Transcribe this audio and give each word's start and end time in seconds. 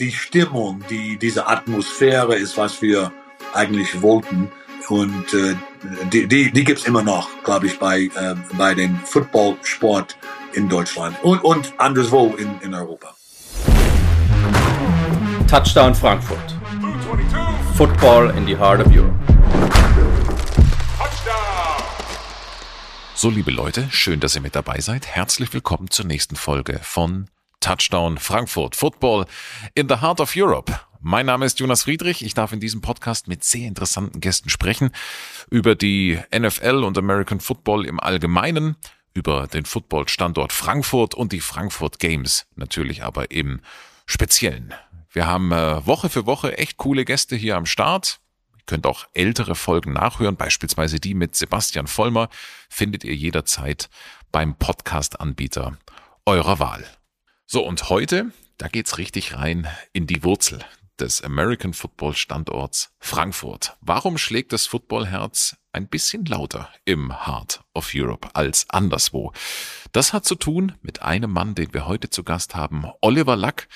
die 0.00 0.12
Stimmung, 0.12 0.84
die, 0.88 1.18
diese 1.18 1.48
Atmosphäre 1.48 2.36
ist, 2.36 2.56
was 2.56 2.80
wir 2.80 3.12
eigentlich 3.52 4.00
wollten. 4.00 4.52
Und 4.88 5.34
äh, 5.34 5.56
die, 6.12 6.28
die, 6.28 6.52
die 6.52 6.64
gibt 6.64 6.86
immer 6.86 7.02
noch, 7.02 7.28
glaube 7.42 7.66
ich, 7.66 7.80
bei, 7.80 8.02
äh, 8.02 8.36
bei 8.56 8.74
dem 8.74 8.96
Footballsport 9.00 10.16
in 10.52 10.68
Deutschland 10.68 11.16
und, 11.22 11.42
und 11.42 11.74
anderswo 11.78 12.36
in, 12.36 12.60
in 12.60 12.74
Europa. 12.74 13.14
Touchdown 15.48 15.94
Frankfurt. 15.94 16.54
Football 17.74 18.30
in 18.36 18.46
the 18.46 18.56
heart 18.56 18.80
of 18.80 18.92
Europe. 18.94 19.14
So, 23.14 23.30
liebe 23.30 23.50
Leute, 23.50 23.88
schön, 23.90 24.20
dass 24.20 24.36
ihr 24.36 24.42
mit 24.42 24.54
dabei 24.54 24.78
seid. 24.80 25.08
Herzlich 25.08 25.52
willkommen 25.52 25.90
zur 25.90 26.06
nächsten 26.06 26.36
Folge 26.36 26.78
von 26.82 27.28
Touchdown 27.60 28.18
Frankfurt 28.18 28.76
Football 28.76 29.26
in 29.74 29.88
the 29.88 30.00
Heart 30.00 30.20
of 30.20 30.32
Europe. 30.36 30.78
Mein 31.00 31.26
Name 31.26 31.46
ist 31.46 31.60
Jonas 31.60 31.84
Friedrich. 31.84 32.24
Ich 32.24 32.34
darf 32.34 32.52
in 32.52 32.60
diesem 32.60 32.80
Podcast 32.80 33.28
mit 33.28 33.44
sehr 33.44 33.68
interessanten 33.68 34.20
Gästen 34.20 34.48
sprechen 34.48 34.90
über 35.50 35.74
die 35.74 36.18
NFL 36.36 36.82
und 36.84 36.98
American 36.98 37.40
Football 37.40 37.86
im 37.86 38.00
Allgemeinen, 38.00 38.76
über 39.14 39.46
den 39.46 39.64
Football-Standort 39.64 40.52
Frankfurt 40.52 41.14
und 41.14 41.32
die 41.32 41.40
Frankfurt 41.40 41.98
Games 41.98 42.46
natürlich 42.56 43.02
aber 43.02 43.30
im 43.30 43.60
Speziellen. 44.06 44.74
Wir 45.12 45.26
haben 45.26 45.52
äh, 45.52 45.86
Woche 45.86 46.08
für 46.08 46.26
Woche 46.26 46.58
echt 46.58 46.76
coole 46.76 47.04
Gäste 47.04 47.36
hier 47.36 47.56
am 47.56 47.66
Start. 47.66 48.20
Ihr 48.56 48.64
könnt 48.66 48.86
auch 48.86 49.06
ältere 49.14 49.54
Folgen 49.54 49.92
nachhören, 49.92 50.36
beispielsweise 50.36 51.00
die 51.00 51.14
mit 51.14 51.36
Sebastian 51.36 51.86
Vollmer, 51.86 52.28
findet 52.68 53.04
ihr 53.04 53.14
jederzeit 53.14 53.88
beim 54.32 54.56
Podcast-Anbieter 54.56 55.78
eurer 56.26 56.58
Wahl. 56.58 56.84
So, 57.50 57.66
und 57.66 57.88
heute, 57.88 58.30
da 58.58 58.68
geht's 58.68 58.98
richtig 58.98 59.34
rein 59.34 59.66
in 59.94 60.06
die 60.06 60.22
Wurzel 60.22 60.62
des 61.00 61.22
American 61.22 61.72
Football 61.72 62.14
Standorts 62.14 62.92
Frankfurt. 62.98 63.74
Warum 63.80 64.18
schlägt 64.18 64.52
das 64.52 64.66
Footballherz 64.66 65.56
ein 65.72 65.88
bisschen 65.88 66.26
lauter 66.26 66.68
im 66.84 67.24
Heart 67.26 67.62
of 67.72 67.92
Europe 67.94 68.28
als 68.34 68.68
anderswo? 68.68 69.32
Das 69.92 70.12
hat 70.12 70.26
zu 70.26 70.34
tun 70.34 70.74
mit 70.82 71.00
einem 71.00 71.30
Mann, 71.30 71.54
den 71.54 71.72
wir 71.72 71.86
heute 71.86 72.10
zu 72.10 72.22
Gast 72.22 72.54
haben, 72.54 72.84
Oliver 73.00 73.34
Lack. 73.34 73.68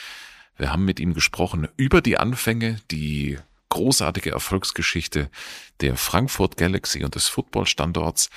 Wir 0.58 0.70
haben 0.70 0.84
mit 0.84 1.00
ihm 1.00 1.14
gesprochen 1.14 1.66
über 1.78 2.02
die 2.02 2.18
Anfänge, 2.18 2.78
die 2.90 3.38
großartige 3.70 4.32
Erfolgsgeschichte 4.32 5.30
der 5.80 5.96
Frankfurt 5.96 6.58
Galaxy 6.58 7.04
und 7.04 7.14
des 7.14 7.28
Footballstandorts. 7.28 8.28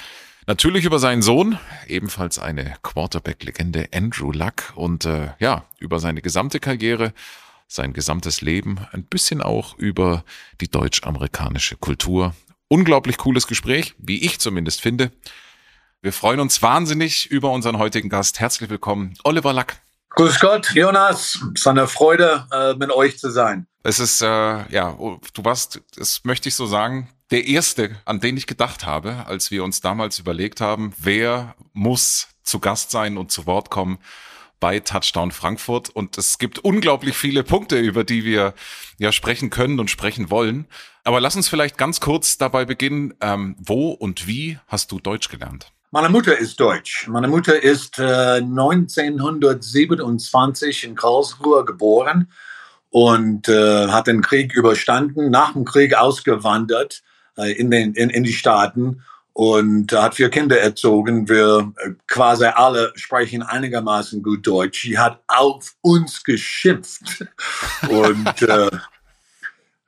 Natürlich 0.48 0.86
über 0.86 1.00
seinen 1.00 1.24
Sohn, 1.24 1.58
ebenfalls 1.88 2.38
eine 2.38 2.76
Quarterback-Legende 2.84 3.90
Andrew 3.92 4.32
Luck 4.32 4.74
und 4.76 5.04
äh, 5.06 5.30
ja, 5.40 5.66
über 5.80 6.00
seine 6.00 6.22
gesamte 6.22 6.60
Karriere, 6.60 7.14
sein 7.68 7.94
gesamtes 7.94 8.42
Leben, 8.42 8.78
ein 8.92 9.06
bisschen 9.06 9.42
auch 9.42 9.76
über 9.80 10.24
die 10.62 10.68
deutsch-amerikanische 10.68 11.78
Kultur. 11.78 12.36
Unglaublich 12.68 13.18
cooles 13.18 13.48
Gespräch, 13.48 13.96
wie 13.98 14.24
ich 14.24 14.40
zumindest 14.40 14.82
finde. 14.82 15.12
Wir 16.04 16.14
freuen 16.14 16.40
uns 16.40 16.62
wahnsinnig 16.62 17.26
über 17.32 17.50
unseren 17.50 17.80
heutigen 17.80 18.10
Gast. 18.10 18.40
Herzlich 18.40 18.70
willkommen, 18.70 19.16
Oliver 19.24 19.52
Lack. 19.52 19.82
Grüß 20.12 20.40
Gott, 20.40 20.76
Jonas. 20.76 21.40
Es 21.56 21.62
ist 21.62 21.68
eine 21.68 21.88
Freude, 21.88 22.48
äh, 22.52 22.76
mit 22.76 22.92
euch 22.92 23.18
zu 23.18 23.32
sein. 23.32 23.66
Es 23.82 24.00
ist, 24.00 24.22
äh, 24.22 24.26
ja, 24.72 24.92
du 24.92 25.44
warst, 25.44 25.82
das 25.96 26.24
möchte 26.24 26.50
ich 26.50 26.56
so 26.56 26.68
sagen, 26.68 27.10
der 27.32 27.48
erste, 27.48 27.96
an 28.06 28.20
den 28.20 28.38
ich 28.38 28.48
gedacht 28.48 28.86
habe, 28.86 29.26
als 29.26 29.52
wir 29.52 29.64
uns 29.64 29.82
damals 29.82 30.20
überlegt 30.20 30.62
haben, 30.62 30.94
wer 30.98 31.56
muss 31.74 32.28
zu 32.44 32.60
Gast 32.60 32.92
sein 32.92 33.18
und 33.18 33.32
zu 33.32 33.46
Wort 33.46 33.70
kommen 33.70 34.00
bei 34.60 34.80
Touchdown 34.80 35.32
Frankfurt. 35.32 35.90
Und 35.90 36.18
es 36.18 36.38
gibt 36.38 36.60
unglaublich 36.60 37.18
viele 37.18 37.44
Punkte, 37.44 37.80
über 37.80 38.04
die 38.04 38.26
wir 38.26 38.54
ja 38.98 39.12
sprechen 39.12 39.50
können 39.50 39.80
und 39.80 39.90
sprechen 39.90 40.30
wollen. 40.30 40.68
Aber 41.04 41.20
lass 41.20 41.36
uns 41.36 41.50
vielleicht 41.50 41.78
ganz 41.78 42.00
kurz 42.00 42.38
dabei 42.38 42.66
beginnen. 42.66 43.14
Ähm, 43.22 43.56
wo 43.60 43.92
und 43.92 44.28
wie 44.28 44.60
hast 44.68 44.92
du 44.92 45.00
Deutsch 45.00 45.30
gelernt? 45.30 45.72
Meine 45.92 46.10
Mutter 46.10 46.36
ist 46.38 46.60
deutsch. 46.60 47.08
Meine 47.08 47.28
Mutter 47.28 47.62
ist 47.62 48.00
äh, 48.00 48.42
1927 48.42 50.84
in 50.84 50.96
Karlsruhe 50.96 51.64
geboren 51.64 52.32
und 52.90 53.48
äh, 53.48 53.88
hat 53.88 54.08
den 54.08 54.22
Krieg 54.22 54.54
überstanden, 54.54 55.30
nach 55.30 55.54
dem 55.54 55.64
Krieg 55.64 55.96
ausgewandert 55.96 57.04
in, 57.38 57.72
den, 57.72 57.94
in, 57.94 58.10
in 58.10 58.24
die 58.24 58.34
Staaten 58.34 59.02
und 59.36 59.92
hat 59.92 60.16
vier 60.16 60.30
Kinder 60.30 60.58
erzogen. 60.58 61.28
Wir 61.28 61.74
äh, 61.84 61.92
quasi 62.08 62.46
alle 62.46 62.94
sprechen 62.96 63.44
einigermaßen 63.44 64.24
gut 64.24 64.48
Deutsch. 64.48 64.84
Sie 64.84 64.98
hat 64.98 65.22
auf 65.28 65.76
uns 65.82 66.24
geschimpft. 66.24 67.26
und 67.90 68.42
äh, 68.42 68.72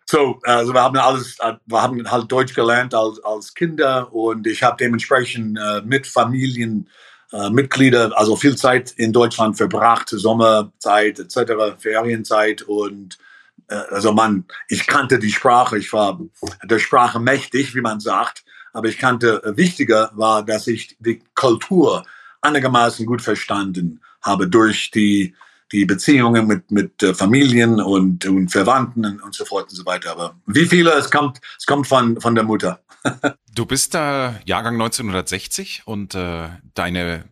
so, 0.05 0.39
also 0.43 0.73
wir 0.73 0.83
haben 0.83 0.97
alles, 0.97 1.37
äh, 1.39 1.53
wir 1.65 1.81
haben 1.81 2.11
halt 2.11 2.29
Deutsch 2.29 2.53
gelernt 2.53 2.93
als, 2.93 3.23
als 3.23 3.53
Kinder 3.53 4.13
und 4.13 4.45
ich 4.47 4.63
habe 4.63 4.75
dementsprechend 4.77 5.57
äh, 5.57 5.81
mit 5.81 6.07
Familien 6.07 6.89
äh, 7.31 8.09
also 8.15 8.35
viel 8.35 8.57
Zeit 8.57 8.91
in 8.91 9.13
Deutschland 9.13 9.55
verbracht, 9.55 10.09
Sommerzeit 10.09 11.19
etc., 11.19 11.77
Ferienzeit 11.77 12.63
und 12.63 13.15
äh, 13.15 13.26
also 13.67 14.13
man, 14.13 14.45
ich 14.67 14.87
kannte 14.87 15.19
die 15.19 15.31
Sprache, 15.31 15.77
ich 15.77 15.91
war 15.93 16.19
der 16.63 16.79
Sprache 16.79 17.19
mächtig, 17.19 17.75
wie 17.75 17.81
man 17.81 17.99
sagt, 17.99 18.43
aber 18.73 18.87
ich 18.87 18.97
kannte, 18.97 19.43
äh, 19.43 19.57
wichtiger 19.57 20.11
war, 20.13 20.43
dass 20.43 20.67
ich 20.67 20.95
die 20.99 21.21
Kultur 21.35 22.05
einigermaßen 22.41 23.05
gut 23.05 23.21
verstanden 23.21 24.01
habe 24.21 24.47
durch 24.47 24.91
die, 24.91 25.35
die 25.71 25.85
Beziehungen 25.85 26.47
mit, 26.47 26.71
mit 26.71 27.01
äh, 27.03 27.13
Familien 27.13 27.81
und, 27.81 28.25
und 28.25 28.49
Verwandten 28.49 29.19
und 29.19 29.33
so 29.33 29.45
fort 29.45 29.69
und 29.69 29.75
so 29.75 29.85
weiter. 29.85 30.11
Aber 30.11 30.35
wie 30.45 30.65
viele, 30.65 30.91
es 30.91 31.11
kommt, 31.11 31.39
es 31.57 31.65
kommt 31.65 31.87
von, 31.87 32.21
von 32.21 32.35
der 32.35 32.43
Mutter. 32.43 32.79
du 33.55 33.65
bist 33.65 33.93
da 33.93 34.39
Jahrgang 34.45 34.75
1960 34.75 35.83
und 35.85 36.15
äh, 36.15 36.49
deine 36.73 37.25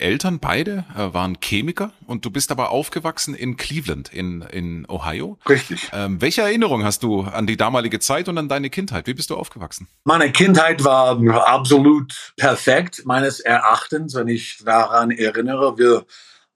Eltern 0.00 0.40
beide 0.40 0.84
äh, 0.96 1.12
waren 1.12 1.38
Chemiker 1.40 1.92
und 2.06 2.24
du 2.24 2.30
bist 2.30 2.50
aber 2.50 2.70
aufgewachsen 2.70 3.34
in 3.34 3.56
Cleveland 3.56 4.12
in, 4.12 4.42
in 4.42 4.86
Ohio. 4.88 5.38
Richtig. 5.48 5.90
Ähm, 5.92 6.20
welche 6.20 6.42
Erinnerung 6.42 6.84
hast 6.84 7.02
du 7.02 7.22
an 7.22 7.46
die 7.46 7.56
damalige 7.56 8.00
Zeit 8.00 8.28
und 8.28 8.38
an 8.38 8.48
deine 8.48 8.70
Kindheit? 8.70 9.06
Wie 9.06 9.14
bist 9.14 9.30
du 9.30 9.36
aufgewachsen? 9.36 9.88
Meine 10.04 10.32
Kindheit 10.32 10.84
war 10.84 11.20
absolut 11.46 12.32
perfekt, 12.36 13.02
meines 13.04 13.40
Erachtens, 13.40 14.14
wenn 14.14 14.28
ich 14.28 14.58
daran 14.64 15.10
erinnere. 15.10 15.78
Wir 15.78 16.06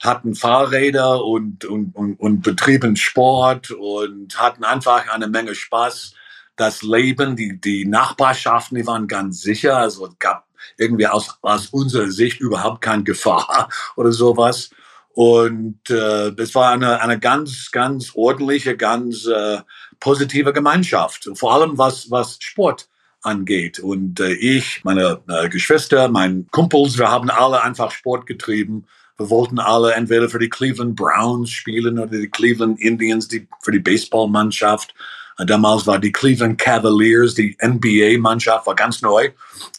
hatten 0.03 0.35
Fahrräder 0.35 1.25
und, 1.25 1.65
und, 1.65 1.95
und, 1.95 2.15
und 2.21 2.43
betrieben 2.43 2.97
Sport 2.97 3.71
und 3.71 4.39
hatten 4.39 4.65
einfach 4.65 5.09
eine 5.09 5.29
Menge 5.29 5.55
Spaß. 5.55 6.15
Das 6.57 6.83
Leben, 6.83 7.37
die, 7.37 7.61
die 7.61 7.85
Nachbarschaften, 7.85 8.77
die 8.77 8.87
waren 8.87 9.09
ganz 9.09 9.41
sicher. 9.41 9.77
Also 9.77 10.07
es 10.07 10.19
gab 10.19 10.47
irgendwie 10.77 11.07
aus, 11.07 11.39
aus 11.43 11.69
unserer 11.69 12.11
Sicht 12.11 12.41
überhaupt 12.41 12.81
keine 12.81 13.05
Gefahr 13.05 13.69
oder 13.97 14.13
sowas. 14.13 14.71
Und 15.15 15.79
äh, 15.91 16.33
das 16.33 16.55
war 16.57 16.73
eine, 16.73 17.01
eine 17.01 17.21
ganz, 17.21 17.71
ganz 17.71 18.11
ordentliche, 18.15 18.77
ganz 18.77 19.27
äh, 19.27 19.59
positive 20.01 20.53
Gemeinschaft, 20.53 21.31
vor 21.35 21.55
allem 21.55 21.79
was, 21.79 22.11
was 22.11 22.37
Sport 22.41 22.89
angeht. 23.23 23.79
Und 23.79 24.21
äh, 24.21 24.33
ich, 24.33 24.83
meine 24.85 25.21
äh, 25.29 25.49
Geschwister, 25.49 26.09
meine 26.09 26.45
Kumpels, 26.51 26.99
wir 26.99 27.11
haben 27.11 27.31
alle 27.31 27.63
einfach 27.63 27.91
Sport 27.91 28.27
getrieben. 28.27 28.87
Wir 29.17 29.31
wollten 29.31 29.61
alle 29.61 29.95
entweder 29.95 30.29
für 30.29 30.41
die 30.41 30.49
Cleveland 30.49 30.97
Browns 30.97 31.51
spielen 31.51 31.99
oder 31.99 32.11
die 32.11 32.29
Cleveland 32.29 32.81
Indians, 32.81 33.29
die, 33.29 33.47
für 33.63 33.71
die 33.71 33.79
Baseballmannschaft. 33.79 34.95
Damals 35.39 35.87
war 35.87 35.99
die 35.99 36.13
Cleveland 36.13 36.59
Cavaliers, 36.59 37.35
die 37.35 37.57
NBA-Mannschaft, 37.61 38.67
war 38.67 38.75
ganz 38.75 39.03
neu, 39.03 39.31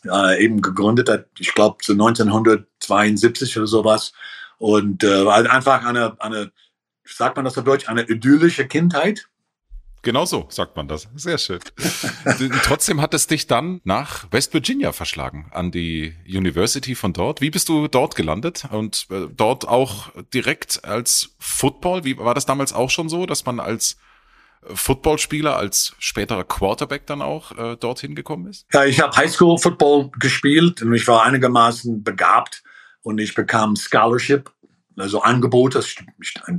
äh, 0.06 0.44
eben 0.44 0.62
gegründet, 0.62 1.10
ich 1.40 1.54
glaube 1.54 1.78
zu 1.82 1.94
1972 1.94 3.58
oder 3.58 3.68
sowas. 3.68 4.12
Und 4.58 5.04
äh, 5.04 5.28
einfach 5.28 5.86
eine, 5.86 6.20
eine, 6.20 6.52
sagt 7.06 7.36
man 7.36 7.46
das 7.46 7.58
auf 7.58 7.64
Deutsch, 7.64 7.88
eine 7.88 8.04
idyllische 8.04 8.68
Kindheit. 8.68 9.28
Genau 10.06 10.26
so 10.26 10.46
sagt 10.50 10.76
man 10.76 10.88
das. 10.88 11.08
Sehr 11.16 11.40
schön. 11.40 11.60
Trotzdem 12.64 13.02
hat 13.02 13.16
es 13.16 13.26
dich 13.26 13.48
dann 13.48 13.82
nach 13.86 14.32
West 14.32 14.54
Virginia 14.54 14.92
verschlagen, 14.92 15.48
an 15.52 15.72
die 15.72 16.14
University 16.28 16.94
von 16.94 17.12
dort. 17.12 17.42
Wie 17.42 17.50
bist 17.50 17.70
du 17.70 17.88
dort 17.88 18.16
gelandet 18.16 18.68
und 18.70 19.08
äh, 19.10 19.28
dort 19.36 19.68
auch 19.68 20.10
direkt 20.32 20.86
als 20.86 21.36
Football? 21.40 22.04
Wie 22.04 22.20
war 22.20 22.36
das 22.36 22.46
damals 22.46 22.72
auch 22.72 22.92
schon 22.92 23.10
so, 23.10 23.26
dass 23.26 23.46
man 23.46 23.60
als 23.60 23.98
Footballspieler, 24.74 25.56
als 25.56 25.96
späterer 26.00 26.44
Quarterback 26.44 27.06
dann 27.06 27.22
auch 27.22 27.52
äh, 27.58 27.76
dorthin 27.78 28.16
gekommen 28.16 28.48
ist? 28.48 28.66
Ja, 28.74 28.86
ich 28.86 29.00
habe 29.02 29.16
Highschool-Football 29.16 30.12
gespielt 30.20 30.82
und 30.82 30.94
ich 30.94 31.08
war 31.08 31.24
einigermaßen 31.24 32.04
begabt 32.04 32.64
und 33.04 33.20
ich 33.20 33.36
bekam 33.36 33.76
Scholarship, 33.76 34.52
also 34.98 35.22
Angebote, 35.22 35.84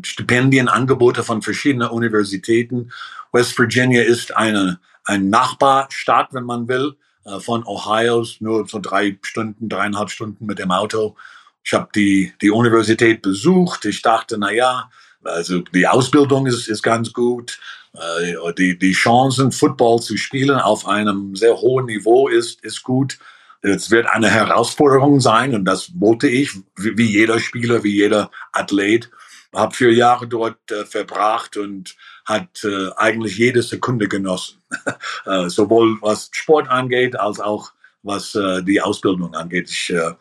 Stipendienangebote 0.03 1.23
von 1.25 1.43
verschiedenen 1.43 1.89
Universitäten. 1.89 2.93
West 3.33 3.59
Virginia 3.59 4.03
ist 4.03 4.37
eine, 4.37 4.79
ein 5.05 5.29
Nachbarstaat, 5.31 6.33
wenn 6.33 6.45
man 6.45 6.69
will, 6.69 6.97
äh, 7.25 7.41
von 7.41 7.65
Ohio, 7.67 8.25
nur 8.41 8.69
so 8.69 8.79
drei 8.79 9.19
Stunden, 9.23 9.69
dreieinhalb 9.69 10.11
Stunden 10.11 10.47
mit 10.47 10.59
dem 10.59 10.71
Auto. 10.71 11.17
Ich 11.65 11.75
habe 11.75 11.89
die, 11.95 12.33
die 12.41 12.51
Universität 12.51 13.23
besucht. 13.23 13.85
Ich 13.87 14.03
dachte, 14.03 14.39
na 14.39 14.53
ja, 14.53 14.89
Also 15.25 15.61
die 15.61 15.87
Ausbildung 15.87 16.47
ist, 16.47 16.69
ist 16.69 16.83
ganz 16.83 17.13
gut. 17.13 17.59
Äh, 17.97 18.55
die, 18.55 18.79
die 18.79 18.93
Chancen, 18.93 19.53
Football 19.53 20.01
zu 20.01 20.17
spielen 20.17 20.59
auf 20.59 20.87
einem 20.87 21.35
sehr 21.37 21.57
hohen 21.57 21.87
Niveau 21.87 22.29
ist, 22.29 22.63
ist 22.65 22.83
gut. 22.83 23.19
Es 23.63 23.91
wird 23.91 24.07
eine 24.07 24.31
Herausforderung 24.31 25.21
sein 25.21 25.55
und 25.55 25.65
das 25.65 25.91
wollte 25.99 26.29
ich, 26.29 26.53
wie, 26.77 27.11
jeder 27.11 27.41
Spieler, 27.41 27.83
wie 27.83 27.95
jeder 27.95 28.31
Athlet. 28.53 29.11
Habe 29.55 29.75
vier 29.75 29.95
Jahre 29.95 30.29
dort 30.29 30.71
äh, 30.71 30.85
verbracht 30.85 31.57
und 31.57 31.97
hat 32.27 32.63
äh, 32.65 32.91
eigentlich 32.97 33.39
jede 33.39 33.63
Sekunde 33.63 34.07
genossen. 34.07 34.61
äh, 35.25 35.49
sowohl 35.49 35.97
was 36.03 36.29
Sport 36.33 36.69
angeht, 36.69 37.19
als 37.19 37.41
auch 37.41 37.73
was 38.03 38.35
äh, 38.35 38.63
die 38.63 38.83
Ausbildung 38.83 39.35
angeht. 39.35 39.71
Ich, 39.71 39.91
äh, 39.91 40.13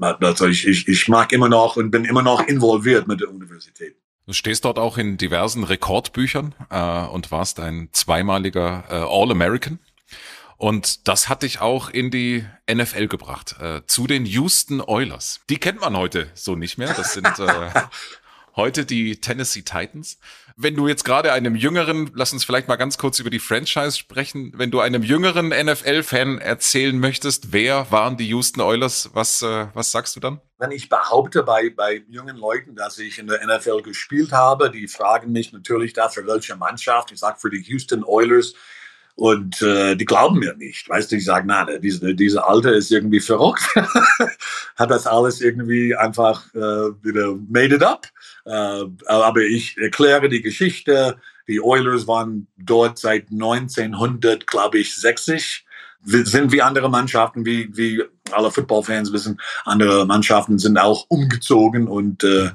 also 0.00 0.46
ich, 0.46 0.66
ich, 0.66 0.88
ich 0.88 1.08
mag 1.08 1.32
immer 1.32 1.48
noch 1.48 1.76
und 1.76 1.90
bin 1.90 2.04
immer 2.04 2.22
noch 2.22 2.46
involviert 2.46 3.06
mit 3.06 3.20
der 3.20 3.28
Universität. 3.28 3.96
Du 4.28 4.34
stehst 4.34 4.66
dort 4.66 4.78
auch 4.78 4.98
in 4.98 5.16
diversen 5.16 5.64
Rekordbüchern 5.64 6.54
äh, 6.68 7.06
und 7.06 7.32
warst 7.32 7.60
ein 7.60 7.88
zweimaliger 7.92 8.84
äh, 8.90 8.94
All-American. 8.96 9.78
Und 10.58 11.08
das 11.08 11.30
hat 11.30 11.42
dich 11.42 11.62
auch 11.62 11.88
in 11.88 12.10
die 12.10 12.44
NFL 12.70 13.06
gebracht, 13.06 13.56
äh, 13.58 13.80
zu 13.86 14.06
den 14.06 14.26
Houston 14.26 14.82
Oilers. 14.82 15.40
Die 15.48 15.56
kennt 15.56 15.80
man 15.80 15.96
heute 15.96 16.30
so 16.34 16.56
nicht 16.56 16.76
mehr. 16.76 16.92
Das 16.92 17.14
sind 17.14 17.26
äh, 17.38 17.70
heute 18.54 18.84
die 18.84 19.18
Tennessee 19.18 19.62
Titans. 19.62 20.18
Wenn 20.56 20.76
du 20.76 20.88
jetzt 20.88 21.06
gerade 21.06 21.32
einem 21.32 21.56
jüngeren, 21.56 22.10
lass 22.12 22.34
uns 22.34 22.44
vielleicht 22.44 22.68
mal 22.68 22.76
ganz 22.76 22.98
kurz 22.98 23.18
über 23.20 23.30
die 23.30 23.38
Franchise 23.38 23.96
sprechen, 23.96 24.52
wenn 24.56 24.70
du 24.70 24.80
einem 24.80 25.02
jüngeren 25.02 25.48
NFL-Fan 25.48 26.36
erzählen 26.38 27.00
möchtest, 27.00 27.54
wer 27.54 27.90
waren 27.90 28.18
die 28.18 28.26
Houston 28.26 28.60
Oilers, 28.60 29.08
was, 29.14 29.40
äh, 29.40 29.68
was 29.72 29.90
sagst 29.90 30.16
du 30.16 30.20
dann? 30.20 30.42
Wenn 30.58 30.72
ich 30.72 30.88
behaupte 30.88 31.44
bei, 31.44 31.70
bei 31.70 32.02
jungen 32.08 32.36
Leuten, 32.36 32.74
dass 32.74 32.98
ich 32.98 33.18
in 33.18 33.28
der 33.28 33.46
NFL 33.46 33.82
gespielt 33.82 34.32
habe, 34.32 34.70
die 34.70 34.88
fragen 34.88 35.30
mich 35.30 35.52
natürlich 35.52 35.92
dafür, 35.92 36.26
welche 36.26 36.56
Mannschaft. 36.56 37.12
Ich 37.12 37.20
sage 37.20 37.38
für 37.38 37.50
die 37.50 37.62
Houston 37.62 38.02
Oilers. 38.04 38.54
Und 39.14 39.62
äh, 39.62 39.96
die 39.96 40.04
glauben 40.04 40.38
mir 40.38 40.54
nicht. 40.54 40.88
Weißt 40.88 41.10
du, 41.10 41.16
ich 41.16 41.24
sage, 41.24 41.44
na, 41.44 41.64
diese, 41.78 42.14
diese 42.14 42.46
Alte 42.46 42.70
ist 42.70 42.92
irgendwie 42.92 43.18
verrückt. 43.18 43.68
Hat 44.76 44.90
das 44.92 45.08
alles 45.08 45.40
irgendwie 45.40 45.96
einfach 45.96 46.54
äh, 46.54 46.58
wieder 47.02 47.34
made 47.48 47.74
it 47.74 47.82
up. 47.82 48.06
Äh, 48.44 48.84
aber 49.06 49.40
ich 49.40 49.76
erkläre 49.76 50.28
die 50.28 50.40
Geschichte. 50.40 51.20
Die 51.48 51.60
Oilers 51.60 52.06
waren 52.06 52.46
dort 52.58 52.98
seit 52.98 53.32
1900, 53.32 54.46
glaube 54.46 54.78
ich, 54.78 54.94
60. 54.94 55.66
Sind 56.04 56.52
wie 56.52 56.62
andere 56.62 56.88
Mannschaften, 56.88 57.44
wie, 57.44 57.76
wie 57.76 58.02
alle 58.30 58.50
Footballfans 58.50 59.12
wissen, 59.12 59.40
andere 59.64 60.06
Mannschaften 60.06 60.58
sind 60.58 60.78
auch 60.78 61.06
umgezogen 61.08 61.88
und 61.88 62.24
äh, 62.24 62.50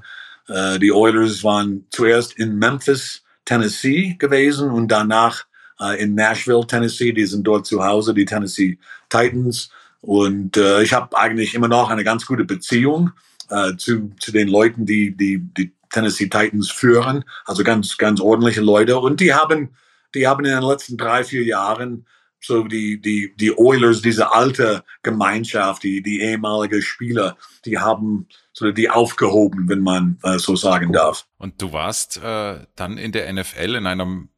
äh, 0.48 0.80
die 0.80 0.92
Oilers 0.92 1.44
waren 1.44 1.86
zuerst 1.92 2.38
in 2.38 2.58
Memphis, 2.58 3.24
Tennessee 3.46 4.16
gewesen 4.18 4.70
und 4.70 4.88
danach 4.88 5.46
äh, 5.80 6.02
in 6.02 6.16
Nashville, 6.16 6.66
Tennessee. 6.66 7.12
Die 7.12 7.26
sind 7.26 7.44
dort 7.44 7.66
zu 7.66 7.84
Hause, 7.84 8.14
die 8.14 8.26
Tennessee 8.26 8.78
Titans. 9.10 9.70
Und 10.02 10.58
äh, 10.58 10.82
ich 10.82 10.94
habe 10.94 11.18
eigentlich 11.18 11.54
immer 11.54 11.68
noch 11.68 11.90
eine 11.90 12.04
ganz 12.04 12.26
gute 12.26 12.46
Beziehung 12.46 13.12
äh, 13.50 13.76
zu, 13.78 14.12
zu 14.20 14.32
den 14.32 14.48
Leuten, 14.48 14.86
die, 14.86 15.16
die 15.16 15.40
die 15.40 15.74
Tennessee 15.92 16.28
Titans 16.28 16.72
führen. 16.72 17.24
Also 17.46 17.64
ganz, 17.64 17.98
ganz 17.98 18.20
ordentliche 18.20 18.62
Leute. 18.62 18.98
Und 18.98 19.20
die 19.20 19.34
haben, 19.34 19.76
die 20.16 20.28
haben 20.28 20.46
in 20.46 20.52
den 20.52 20.64
letzten 20.64 20.98
drei, 20.98 21.24
vier 21.24 21.44
Jahren 21.44 22.06
so 22.44 22.64
die, 22.64 23.00
die, 23.00 23.34
die 23.36 23.58
Oilers, 23.58 24.02
diese 24.02 24.34
alte 24.34 24.84
Gemeinschaft, 25.02 25.84
die, 25.84 26.02
die 26.04 26.22
ehemalige 26.22 26.82
Spieler, 26.82 27.38
die 27.66 27.80
haben 27.80 28.28
so 28.52 28.72
die 28.72 28.90
aufgehoben, 28.90 29.70
wenn 29.70 29.82
man 29.82 30.20
äh, 30.24 30.38
so 30.38 30.56
sagen 30.56 30.92
darf. 30.92 31.26
Und 31.38 31.62
du 31.62 31.72
warst 31.74 32.18
äh, 32.18 32.66
dann 32.76 32.98
in 32.98 33.12
der 33.12 33.32
NFL 33.32 33.76
in 33.76 33.88
einem 33.88 34.30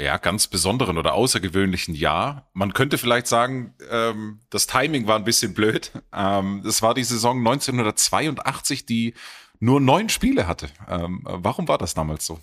ja, 0.00 0.16
ganz 0.16 0.48
besonderen 0.48 0.98
oder 0.98 1.14
außergewöhnlichen 1.14 1.94
Jahr. 1.94 2.48
Man 2.52 2.72
könnte 2.72 2.98
vielleicht 2.98 3.28
sagen, 3.28 3.74
ähm, 3.90 4.40
das 4.50 4.66
Timing 4.66 5.06
war 5.06 5.16
ein 5.16 5.24
bisschen 5.24 5.54
blöd. 5.54 5.92
Ähm, 6.12 6.62
das 6.64 6.82
war 6.82 6.94
die 6.94 7.04
Saison 7.04 7.38
1982, 7.38 8.86
die 8.86 9.14
nur 9.60 9.80
neun 9.80 10.08
Spiele 10.08 10.46
hatte. 10.46 10.68
Ähm, 10.88 11.20
warum 11.24 11.68
war 11.68 11.78
das 11.78 11.94
damals 11.94 12.26
so? 12.26 12.40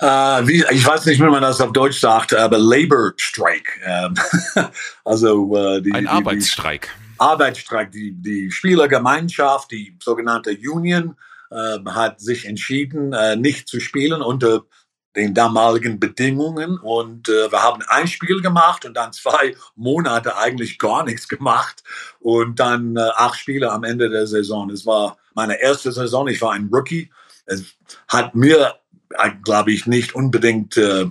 Uh, 0.00 0.46
wie, 0.46 0.64
ich 0.70 0.86
weiß 0.86 1.06
nicht, 1.06 1.20
wie 1.20 1.26
man 1.26 1.42
das 1.42 1.60
auf 1.60 1.72
Deutsch 1.72 1.98
sagt, 1.98 2.32
aber 2.32 2.56
Labor 2.56 3.12
Strike. 3.16 3.70
Ähm, 3.84 4.14
also 5.04 5.46
uh, 5.46 5.80
die, 5.80 5.92
ein 5.92 6.04
die, 6.04 6.08
Arbeitsstreik. 6.08 6.88
Die 7.14 7.20
Arbeitsstreik. 7.20 7.90
Die, 7.90 8.12
die 8.12 8.50
Spielergemeinschaft, 8.52 9.72
die 9.72 9.96
sogenannte 10.00 10.56
Union, 10.70 11.16
äh, 11.50 11.78
hat 11.86 12.20
sich 12.20 12.46
entschieden, 12.46 13.12
äh, 13.12 13.34
nicht 13.36 13.68
zu 13.68 13.80
spielen 13.80 14.22
unter 14.22 14.64
den 15.16 15.34
damaligen 15.34 15.98
Bedingungen 15.98 16.78
und 16.78 17.28
äh, 17.28 17.50
wir 17.50 17.62
haben 17.62 17.82
ein 17.88 18.06
Spiel 18.06 18.40
gemacht 18.40 18.84
und 18.84 18.94
dann 18.94 19.12
zwei 19.12 19.56
Monate 19.74 20.36
eigentlich 20.36 20.78
gar 20.78 21.04
nichts 21.04 21.28
gemacht 21.28 21.82
und 22.20 22.60
dann 22.60 22.96
äh, 22.96 23.00
acht 23.16 23.38
Spiele 23.38 23.72
am 23.72 23.84
Ende 23.84 24.10
der 24.10 24.26
Saison. 24.26 24.70
Es 24.70 24.86
war 24.86 25.16
meine 25.34 25.60
erste 25.60 25.90
Saison, 25.90 26.28
ich 26.28 26.40
war 26.40 26.52
ein 26.52 26.68
Rookie. 26.72 27.10
Es 27.46 27.64
hat 28.06 28.34
mir, 28.34 28.58
äh, 28.58 28.72
glaube 29.42 29.72
ich, 29.72 29.86
nicht 29.86 30.14
unbedingt 30.14 30.76
äh, 30.76 31.06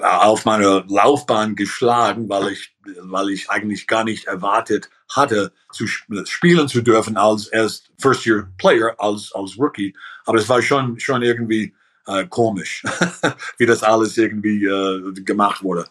auf 0.00 0.44
meine 0.44 0.84
Laufbahn 0.88 1.54
geschlagen, 1.54 2.28
weil 2.28 2.52
ich, 2.52 2.74
weil 3.00 3.30
ich 3.30 3.50
eigentlich 3.50 3.86
gar 3.86 4.04
nicht 4.04 4.26
erwartet 4.26 4.88
hatte, 5.10 5.52
zu 5.70 5.86
spielen 5.86 6.68
zu 6.68 6.82
dürfen 6.82 7.16
als 7.16 7.48
erst 7.48 7.90
First 7.98 8.26
Year 8.26 8.48
Player, 8.58 8.94
als, 8.98 9.32
als 9.34 9.58
Rookie. 9.58 9.94
Aber 10.24 10.38
es 10.38 10.48
war 10.48 10.62
schon, 10.62 10.98
schon 10.98 11.22
irgendwie 11.22 11.74
äh, 12.06 12.26
komisch, 12.26 12.82
wie 13.58 13.66
das 13.66 13.82
alles 13.82 14.16
irgendwie 14.16 14.64
äh, 14.64 15.12
gemacht 15.22 15.62
wurde. 15.62 15.86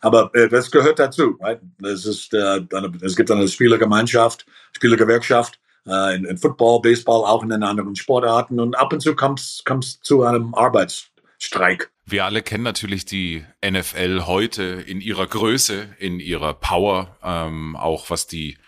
Aber 0.00 0.30
äh, 0.34 0.48
das 0.48 0.70
gehört 0.70 0.98
dazu. 0.98 1.36
Right? 1.40 1.60
Das 1.78 2.06
ist, 2.06 2.32
äh, 2.34 2.60
eine, 2.72 2.92
es 3.02 3.14
gibt 3.14 3.30
eine 3.30 3.48
Spielergemeinschaft, 3.48 4.46
Spielergewerkschaft 4.72 5.58
äh, 5.86 6.16
in, 6.16 6.24
in 6.24 6.38
Football, 6.38 6.80
Baseball, 6.80 7.24
auch 7.24 7.42
in 7.42 7.48
den 7.48 7.62
anderen 7.62 7.96
Sportarten. 7.96 8.60
Und 8.60 8.76
ab 8.76 8.92
und 8.92 9.00
zu 9.00 9.14
kommt 9.14 9.40
es 9.40 10.00
zu 10.00 10.22
einem 10.22 10.54
Arbeitsstreik. 10.54 11.90
Wir 12.04 12.24
alle 12.24 12.42
kennen 12.42 12.64
natürlich 12.64 13.04
die 13.04 13.44
NFL 13.64 14.22
heute 14.26 14.62
in 14.64 15.00
ihrer 15.00 15.26
Größe, 15.26 15.94
in 15.98 16.20
ihrer 16.20 16.54
Power, 16.54 17.16
ähm, 17.22 17.76
auch 17.76 18.10
was 18.10 18.26
die 18.26 18.58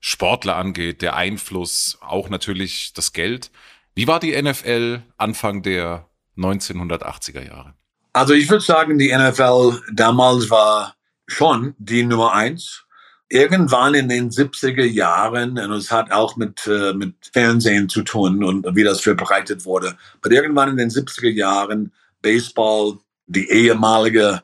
Sportler 0.00 0.56
angeht, 0.56 1.02
der 1.02 1.14
Einfluss, 1.14 1.98
auch 2.00 2.28
natürlich 2.28 2.92
das 2.94 3.12
Geld. 3.12 3.50
Wie 3.94 4.06
war 4.06 4.18
die 4.18 4.40
NFL 4.40 5.02
Anfang 5.18 5.62
der 5.62 6.08
1980er 6.36 7.46
Jahre? 7.46 7.74
Also 8.12 8.34
ich 8.34 8.48
würde 8.48 8.64
sagen, 8.64 8.98
die 8.98 9.14
NFL 9.14 9.80
damals 9.92 10.50
war 10.50 10.94
schon 11.26 11.74
die 11.78 12.02
Nummer 12.02 12.32
eins. 12.32 12.84
Irgendwann 13.32 13.94
in 13.94 14.08
den 14.08 14.30
70er 14.30 14.84
Jahren, 14.84 15.56
und 15.56 15.72
es 15.72 15.90
hat 15.90 16.10
auch 16.10 16.36
mit, 16.36 16.66
äh, 16.66 16.92
mit 16.92 17.14
Fernsehen 17.32 17.88
zu 17.88 18.02
tun 18.02 18.42
und 18.42 18.66
wie 18.74 18.82
das 18.82 19.00
verbreitet 19.00 19.64
wurde, 19.64 19.96
aber 20.20 20.32
irgendwann 20.32 20.70
in 20.70 20.76
den 20.76 20.90
70er 20.90 21.30
Jahren 21.30 21.92
Baseball, 22.22 22.98
die 23.26 23.48
ehemalige 23.48 24.42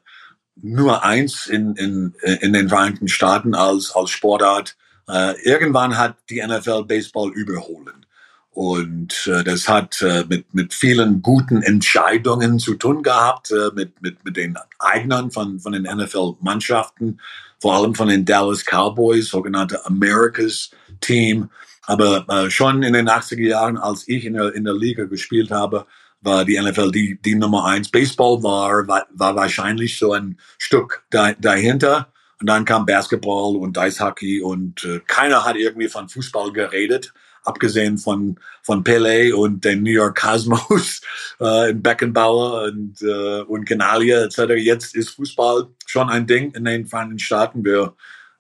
Nummer 0.55 1.03
eins 1.03 1.47
in, 1.47 1.75
in, 1.75 2.15
in 2.41 2.53
den 2.53 2.69
Vereinigten 2.69 3.09
Staaten 3.09 3.55
als, 3.55 3.91
als 3.91 4.11
Sportart, 4.11 4.77
äh, 5.09 5.35
irgendwann 5.43 5.99
hat 5.99 6.17
die 6.31 6.41
NFL 6.45 6.85
Baseball 6.85 7.33
überholen. 7.33 8.07
Und 8.51 9.27
äh, 9.27 9.45
das 9.45 9.69
hat 9.69 10.01
äh, 10.01 10.25
mit, 10.29 10.55
mit 10.55 10.73
vielen 10.73 11.21
guten 11.21 11.63
Entscheidungen 11.63 12.59
zu 12.59 12.75
tun 12.75 13.03
gehabt, 13.03 13.51
äh, 13.51 13.71
mit, 13.75 14.01
mit, 14.01 14.25
mit 14.25 14.39
den 14.39 14.57
Eignern 14.79 15.31
von, 15.31 15.61
von 15.61 15.73
den 15.73 15.83
NFL-Mannschaften, 15.83 17.21
vor 17.61 17.75
allem 17.75 17.95
von 17.95 18.09
den 18.09 18.25
Dallas 18.25 18.65
Cowboys, 18.65 19.29
sogenannte 19.29 19.85
Americas 19.87 20.71
Team. 21.01 21.51
Aber 21.83 22.27
äh, 22.29 22.51
schon 22.51 22.83
in 22.83 22.93
den 22.93 23.09
80er 23.09 23.47
Jahren, 23.47 23.77
als 23.77 24.09
ich 24.09 24.25
in 24.25 24.35
der, 24.35 24.55
in 24.55 24.65
der 24.65 24.75
Liga 24.75 25.05
gespielt 25.05 25.51
habe, 25.51 25.87
war 26.21 26.45
die 26.45 26.61
NFL 26.61 26.91
die, 26.91 27.21
die 27.23 27.35
Nummer 27.35 27.67
eins. 27.67 27.91
Baseball 27.91 28.43
war, 28.43 28.87
war, 28.89 29.07
war 29.13 29.37
wahrscheinlich 29.37 29.99
so 29.99 30.13
ein 30.13 30.39
Stück 30.59 31.05
da, 31.11 31.33
dahinter. 31.35 32.13
Und 32.41 32.49
dann 32.49 32.65
kam 32.65 32.85
Basketball 32.85 33.57
und 33.57 33.79
Eishockey 33.79 34.43
und 34.43 34.85
äh, 34.85 35.01
keiner 35.07 35.45
hat 35.45 35.57
irgendwie 35.57 35.89
von 35.89 36.09
Fußball 36.09 36.53
geredet 36.53 37.15
abgesehen 37.47 37.99
von, 37.99 38.39
von 38.63 38.85
Pele 38.85 39.37
und 39.37 39.65
den 39.65 39.83
New 39.83 39.91
York 39.91 40.21
Cosmos, 40.21 41.01
äh, 41.41 41.71
in 41.71 41.83
Beckenbauer 41.83 42.65
und, 42.65 43.01
äh, 43.03 43.41
und 43.43 43.67
Genalia 43.67 44.25
etc. 44.25 44.55
Jetzt 44.57 44.95
ist 44.95 45.11
Fußball 45.11 45.69
schon 45.87 46.11
ein 46.11 46.27
Ding 46.27 46.53
in 46.53 46.65
den 46.65 46.87
Vereinigten 46.87 47.19
Staaten. 47.19 47.65
Wir 47.65 47.95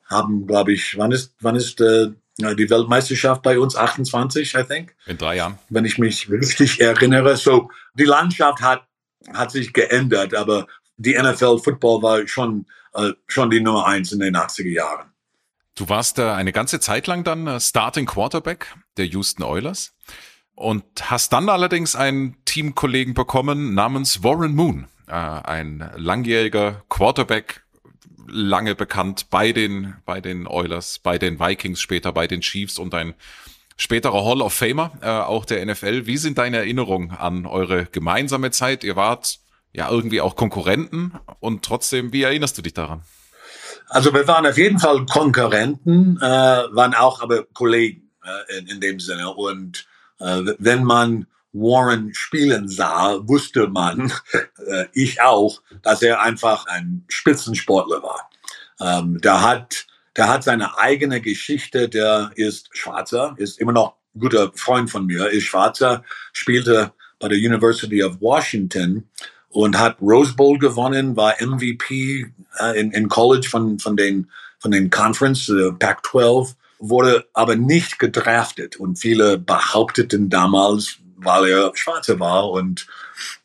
haben, 0.07 0.47
glaube 0.47 0.73
ich, 0.73 0.97
wann 0.99 1.13
ist, 1.13 1.35
wann 1.41 1.57
ist 1.57 1.81
äh, 1.81 2.11
die 2.39 2.71
Weltmeisterschaft 2.71 3.43
bei 3.43 3.59
uns? 3.59 3.77
28, 3.77 4.55
I 4.55 4.63
think. 4.63 4.95
In 5.07 5.19
drei 5.19 5.37
Jahren. 5.37 5.59
Wenn 5.71 5.85
ich 5.85 5.99
mich 5.99 6.31
richtig 6.31 6.81
erinnere. 6.81 7.37
So, 7.37 7.71
die 7.95 8.05
Landschaft 8.05 8.61
hat, 8.61 8.87
hat 9.33 9.51
sich 9.51 9.73
geändert, 9.73 10.35
aber 10.35 10.67
die 10.97 11.15
NFL 11.15 11.59
Football 11.59 12.03
war 12.03 12.29
schon, 12.29 12.67
äh, 12.95 13.13
schon 13.27 13.51
die 13.51 13.61
Nummer 13.61 13.87
eins 13.87 14.13
in 14.13 14.21
den 14.21 14.37
80er 14.37 14.69
Jahren. 14.69 15.13
Du 15.77 15.91
warst 15.91 16.17
da 16.17 16.35
eine 16.35 16.53
ganze 16.53 16.81
Zeit 16.81 17.07
lang 17.07 17.23
dann 17.23 17.47
äh, 17.47 17.61
Starting 17.61 18.07
Quarterback 18.07 18.75
der 18.97 19.05
Houston 19.07 19.43
Oilers. 19.43 19.95
und 20.55 21.11
hast 21.11 21.35
dann 21.35 21.51
allerdings 21.51 21.95
einen 21.95 22.43
Teamkollegen 22.47 23.13
bekommen 23.13 23.75
namens 23.75 24.23
Warren 24.25 24.55
Moon, 24.55 24.87
äh, 25.07 25.13
ein 25.13 25.91
langjähriger 25.97 26.83
Quarterback, 26.89 27.63
lange 28.27 28.75
bekannt 28.75 29.29
bei 29.29 29.53
den, 29.53 29.97
bei 30.07 30.23
den 30.23 30.47
Oilers, 30.47 30.99
bei 30.99 31.19
den 31.19 31.39
Vikings 31.39 31.81
später, 31.81 32.11
bei 32.11 32.27
den 32.27 32.41
Chiefs 32.41 32.79
und 32.79 32.95
ein 32.95 33.15
späterer 33.77 34.25
Hall 34.25 34.41
of 34.41 34.55
Famer, 34.55 34.93
äh, 35.03 35.09
auch 35.09 35.45
der 35.45 35.65
NFL. 35.65 36.07
Wie 36.07 36.17
sind 36.17 36.39
deine 36.39 36.57
Erinnerungen 36.57 37.11
an 37.11 37.45
eure 37.45 37.85
gemeinsame 37.85 38.51
Zeit? 38.51 38.83
Ihr 38.83 38.97
wart 38.97 39.41
ja 39.75 39.91
irgendwie 39.91 40.23
auch 40.23 40.37
Konkurrenten 40.37 41.13
und 41.39 41.67
trotzdem, 41.67 42.15
wie 42.15 42.23
erinnerst 42.23 42.57
du 42.57 42.63
dich 42.63 42.73
daran? 42.73 43.03
Also 43.89 44.13
wir 44.13 44.27
waren 44.27 44.47
auf 44.47 44.59
jeden 44.59 44.79
Fall 44.79 45.07
Konkurrenten, 45.07 46.19
äh, 46.19 46.23
waren 46.23 46.95
auch 46.95 47.21
aber 47.23 47.45
Kollegen 47.53 48.11
äh, 48.25 48.59
in, 48.59 48.67
in 48.67 48.81
dem 48.81 49.01
Sinne. 49.01 49.31
Und 49.31 49.87
äh, 50.19 50.43
wenn 50.59 50.85
man 50.85 51.27
Warren 51.53 52.13
spielen 52.15 52.69
sah, 52.69 53.19
wusste 53.27 53.69
man, 53.69 54.13
äh, 54.67 54.87
ich 54.93 55.23
auch, 55.23 55.63
dass 55.83 56.03
er 56.03 56.21
einfach 56.21 56.67
ein 56.67 57.05
Spitzensportler 57.09 58.03
war. 58.03 58.31
Ähm, 58.81 59.21
der 59.21 59.43
hat, 59.43 59.87
der 60.17 60.29
hat 60.29 60.45
seine 60.45 60.79
eigene 60.79 61.21
Geschichte, 61.21 61.89
der 61.89 62.31
ist 62.35 62.69
Schwarzer, 62.77 63.35
ist 63.39 63.59
immer 63.59 63.73
noch 63.73 63.97
guter 64.19 64.51
Freund 64.55 64.91
von 64.91 65.07
mir, 65.07 65.29
ist 65.31 65.45
Schwarzer, 65.45 66.05
spielte 66.33 66.93
bei 67.19 67.29
der 67.29 67.39
University 67.39 68.03
of 68.03 68.21
Washington 68.21 69.09
und 69.57 69.79
hat 69.79 70.03
Rose 70.03 70.35
Bowl 70.35 70.59
gewonnen, 70.59 71.17
war 71.17 71.35
MVP 71.41 72.27
äh, 72.59 72.79
in, 72.79 72.91
in 72.91 73.09
College 73.09 73.49
von, 73.49 73.79
von 73.79 73.97
den, 73.97 74.31
von 74.59 74.71
den 74.71 74.91
Conference, 74.91 75.49
äh, 75.49 75.73
Pac-12, 75.73 76.55
wurde 76.79 77.27
aber 77.33 77.57
nicht 77.57 77.99
gedraftet 77.99 78.77
und 78.77 78.99
viele 78.99 79.39
behaupteten 79.39 80.29
damals, 80.29 80.99
weil 81.17 81.47
er 81.47 81.73
Schwarze 81.75 82.21
war 82.21 82.51
und 82.51 82.87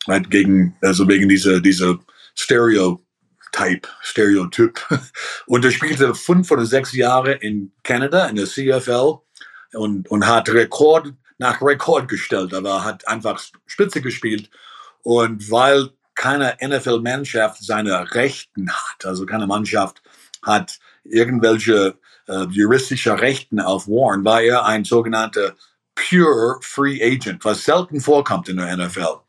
halt 0.05 0.29
gegen, 0.29 0.75
also 0.81 1.07
wegen 1.07 1.29
dieser, 1.29 1.61
dieser 1.61 1.97
Stereotype, 2.35 3.87
Stereotyp. 4.01 4.81
Und 5.45 5.63
er 5.63 5.71
spielte 5.71 6.13
fünf 6.13 6.51
oder 6.51 6.65
sechs 6.65 6.93
Jahre 6.93 7.33
in 7.33 7.71
Kanada, 7.83 8.27
in 8.27 8.35
der 8.35 8.47
CFL 8.47 9.15
und, 9.73 10.09
und 10.09 10.27
hat 10.27 10.49
Rekord 10.49 11.13
nach 11.37 11.61
Rekord 11.61 12.09
gestellt, 12.09 12.53
aber 12.53 12.83
hat 12.83 13.07
einfach 13.07 13.41
Spitze 13.65 14.01
gespielt. 14.01 14.49
Und 15.03 15.49
weil 15.49 15.91
keine 16.15 16.57
NFL-Mannschaft 16.61 17.63
seine 17.63 18.13
Rechten 18.13 18.71
hat, 18.71 19.05
also 19.05 19.25
keine 19.25 19.47
Mannschaft 19.47 20.01
hat 20.43 20.79
irgendwelche 21.03 21.95
äh, 22.27 22.45
juristische 22.49 23.19
Rechten 23.19 23.59
auf 23.59 23.87
Warren, 23.87 24.25
war 24.25 24.41
er 24.41 24.65
ein 24.65 24.83
sogenannter 24.83 25.55
pure 25.95 26.59
Free 26.61 27.01
Agent, 27.03 27.43
was 27.45 27.63
selten 27.63 27.99
vorkommt 27.99 28.49
in 28.49 28.57
der 28.57 28.75
NFL. 28.77 29.19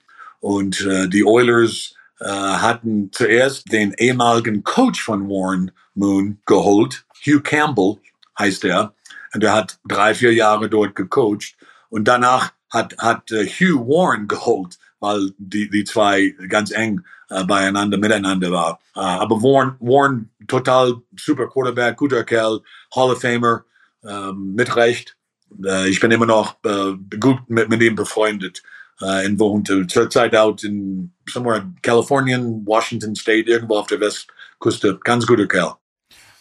Und 0.40 0.80
äh, 0.82 1.08
die 1.08 1.24
Oilers 1.24 1.94
äh, 2.20 2.28
hatten 2.28 3.10
zuerst 3.12 3.70
den 3.72 3.94
ehemaligen 3.94 4.64
Coach 4.64 5.02
von 5.02 5.28
Warren 5.28 5.70
Moon 5.94 6.38
geholt, 6.46 7.04
Hugh 7.24 7.42
Campbell 7.42 7.98
heißt 8.38 8.64
er, 8.64 8.94
und 9.34 9.44
er 9.44 9.54
hat 9.54 9.78
drei, 9.86 10.14
vier 10.14 10.32
Jahre 10.32 10.68
dort 10.68 10.94
gecoacht. 10.94 11.56
Und 11.88 12.06
danach 12.06 12.52
hat, 12.70 12.96
hat 12.98 13.30
äh, 13.32 13.46
Hugh 13.46 13.86
Warren 13.86 14.28
geholt, 14.28 14.78
weil 15.02 15.32
die, 15.36 15.68
die 15.68 15.84
zwei 15.84 16.34
ganz 16.48 16.70
eng 16.70 17.02
äh, 17.28 17.44
beieinander, 17.44 17.98
miteinander 17.98 18.52
war. 18.52 18.78
Äh, 18.94 19.00
aber 19.00 19.42
Warren, 19.42 19.74
Warren, 19.80 20.30
total 20.46 20.94
super 21.18 21.48
Quarterback, 21.48 21.96
guter 21.96 22.24
Kerl, 22.24 22.60
Hall 22.94 23.10
of 23.10 23.20
Famer, 23.20 23.64
ähm, 24.04 24.54
mit 24.54 24.74
Recht. 24.76 25.16
Äh, 25.64 25.88
ich 25.88 25.98
bin 25.98 26.12
immer 26.12 26.26
noch 26.26 26.56
äh, 26.64 26.94
gut 27.18 27.40
mit, 27.48 27.68
mit 27.68 27.82
ihm 27.82 27.96
befreundet. 27.96 28.62
Äh, 29.00 29.26
in 29.26 29.40
wohnte 29.40 29.86
zurzeit 29.88 30.36
out 30.36 30.62
in 30.62 31.12
somewhere 31.28 31.58
in 31.58 31.76
Kalifornien, 31.82 32.64
Washington 32.64 33.16
State, 33.16 33.50
irgendwo 33.50 33.78
auf 33.78 33.88
der 33.88 34.00
Westküste. 34.00 35.00
Ganz 35.02 35.26
guter 35.26 35.48
Kerl. 35.48 35.74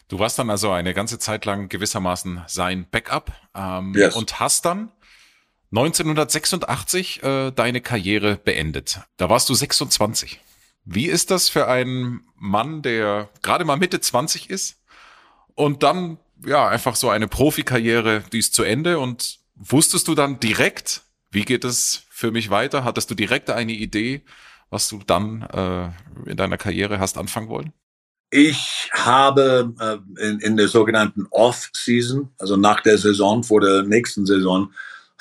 Du 0.08 0.20
warst 0.20 0.38
dann 0.38 0.51
also 0.51 0.72
eine 0.72 0.94
ganze 0.94 1.18
Zeit 1.18 1.46
lang 1.46 1.68
gewissermaßen 1.68 2.41
sein 2.46 2.86
Backup 2.91 3.32
ähm, 3.56 3.94
yes. 3.96 4.15
und 4.15 4.39
hast 4.39 4.65
dann 4.65 4.91
1986 5.72 7.24
äh, 7.24 7.51
deine 7.51 7.82
Karriere 7.82 8.36
beendet. 8.36 9.00
Da 9.18 9.30
warst 9.30 9.50
du 9.50 9.54
26. 9.54 10.40
Wie 10.84 11.06
ist 11.06 11.32
das 11.32 11.48
für 11.48 11.68
einen 11.68 12.22
Mann, 12.36 12.82
der 12.82 13.30
gerade 13.42 13.63
mal 13.66 13.78
Mitte 13.78 14.01
20 14.01 14.50
ist 14.50 14.82
und 15.56 15.84
dann 15.84 16.18
ja, 16.46 16.68
einfach 16.68 16.96
so 16.96 17.10
eine 17.10 17.28
Profikarriere, 17.28 18.24
die 18.32 18.40
ist 18.40 18.54
zu 18.54 18.63
Ende 18.63 19.00
und 19.00 19.40
wusstest 19.56 20.08
du 20.08 20.16
dann 20.16 20.40
direkt, 20.40 21.04
wie 21.30 21.44
geht 21.44 21.63
es 21.63 22.04
für 22.10 22.32
mich 22.32 22.50
weiter? 22.50 22.84
Hattest 22.84 23.10
du 23.12 23.16
direkt 23.16 23.50
eine 23.50 23.74
Idee, 23.74 24.24
was 24.70 24.90
du 24.90 25.00
dann 25.06 25.44
äh, 25.44 26.30
in 26.30 26.38
deiner 26.38 26.58
Karriere 26.58 27.00
hast 27.00 27.18
anfangen 27.18 27.50
wollen? 27.50 27.74
Ich 28.30 28.90
habe 28.94 29.74
äh, 29.80 30.25
in, 30.25 30.40
in 30.40 30.58
der 30.58 30.68
sogenannten 30.68 31.28
Off-Season, 31.30 32.30
also 32.40 32.56
nach 32.56 32.82
der 32.82 32.98
Saison, 32.98 33.44
vor 33.44 33.62
der 33.62 33.84
nächsten 33.84 34.25
Saison, 34.25 34.72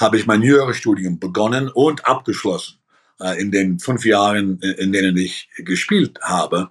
habe 0.00 0.16
ich 0.16 0.26
mein 0.26 0.42
Jurastudium 0.42 1.20
begonnen 1.20 1.68
und 1.68 2.06
abgeschlossen 2.06 2.78
äh, 3.20 3.40
in 3.40 3.50
den 3.50 3.78
fünf 3.78 4.04
Jahren, 4.04 4.58
in, 4.60 4.72
in 4.72 4.92
denen 4.92 5.16
ich 5.16 5.48
gespielt 5.58 6.18
habe. 6.22 6.70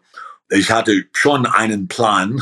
Ich 0.50 0.71
hatte 0.71 1.05
schon 1.13 1.45
einen 1.45 1.88
Plan, 1.88 2.41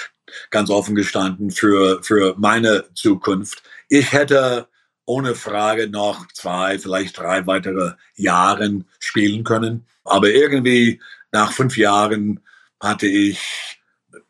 ganz 0.50 0.70
offen 0.70 0.94
gestanden, 0.94 1.50
für, 1.50 2.02
für 2.02 2.34
meine 2.38 2.84
Zukunft. 2.94 3.62
Ich 3.88 4.12
hätte 4.12 4.68
ohne 5.04 5.34
Frage 5.34 5.88
noch 5.88 6.28
zwei, 6.32 6.78
vielleicht 6.78 7.18
drei 7.18 7.46
weitere 7.46 7.94
Jahren 8.14 8.84
spielen 9.00 9.42
können. 9.42 9.86
Aber 10.04 10.30
irgendwie 10.30 11.00
nach 11.32 11.52
fünf 11.52 11.76
Jahren 11.76 12.40
hatte 12.80 13.06
ich 13.06 13.80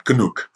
genug. 0.05 0.51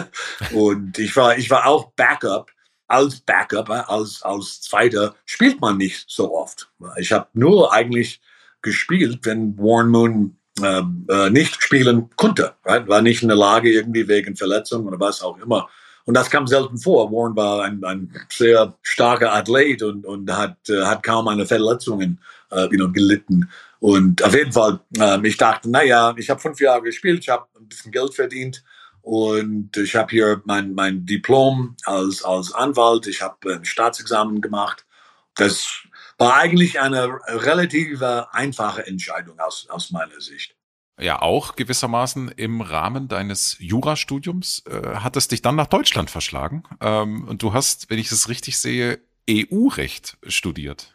und 0.52 0.98
ich 0.98 1.14
war, 1.16 1.36
ich 1.36 1.50
war 1.50 1.66
auch 1.66 1.92
Backup. 1.92 2.50
Als 2.86 3.20
Backup, 3.20 3.68
äh, 3.68 3.82
als, 3.86 4.22
als 4.22 4.60
Zweiter 4.60 5.14
spielt 5.24 5.60
man 5.60 5.78
nicht 5.78 6.04
so 6.08 6.34
oft. 6.34 6.70
Ich 6.98 7.12
habe 7.12 7.28
nur 7.32 7.72
eigentlich 7.72 8.20
gespielt, 8.62 9.20
wenn 9.22 9.56
Warren 9.58 9.88
Moon 9.90 10.36
äh, 10.60 10.82
äh, 11.08 11.30
nicht 11.30 11.62
spielen 11.62 12.10
konnte. 12.16 12.54
Right? 12.64 12.86
War 12.88 13.02
nicht 13.02 13.22
in 13.22 13.28
der 13.28 13.36
Lage, 13.36 13.70
irgendwie 13.70 14.06
wegen 14.08 14.36
Verletzung 14.36 14.86
oder 14.86 15.00
was 15.00 15.22
auch 15.22 15.38
immer. 15.38 15.68
Und 16.06 16.14
das 16.14 16.30
kam 16.30 16.46
selten 16.46 16.78
vor. 16.78 17.10
Warren 17.10 17.34
war 17.34 17.64
ein, 17.64 17.82
ein 17.84 18.12
sehr 18.28 18.74
starker 18.82 19.32
Athlet 19.32 19.82
und, 19.82 20.04
und 20.04 20.30
hat, 20.30 20.56
äh, 20.68 20.82
hat 20.82 21.02
kaum 21.02 21.28
eine 21.28 21.46
Verletzungen 21.46 22.20
äh, 22.50 22.64
you 22.64 22.76
know, 22.76 22.90
gelitten. 22.92 23.48
Und 23.80 24.22
auf 24.22 24.34
jeden 24.34 24.52
Fall, 24.52 24.80
äh, 24.98 25.26
ich 25.26 25.36
dachte, 25.36 25.70
naja, 25.70 26.14
ich 26.16 26.28
habe 26.30 26.40
fünf 26.40 26.60
Jahre 26.60 26.82
gespielt, 26.82 27.20
ich 27.20 27.28
habe 27.28 27.46
ein 27.58 27.68
bisschen 27.68 27.92
Geld 27.92 28.14
verdient 28.14 28.62
und 29.04 29.76
ich 29.76 29.96
habe 29.96 30.10
hier 30.10 30.40
mein, 30.46 30.72
mein 30.72 31.04
Diplom 31.04 31.76
als, 31.84 32.24
als 32.24 32.52
Anwalt, 32.52 33.06
ich 33.06 33.20
habe 33.20 33.56
ein 33.56 33.64
Staatsexamen 33.66 34.40
gemacht. 34.40 34.86
Das 35.34 35.82
war 36.16 36.36
eigentlich 36.36 36.80
eine 36.80 37.18
relativ 37.26 38.00
einfache 38.00 38.86
Entscheidung 38.86 39.38
aus, 39.40 39.68
aus 39.68 39.90
meiner 39.90 40.22
Sicht. 40.22 40.56
Ja, 40.98 41.20
auch 41.20 41.54
gewissermaßen 41.54 42.28
im 42.28 42.62
Rahmen 42.62 43.08
deines 43.08 43.56
Jurastudiums 43.58 44.62
äh, 44.66 44.96
hat 44.96 45.16
es 45.16 45.28
dich 45.28 45.42
dann 45.42 45.56
nach 45.56 45.66
Deutschland 45.66 46.08
verschlagen. 46.08 46.62
Ähm, 46.80 47.28
und 47.28 47.42
du 47.42 47.52
hast, 47.52 47.90
wenn 47.90 47.98
ich 47.98 48.10
es 48.10 48.30
richtig 48.30 48.58
sehe, 48.58 49.00
EU-Recht 49.28 50.16
studiert. 50.26 50.93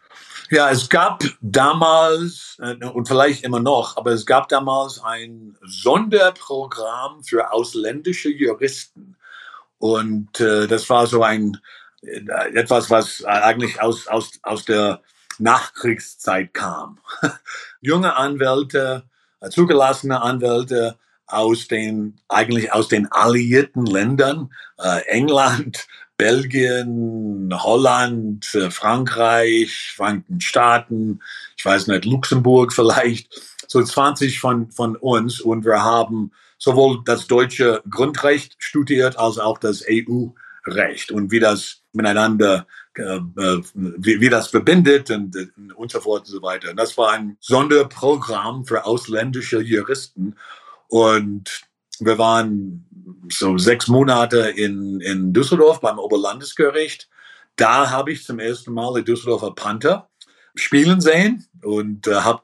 Ja, 0.51 0.71
es 0.71 0.89
gab 0.89 1.23
damals, 1.41 2.57
äh, 2.59 2.83
und 2.85 3.07
vielleicht 3.07 3.43
immer 3.43 3.59
noch, 3.59 3.97
aber 3.97 4.11
es 4.11 4.25
gab 4.25 4.49
damals 4.49 4.99
ein 5.03 5.55
Sonderprogramm 5.61 7.23
für 7.23 7.51
ausländische 7.51 8.29
Juristen. 8.29 9.15
Und 9.77 10.39
äh, 10.39 10.67
das 10.67 10.89
war 10.89 11.05
so 11.05 11.21
ein 11.21 11.57
äh, 12.01 12.21
etwas, 12.55 12.89
was 12.89 13.23
eigentlich 13.25 13.79
aus, 13.81 14.07
aus, 14.07 14.31
aus 14.41 14.65
der 14.65 15.01
Nachkriegszeit 15.37 16.53
kam. 16.53 16.99
Junge 17.81 18.15
Anwälte, 18.15 19.03
äh, 19.41 19.49
zugelassene 19.49 20.21
Anwälte 20.21 20.97
aus 21.27 21.67
den, 21.67 22.19
eigentlich 22.27 22.73
aus 22.73 22.87
den 22.87 23.11
alliierten 23.11 23.85
Ländern, 23.85 24.51
äh, 24.79 25.01
England, 25.05 25.87
Belgien, 26.19 27.49
Holland, 27.53 28.53
äh, 28.53 28.69
Frankreich, 28.69 29.93
Vereinigten 29.95 30.41
Staaten, 30.41 31.21
ich 31.57 31.65
weiß 31.65 31.87
nicht, 31.87 32.03
Luxemburg 32.03 32.73
vielleicht, 32.73 33.33
so 33.67 33.81
20 33.81 34.39
von, 34.39 34.69
von 34.69 34.97
uns 34.97 35.39
und 35.39 35.63
wir 35.63 35.81
haben 35.81 36.31
sowohl 36.57 37.03
das 37.05 37.27
deutsche 37.27 37.81
Grundrecht 37.89 38.55
studiert 38.57 39.17
als 39.17 39.37
auch 39.39 39.57
das 39.57 39.85
EU-Recht 39.89 41.11
und 41.11 41.31
wie 41.31 41.39
das 41.39 41.83
miteinander 41.93 42.67
äh, 42.95 43.15
äh, 43.15 43.61
wie, 43.73 44.19
wie 44.19 44.29
das 44.29 44.49
verbindet 44.49 45.09
und, 45.11 45.37
und 45.75 45.91
so 45.91 46.01
fort 46.01 46.21
und 46.21 46.33
so 46.33 46.41
weiter. 46.41 46.71
Und 46.71 46.77
das 46.77 46.97
war 46.97 47.11
ein 47.11 47.37
Sonderprogramm 47.39 48.65
für 48.65 48.85
ausländische 48.85 49.61
Juristen. 49.61 50.35
Und 50.89 51.61
wir 51.99 52.17
waren 52.17 52.88
so 53.31 53.57
sechs 53.57 53.87
Monate 53.87 54.39
in, 54.39 54.99
in 55.01 55.33
Düsseldorf 55.33 55.81
beim 55.81 55.99
Oberlandesgericht. 55.99 57.09
Da 57.55 57.89
habe 57.89 58.11
ich 58.11 58.23
zum 58.25 58.39
ersten 58.39 58.73
Mal 58.73 58.93
die 58.95 59.05
Düsseldorfer 59.05 59.51
Panther 59.51 60.09
spielen 60.55 61.01
sehen 61.01 61.47
und 61.63 62.07
äh, 62.07 62.15
habe 62.15 62.41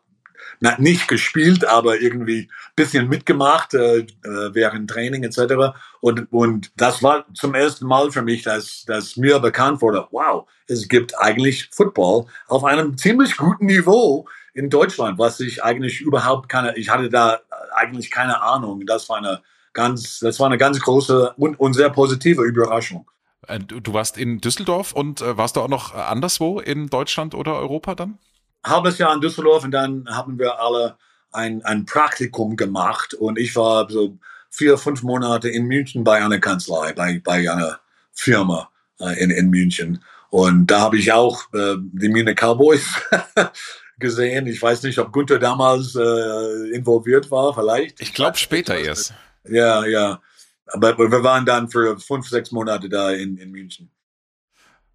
nicht 0.78 1.08
gespielt, 1.08 1.66
aber 1.66 2.00
irgendwie 2.00 2.50
bisschen 2.76 3.08
mitgemacht 3.08 3.74
äh, 3.74 4.00
äh, 4.00 4.06
während 4.24 4.90
Training 4.90 5.24
etc. 5.24 5.78
Und, 6.02 6.32
und 6.32 6.72
das 6.78 7.04
war 7.04 7.26
zum 7.34 7.54
ersten 7.56 7.86
Mal 7.86 8.12
für 8.12 8.22
mich, 8.22 8.44
dass, 8.44 8.84
dass 8.86 9.18
mir 9.18 9.40
bekannt 9.40 9.82
wurde, 9.82 10.08
wow, 10.12 10.48
es 10.68 10.88
gibt 10.88 11.18
eigentlich 11.20 11.70
Football 11.72 12.26
auf 12.48 12.64
einem 12.64 12.98
ziemlich 12.98 13.38
guten 13.38 13.66
Niveau 13.66 14.28
in 14.54 14.70
Deutschland, 14.70 15.20
was 15.20 15.40
ich 15.40 15.64
eigentlich 15.64 16.02
überhaupt 16.02 16.50
keine, 16.50 16.78
ich 16.78 16.90
hatte 16.90 17.10
da 17.10 17.40
eigentlich 17.74 18.10
keine 18.10 18.42
Ahnung. 18.42 18.86
Das 18.86 19.10
war 19.10 19.18
eine 19.18 19.42
ganz, 19.76 20.20
das 20.20 20.40
war 20.40 20.48
eine 20.48 20.58
ganz 20.58 20.80
große 20.80 21.36
und, 21.38 21.60
und 21.60 21.74
sehr 21.74 21.92
positive 21.92 22.42
Überraschung. 22.44 23.06
Äh, 23.48 23.60
du 23.60 23.94
warst 23.94 24.18
in 24.18 24.42
Düsseldorf 24.42 24.92
und 24.94 25.22
äh, 25.22 25.38
warst 25.38 25.56
du 25.56 25.62
auch 25.62 25.68
noch 25.68 25.94
anderswo 25.94 26.60
in 26.60 26.90
Deutschland 26.90 27.36
oder 27.36 27.58
Europa 27.60 27.94
dann? 27.94 28.18
Halbes 28.66 28.98
Jahr 28.98 29.14
in 29.14 29.22
Düsseldorf 29.22 29.64
und 29.64 29.72
dann 29.72 30.08
haben 30.10 30.40
wir 30.40 30.60
alle 30.60 30.98
ein, 31.32 31.64
ein 31.64 31.86
Praktikum 31.86 32.56
gemacht 32.56 33.14
und 33.14 33.38
ich 33.38 33.56
war 33.56 33.88
so 33.90 34.18
vier, 34.50 34.78
fünf 34.78 35.04
Monate 35.04 35.50
in 35.50 35.66
München 35.66 36.04
bei 36.04 36.24
einer 36.24 36.40
Kanzlei, 36.40 36.94
bei, 36.94 37.22
bei 37.24 37.52
einer 37.52 37.80
Firma 38.14 38.70
äh, 39.00 39.22
in, 39.22 39.30
in 39.30 39.50
München. 39.50 40.04
Und 40.30 40.68
da 40.68 40.80
habe 40.80 40.98
ich 40.98 41.12
auch 41.12 41.54
äh, 41.54 41.76
die 41.78 42.10
Mine 42.10 42.34
Cowboys 42.34 42.86
gesehen. 44.00 44.48
Ich 44.48 44.62
weiß 44.62 44.84
nicht, 44.84 44.98
ob 44.98 45.12
Gunther 45.12 45.40
damals 45.40 45.96
äh, 45.96 46.76
involviert 46.76 47.30
war, 47.30 47.54
vielleicht. 47.54 48.02
Ich 48.02 48.14
glaube 48.14 48.38
später 48.38 48.78
erst. 48.78 49.14
Ja, 49.48 49.86
ja. 49.86 50.22
Aber 50.68 50.98
wir 50.98 51.24
waren 51.24 51.46
dann 51.46 51.70
für 51.70 52.00
fünf, 52.00 52.28
sechs 52.28 52.52
Monate 52.52 52.90
da 52.90 53.12
in, 53.12 53.38
in 53.38 53.52
München. 53.52 53.92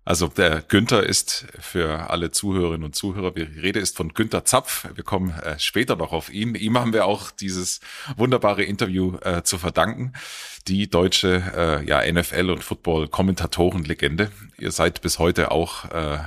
Also 0.04 0.28
der 0.28 0.62
Günther 0.62 1.04
ist 1.04 1.46
für 1.60 2.10
alle 2.10 2.30
Zuhörerinnen 2.30 2.84
und 2.84 2.96
Zuhörer, 2.96 3.32
die 3.32 3.42
Rede 3.42 3.78
ist 3.78 3.96
von 3.96 4.14
Günther 4.14 4.44
Zapf. 4.44 4.88
Wir 4.94 5.04
kommen 5.04 5.30
äh, 5.30 5.58
später 5.58 5.94
noch 5.94 6.12
auf 6.12 6.32
ihn. 6.32 6.54
Ihm 6.54 6.78
haben 6.78 6.92
wir 6.92 7.04
auch 7.04 7.30
dieses 7.30 7.80
wunderbare 8.16 8.64
Interview 8.64 9.18
äh, 9.18 9.42
zu 9.42 9.58
verdanken. 9.58 10.14
Die 10.66 10.88
deutsche 10.88 11.42
äh, 11.54 11.86
ja, 11.86 12.00
NFL- 12.00 12.50
und 12.50 12.64
Football-Kommentatorenlegende. 12.64 14.32
Ihr 14.58 14.72
seid 14.72 15.02
bis 15.02 15.18
heute 15.18 15.50
auch 15.50 15.84
äh, 15.90 16.18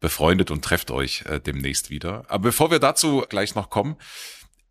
befreundet 0.00 0.50
und 0.50 0.64
trefft 0.64 0.90
euch 0.90 1.24
äh, 1.26 1.40
demnächst 1.40 1.90
wieder. 1.90 2.24
Aber 2.28 2.44
bevor 2.44 2.70
wir 2.70 2.78
dazu 2.78 3.24
gleich 3.28 3.54
noch 3.54 3.68
kommen, 3.68 3.96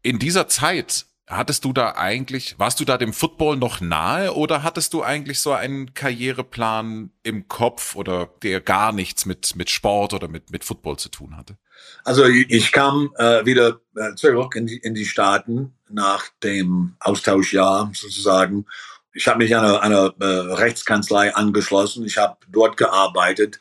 in 0.02 0.18
dieser 0.18 0.48
Zeit 0.48 1.06
hattest 1.30 1.64
du 1.64 1.74
da 1.74 1.94
eigentlich, 1.96 2.56
warst 2.58 2.80
du 2.80 2.86
da 2.86 2.98
dem 2.98 3.14
Football 3.14 3.58
noch 3.58 3.82
nahe 3.82 4.34
oder 4.34 4.64
hattest 4.64 4.94
du 4.94 5.04
eigentlich 5.04 5.40
so 5.40 5.54
einen 5.54 5.94
Karriereplan 5.94 7.12
im 7.24 7.48
Kopf 7.48 7.96
oder 7.96 8.30
der 8.42 8.60
gar 8.60 8.92
nichts 8.92 9.26
mit, 9.26 9.56
mit 9.56 9.70
Sport 9.70 10.14
oder 10.14 10.28
mit, 10.28 10.52
mit 10.52 10.66
Football 10.66 10.98
zu 10.98 11.10
tun 11.10 11.38
hatte? 11.38 11.58
Also 12.04 12.26
ich 12.26 12.72
kam 12.72 13.12
äh, 13.18 13.46
wieder 13.46 13.80
äh, 13.96 14.16
zurück 14.16 14.56
in 14.56 14.66
die, 14.66 14.78
in 14.78 14.96
die 14.96 15.06
Staaten 15.06 15.74
nach 15.88 16.26
dem 16.44 16.96
Austauschjahr 17.00 17.92
sozusagen. 17.94 18.66
Ich 19.14 19.28
habe 19.28 19.38
mich 19.38 19.56
einer, 19.56 19.82
einer 19.82 20.14
äh, 20.20 20.26
Rechtskanzlei 20.26 21.36
angeschlossen. 21.36 22.06
Ich 22.06 22.18
habe 22.18 22.38
dort 22.50 22.76
gearbeitet 22.76 23.60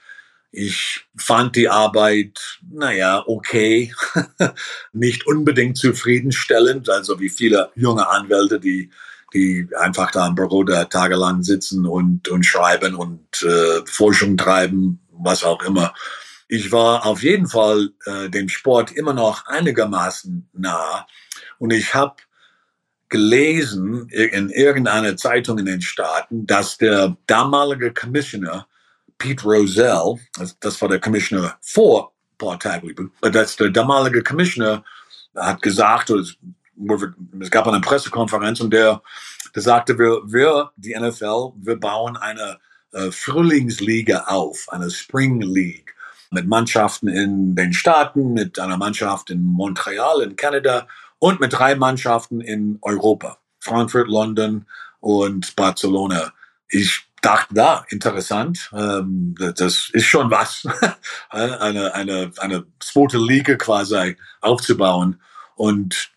ich 0.51 1.07
fand 1.17 1.57
die 1.57 1.69
Arbeit, 1.69 2.61
naja, 2.71 3.23
okay, 3.27 3.93
nicht 4.93 5.27
unbedingt 5.27 5.77
zufriedenstellend, 5.77 6.89
also 6.89 7.21
wie 7.21 7.29
viele 7.29 7.71
junge 7.75 8.09
Anwälte, 8.09 8.59
die, 8.59 8.91
die 9.35 9.69
einfach 9.77 10.11
da 10.11 10.27
im 10.27 10.35
Büro 10.35 10.65
da 10.65 10.85
tagelang 10.87 11.43
sitzen 11.43 11.87
und, 11.87 12.29
und 12.29 12.47
schreiben 12.47 12.95
und 12.95 13.43
äh, 13.43 13.85
Forschung 13.87 14.37
treiben, 14.37 15.01
was 15.13 15.45
auch 15.45 15.63
immer. 15.63 15.93
Ich 16.49 16.73
war 16.73 17.05
auf 17.05 17.23
jeden 17.23 17.47
Fall 17.47 17.91
äh, 18.07 18.31
dem 18.31 18.49
Sport 18.49 18.93
immer 18.93 19.13
noch 19.13 19.47
einigermaßen 19.47 20.49
nah 20.55 21.07
und 21.59 21.73
ich 21.73 21.95
habe 21.95 22.17
gelesen 23.11 24.09
in 24.09 24.51
irgendeiner 24.51 25.17
Zeitung 25.17 25.59
in 25.59 25.67
den 25.67 25.81
Staaten, 25.81 26.47
dass 26.47 26.79
der 26.79 27.17
damalige 27.27 27.93
Commissioner 27.93 28.67
Pete 29.19 29.45
Rozelle, 29.45 30.19
das, 30.61 30.81
war 30.81 30.89
der 30.89 31.01
Commissioner 31.01 31.57
vor 31.61 32.13
Paul 32.39 32.59
Tagliabue, 32.59 33.11
dass 33.21 33.57
der 33.57 33.71
damalige 33.71 34.23
Commissioner 34.23 34.85
hat 35.37 35.61
gesagt, 35.63 36.11
es 36.11 37.51
gab 37.51 37.67
eine 37.67 37.81
Pressekonferenz 37.81 38.61
und 38.61 38.73
der, 38.73 39.03
der 39.55 39.63
sagte, 39.63 39.99
wir, 39.99 40.21
wir, 40.25 40.71
die 40.77 40.95
NFL, 40.95 41.53
wir 41.57 41.77
bauen 41.77 42.17
eine 42.17 42.59
äh, 42.93 43.11
Frühlingsliga 43.11 44.25
auf, 44.27 44.67
eine 44.69 44.91
Spring 44.91 45.41
League 45.41 45.95
mit 46.31 46.47
Mannschaften 46.47 47.09
in 47.09 47.55
den 47.55 47.73
Staaten, 47.73 48.33
mit 48.33 48.59
einer 48.59 48.77
Mannschaft 48.77 49.31
in 49.31 49.45
Montreal 49.45 50.23
in 50.23 50.37
Kanada 50.37 50.87
und 51.19 51.41
mit 51.41 51.53
drei 51.53 51.75
Mannschaften 51.75 52.41
in 52.41 52.79
Europa, 52.83 53.39
Frankfurt, 53.61 54.09
London 54.09 54.67
und 55.01 55.57
Barcelona. 55.57 56.33
Ich 56.69 57.08
dachte, 57.29 57.55
da, 57.55 57.85
interessant, 57.91 58.71
ähm, 58.73 59.35
das 59.57 59.91
ist 59.93 60.07
schon 60.07 60.31
was, 60.31 60.67
eine, 61.29 61.95
eine, 61.95 62.33
eine 62.39 62.67
zweite 62.81 63.19
Liga 63.19 63.57
quasi 63.57 64.17
aufzubauen. 64.41 65.21
Und 65.55 66.11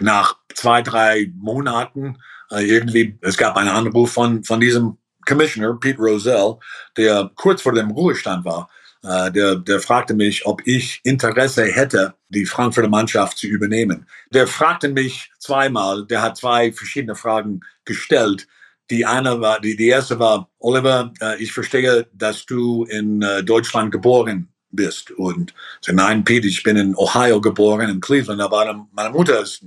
nach 0.00 0.36
zwei, 0.54 0.80
drei 0.80 1.30
Monaten 1.36 2.18
äh, 2.50 2.64
irgendwie, 2.64 3.18
es 3.20 3.36
gab 3.36 3.56
einen 3.56 3.68
Anruf 3.68 4.12
von, 4.12 4.44
von 4.44 4.60
diesem 4.60 4.96
Commissioner, 5.26 5.74
Pete 5.78 5.98
Rosell, 5.98 6.56
der 6.96 7.30
kurz 7.34 7.60
vor 7.60 7.74
dem 7.74 7.90
Ruhestand 7.90 8.46
war. 8.46 8.70
Äh, 9.02 9.30
der, 9.30 9.56
der 9.56 9.80
fragte 9.80 10.14
mich, 10.14 10.46
ob 10.46 10.66
ich 10.66 11.00
Interesse 11.04 11.66
hätte, 11.66 12.14
die 12.30 12.46
Frankfurter 12.46 12.88
Mannschaft 12.88 13.36
zu 13.36 13.46
übernehmen. 13.46 14.06
Der 14.30 14.46
fragte 14.46 14.88
mich 14.88 15.30
zweimal, 15.38 16.06
der 16.06 16.22
hat 16.22 16.38
zwei 16.38 16.72
verschiedene 16.72 17.14
Fragen 17.14 17.60
gestellt 17.84 18.48
die 18.90 19.04
eine 19.04 19.40
war, 19.40 19.60
die, 19.60 19.76
die 19.76 19.88
erste 19.88 20.18
war, 20.18 20.48
Oliver, 20.58 21.12
äh, 21.20 21.42
ich 21.42 21.52
verstehe, 21.52 22.06
dass 22.12 22.46
du 22.46 22.84
in 22.84 23.22
äh, 23.22 23.42
Deutschland 23.42 23.92
geboren 23.92 24.48
bist. 24.70 25.10
Und 25.12 25.54
so, 25.80 25.92
nein, 25.92 26.24
Pete, 26.24 26.46
ich 26.46 26.62
bin 26.62 26.76
in 26.76 26.96
Ohio 26.96 27.40
geboren, 27.40 27.88
in 27.88 28.00
Cleveland, 28.00 28.40
aber 28.40 28.86
meine 28.92 29.10
Mutter 29.10 29.40
ist 29.40 29.64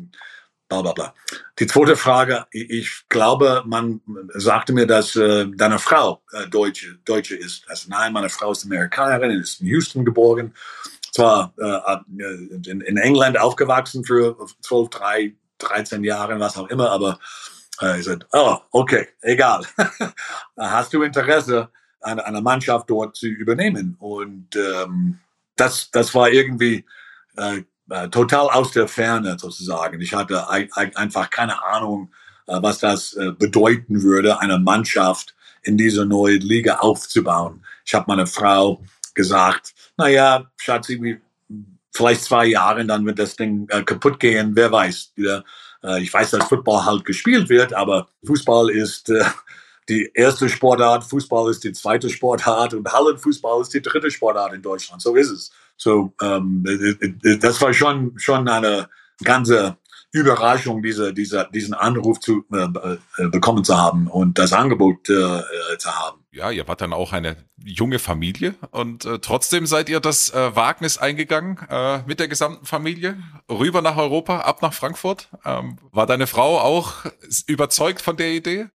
bla 0.71 0.81
bla 0.81 0.93
bla. 0.93 1.13
Die 1.59 1.67
zweite 1.67 1.95
Frage, 1.97 2.45
ich 2.51 3.03
glaube, 3.09 3.61
man 3.65 3.99
sagte 4.35 4.71
mir, 4.71 4.87
dass 4.87 5.15
äh, 5.15 5.45
deine 5.53 5.79
Frau 5.79 6.23
äh, 6.31 6.47
Deutsche, 6.47 6.97
Deutsche 7.03 7.35
ist. 7.35 7.69
Also 7.69 7.89
nein, 7.89 8.13
meine 8.13 8.29
Frau 8.29 8.51
ist 8.51 8.65
Amerikanerin, 8.65 9.31
ist 9.31 9.59
in 9.59 9.67
Houston 9.67 10.05
geboren, 10.05 10.53
zwar 11.11 11.53
äh, 11.57 11.97
in, 12.69 12.79
in 12.81 12.97
England 12.97 13.37
aufgewachsen 13.37 14.05
für 14.05 14.37
12, 14.61 14.89
3, 14.89 15.35
13 15.57 16.03
Jahre, 16.05 16.39
was 16.39 16.57
auch 16.57 16.69
immer, 16.69 16.89
aber 16.89 17.11
äh, 17.11 17.60
ich 17.81 18.05
sagte, 18.05 18.27
oh, 18.33 18.57
okay, 18.71 19.07
egal. 19.21 19.65
Hast 20.57 20.93
du 20.93 21.03
Interesse, 21.03 21.69
eine, 22.01 22.25
eine 22.25 22.41
Mannschaft 22.41 22.89
dort 22.89 23.15
zu 23.15 23.27
übernehmen? 23.27 23.95
Und 23.99 24.55
ähm, 24.55 25.19
das, 25.55 25.89
das 25.91 26.13
war 26.13 26.29
irgendwie 26.29 26.85
äh, 27.37 27.63
äh 27.89 28.09
total 28.09 28.49
aus 28.49 28.71
der 28.71 28.87
Ferne 28.87 29.37
sozusagen. 29.39 30.01
Ich 30.01 30.13
hatte 30.13 30.49
einfach 30.49 31.29
keine 31.29 31.63
Ahnung, 31.63 32.11
äh, 32.47 32.61
was 32.61 32.79
das 32.79 33.13
äh, 33.13 33.31
bedeuten 33.31 34.01
würde, 34.03 34.39
eine 34.39 34.59
Mannschaft 34.59 35.35
in 35.63 35.77
dieser 35.77 36.05
neuen 36.05 36.41
Liga 36.41 36.77
aufzubauen. 36.77 37.63
Ich 37.85 37.93
habe 37.93 38.05
meiner 38.07 38.27
Frau 38.27 38.81
gesagt, 39.13 39.73
naja, 39.97 40.49
Schatzi, 40.57 41.21
vielleicht 41.91 42.23
zwei 42.23 42.45
Jahre, 42.45 42.85
dann 42.85 43.05
wird 43.05 43.19
das 43.19 43.35
Ding 43.35 43.67
äh, 43.69 43.83
kaputt 43.83 44.19
gehen, 44.19 44.55
wer 44.55 44.71
weiß. 44.71 45.13
Wieder. 45.15 45.43
Äh, 45.83 46.03
ich 46.03 46.13
weiß, 46.13 46.31
dass 46.31 46.47
Football 46.47 46.85
halt 46.85 47.05
gespielt 47.05 47.49
wird, 47.49 47.73
aber 47.73 48.07
Fußball 48.25 48.69
ist 48.69 49.09
äh, 49.09 49.23
die 49.89 50.11
erste 50.13 50.47
Sportart, 50.47 51.03
Fußball 51.03 51.49
ist 51.51 51.63
die 51.63 51.73
zweite 51.73 52.09
Sportart 52.09 52.73
und 52.73 52.91
Hallenfußball 52.91 53.61
ist 53.61 53.73
die 53.73 53.81
dritte 53.81 54.11
Sportart 54.11 54.53
in 54.53 54.61
Deutschland. 54.61 55.01
So 55.01 55.15
ist 55.15 55.29
es. 55.29 55.51
So, 55.75 56.13
ähm, 56.21 56.63
das 57.39 57.59
war 57.59 57.73
schon, 57.73 58.13
schon 58.17 58.47
eine 58.47 58.87
ganze 59.23 59.77
Überraschung, 60.11 60.81
diese, 60.81 61.13
diese, 61.13 61.47
diesen 61.53 61.73
Anruf 61.73 62.19
zu 62.19 62.43
äh, 62.51 62.67
äh, 63.17 63.27
bekommen 63.29 63.63
zu 63.63 63.77
haben 63.77 64.07
und 64.07 64.37
das 64.37 64.51
Angebot 64.51 65.09
äh, 65.09 65.13
äh, 65.13 65.77
zu 65.77 65.89
haben. 65.89 66.19
Ja, 66.31 66.51
ihr 66.51 66.67
wart 66.67 66.81
dann 66.81 66.93
auch 66.93 67.13
eine 67.13 67.37
junge 67.63 67.99
Familie 67.99 68.55
und 68.71 69.05
äh, 69.05 69.19
trotzdem 69.19 69.65
seid 69.65 69.89
ihr 69.89 69.99
das 69.99 70.29
äh, 70.33 70.55
Wagnis 70.55 70.97
eingegangen 70.97 71.59
mit 72.05 72.19
der 72.19 72.27
gesamten 72.27 72.65
Familie 72.65 73.17
rüber 73.49 73.81
nach 73.81 73.97
Europa, 73.97 74.39
ab 74.39 74.61
nach 74.61 74.73
Frankfurt. 74.73 75.29
Ähm, 75.45 75.77
war 75.91 76.05
deine 76.05 76.27
Frau 76.27 76.59
auch 76.59 76.93
überzeugt 77.47 78.01
von 78.01 78.17
der 78.17 78.31
Idee? 78.31 78.67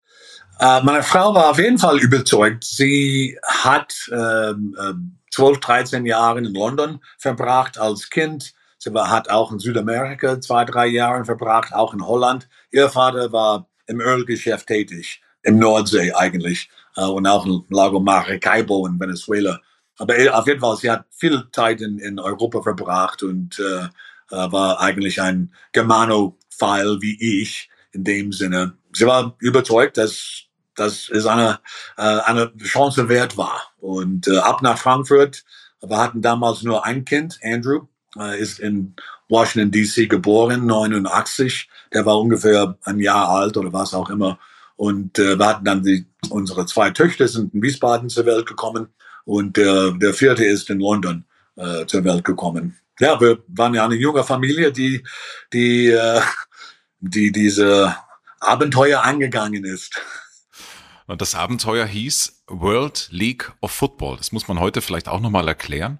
Meine 0.58 1.02
Frau 1.02 1.34
war 1.34 1.50
auf 1.50 1.58
jeden 1.58 1.78
Fall 1.78 1.98
überzeugt. 1.98 2.64
Sie 2.64 3.38
hat 3.46 3.92
ähm, 4.10 4.74
äh, 4.80 4.94
12, 5.32 5.60
13 5.60 6.06
Jahre 6.06 6.38
in 6.38 6.46
London 6.46 7.00
verbracht 7.18 7.78
als 7.78 8.08
Kind 8.08 8.54
Sie 8.86 8.94
war, 8.94 9.10
hat 9.10 9.28
auch 9.28 9.50
in 9.50 9.58
Südamerika 9.58 10.40
zwei, 10.40 10.64
drei 10.64 10.86
Jahre 10.86 11.24
verbracht, 11.24 11.74
auch 11.74 11.92
in 11.92 12.06
Holland. 12.06 12.48
Ihr 12.70 12.88
Vater 12.88 13.32
war 13.32 13.68
im 13.88 14.00
Ölgeschäft 14.00 14.68
tätig, 14.68 15.20
im 15.42 15.58
Nordsee 15.58 16.12
eigentlich, 16.12 16.70
äh, 16.94 17.04
und 17.04 17.26
auch 17.26 17.46
in 17.46 17.64
Lago 17.68 17.98
Maracaibo 17.98 18.86
in 18.86 19.00
Venezuela. 19.00 19.60
aber 19.98 20.14
auf 20.38 20.46
jeden 20.46 20.60
Fall, 20.60 20.76
sie 20.76 20.90
hat 20.90 21.04
viel 21.10 21.42
Zeit 21.50 21.80
in, 21.80 21.98
in 21.98 22.20
Europa 22.20 22.62
verbracht 22.62 23.24
und 23.24 23.58
äh, 23.58 23.88
war 24.30 24.80
eigentlich 24.80 25.20
ein 25.20 25.52
Germano-File 25.72 26.98
wie 27.00 27.42
ich 27.42 27.68
in 27.90 28.04
dem 28.04 28.30
Sinne. 28.30 28.74
Sie 28.92 29.06
war 29.06 29.34
überzeugt, 29.40 29.96
dass 29.96 30.44
dass 30.76 31.08
es 31.08 31.24
eine, 31.24 31.58
äh, 31.96 32.02
eine 32.02 32.54
Chance 32.58 33.08
wert 33.08 33.38
war. 33.38 33.62
Und 33.78 34.28
äh, 34.28 34.36
ab 34.36 34.60
nach 34.60 34.76
Frankfurt. 34.76 35.42
Wir 35.80 35.96
hatten 35.96 36.20
damals 36.20 36.62
nur 36.62 36.84
ein 36.84 37.06
Kind, 37.06 37.38
Andrew, 37.42 37.86
äh, 37.86 37.95
ist 38.38 38.58
in 38.58 38.94
Washington 39.28 39.70
DC 39.70 40.08
geboren, 40.08 40.66
89. 40.66 41.68
Der 41.92 42.06
war 42.06 42.20
ungefähr 42.20 42.78
ein 42.84 43.00
Jahr 43.00 43.28
alt 43.28 43.56
oder 43.56 43.72
was 43.72 43.94
auch 43.94 44.10
immer. 44.10 44.38
Und 44.76 45.18
äh, 45.18 45.38
wir 45.38 45.46
hatten 45.46 45.64
dann 45.64 45.82
die, 45.82 46.06
unsere 46.28 46.66
zwei 46.66 46.90
Töchter 46.90 47.28
sind 47.28 47.54
in 47.54 47.62
Wiesbaden 47.62 48.08
zur 48.08 48.26
Welt 48.26 48.46
gekommen 48.46 48.88
und 49.24 49.56
der, 49.56 49.92
der 49.92 50.12
vierte 50.12 50.44
ist 50.44 50.68
in 50.70 50.80
London 50.80 51.24
äh, 51.56 51.86
zur 51.86 52.04
Welt 52.04 52.24
gekommen. 52.24 52.76
Ja, 53.00 53.20
wir 53.20 53.42
waren 53.48 53.74
ja 53.74 53.84
eine 53.84 53.94
junge 53.94 54.24
Familie, 54.24 54.72
die, 54.72 55.02
die, 55.52 55.88
äh, 55.88 56.20
die 57.00 57.32
diese 57.32 57.96
Abenteuer 58.40 59.02
angegangen 59.02 59.64
ist. 59.64 60.00
Und 61.06 61.20
das 61.20 61.34
Abenteuer 61.34 61.86
hieß 61.86 62.42
World 62.48 63.08
League 63.10 63.52
of 63.60 63.70
Football. 63.70 64.16
Das 64.16 64.32
muss 64.32 64.48
man 64.48 64.60
heute 64.60 64.82
vielleicht 64.82 65.08
auch 65.08 65.20
nochmal 65.20 65.46
erklären. 65.48 65.98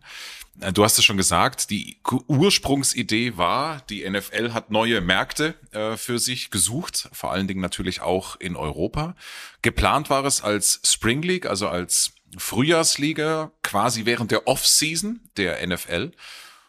Äh, 0.60 0.72
du 0.72 0.84
hast 0.84 0.98
es 0.98 1.04
schon 1.04 1.16
gesagt, 1.16 1.70
die 1.70 1.98
Ursprungsidee 2.28 3.36
war, 3.36 3.80
die 3.88 4.08
NFL 4.08 4.52
hat 4.52 4.70
neue 4.70 5.00
Märkte 5.00 5.54
äh, 5.72 5.96
für 5.96 6.18
sich 6.18 6.50
gesucht, 6.50 7.08
vor 7.12 7.32
allen 7.32 7.48
Dingen 7.48 7.60
natürlich 7.60 8.00
auch 8.00 8.36
in 8.36 8.56
Europa. 8.56 9.14
Geplant 9.62 10.10
war 10.10 10.24
es 10.24 10.42
als 10.42 10.80
Spring 10.84 11.22
League, 11.22 11.46
also 11.46 11.68
als 11.68 12.12
Frühjahrsliga, 12.36 13.52
quasi 13.62 14.04
während 14.04 14.30
der 14.30 14.46
Off-Season 14.46 15.20
der 15.36 15.66
NFL. 15.66 16.12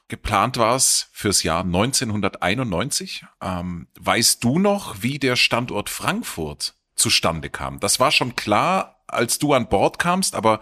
Geplant 0.08 0.58
war 0.58 0.76
es 0.76 1.10
fürs 1.12 1.44
Jahr 1.44 1.64
1991. 1.64 3.26
Ähm, 3.42 3.88
weißt 4.00 4.44
du 4.44 4.60
noch, 4.60 5.02
wie 5.02 5.20
der 5.20 5.36
Standort 5.36 5.90
Frankfurt 5.90 6.76
zustande 6.96 7.50
kam. 7.50 7.80
Das 7.80 8.00
war 8.00 8.12
schon 8.12 8.36
klar, 8.36 9.02
als 9.08 9.40
du 9.40 9.54
an 9.54 9.68
Bord 9.68 10.00
kamst, 10.00 10.36
aber 10.36 10.62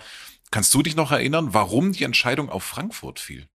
kannst 0.52 0.74
du 0.74 0.82
dich 0.82 0.96
noch 0.96 1.12
erinnern, 1.12 1.54
warum 1.54 1.92
die 1.92 2.04
Entscheidung 2.04 2.50
auf 2.50 2.64
Frankfurt 2.64 3.20
fiel? 3.20 3.48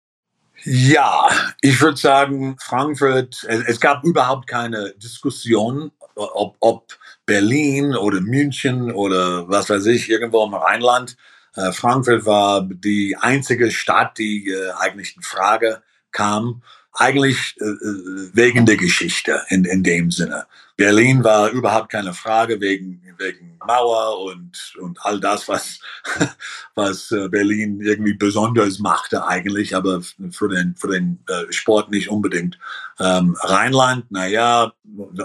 Ja, 0.64 1.30
ich 1.62 1.80
würde 1.80 1.98
sagen, 1.98 2.58
Frankfurt, 2.60 3.46
es, 3.48 3.80
gab 3.80 4.04
überhaupt 4.04 4.48
keine 4.48 4.94
Diskussion, 4.98 5.92
ob, 6.16 6.58
ob, 6.60 6.98
Berlin 7.26 7.96
oder 7.96 8.20
München 8.22 8.92
oder 8.92 9.48
was 9.48 9.70
weiß 9.70 9.86
ich, 9.86 10.10
irgendwo 10.10 10.44
im 10.44 10.56
Rheinland. 10.56 11.16
Äh, 11.56 11.72
Frankfurt 11.72 12.26
war 12.26 12.68
die 12.68 13.16
einzige 13.18 13.70
Stadt, 13.70 14.18
die 14.18 14.50
äh, 14.50 14.72
eigentlich 14.72 15.16
in 15.16 15.22
Frage 15.22 15.84
kam. 16.12 16.64
Eigentlich 16.92 17.56
äh 17.60 18.34
wegen 18.34 18.66
der 18.66 18.78
Geschichte 18.78 19.44
in, 19.50 19.64
in 19.64 19.84
dem 19.84 20.10
Sinne. 20.10 20.48
Berlin 20.80 21.26
war 21.26 21.50
überhaupt 21.50 21.92
keine 21.92 22.14
Frage 22.14 22.62
wegen, 22.62 23.02
wegen 23.18 23.58
Mauer 23.68 24.24
und, 24.24 24.78
und 24.80 24.98
all 25.06 25.20
das, 25.20 25.50
was, 25.50 25.82
was 26.74 27.12
äh, 27.12 27.28
Berlin 27.28 27.82
irgendwie 27.82 28.14
besonders 28.14 28.80
machte 28.80 29.28
eigentlich, 29.28 29.76
aber 29.76 30.02
für 30.02 30.48
den, 30.48 30.78
für 30.78 30.88
den 30.88 31.20
äh, 31.28 31.52
Sport 31.52 31.92
nicht 31.92 32.10
unbedingt. 32.10 32.58
Ähm, 32.98 33.36
Rheinland, 33.42 34.10
naja, 34.10 34.72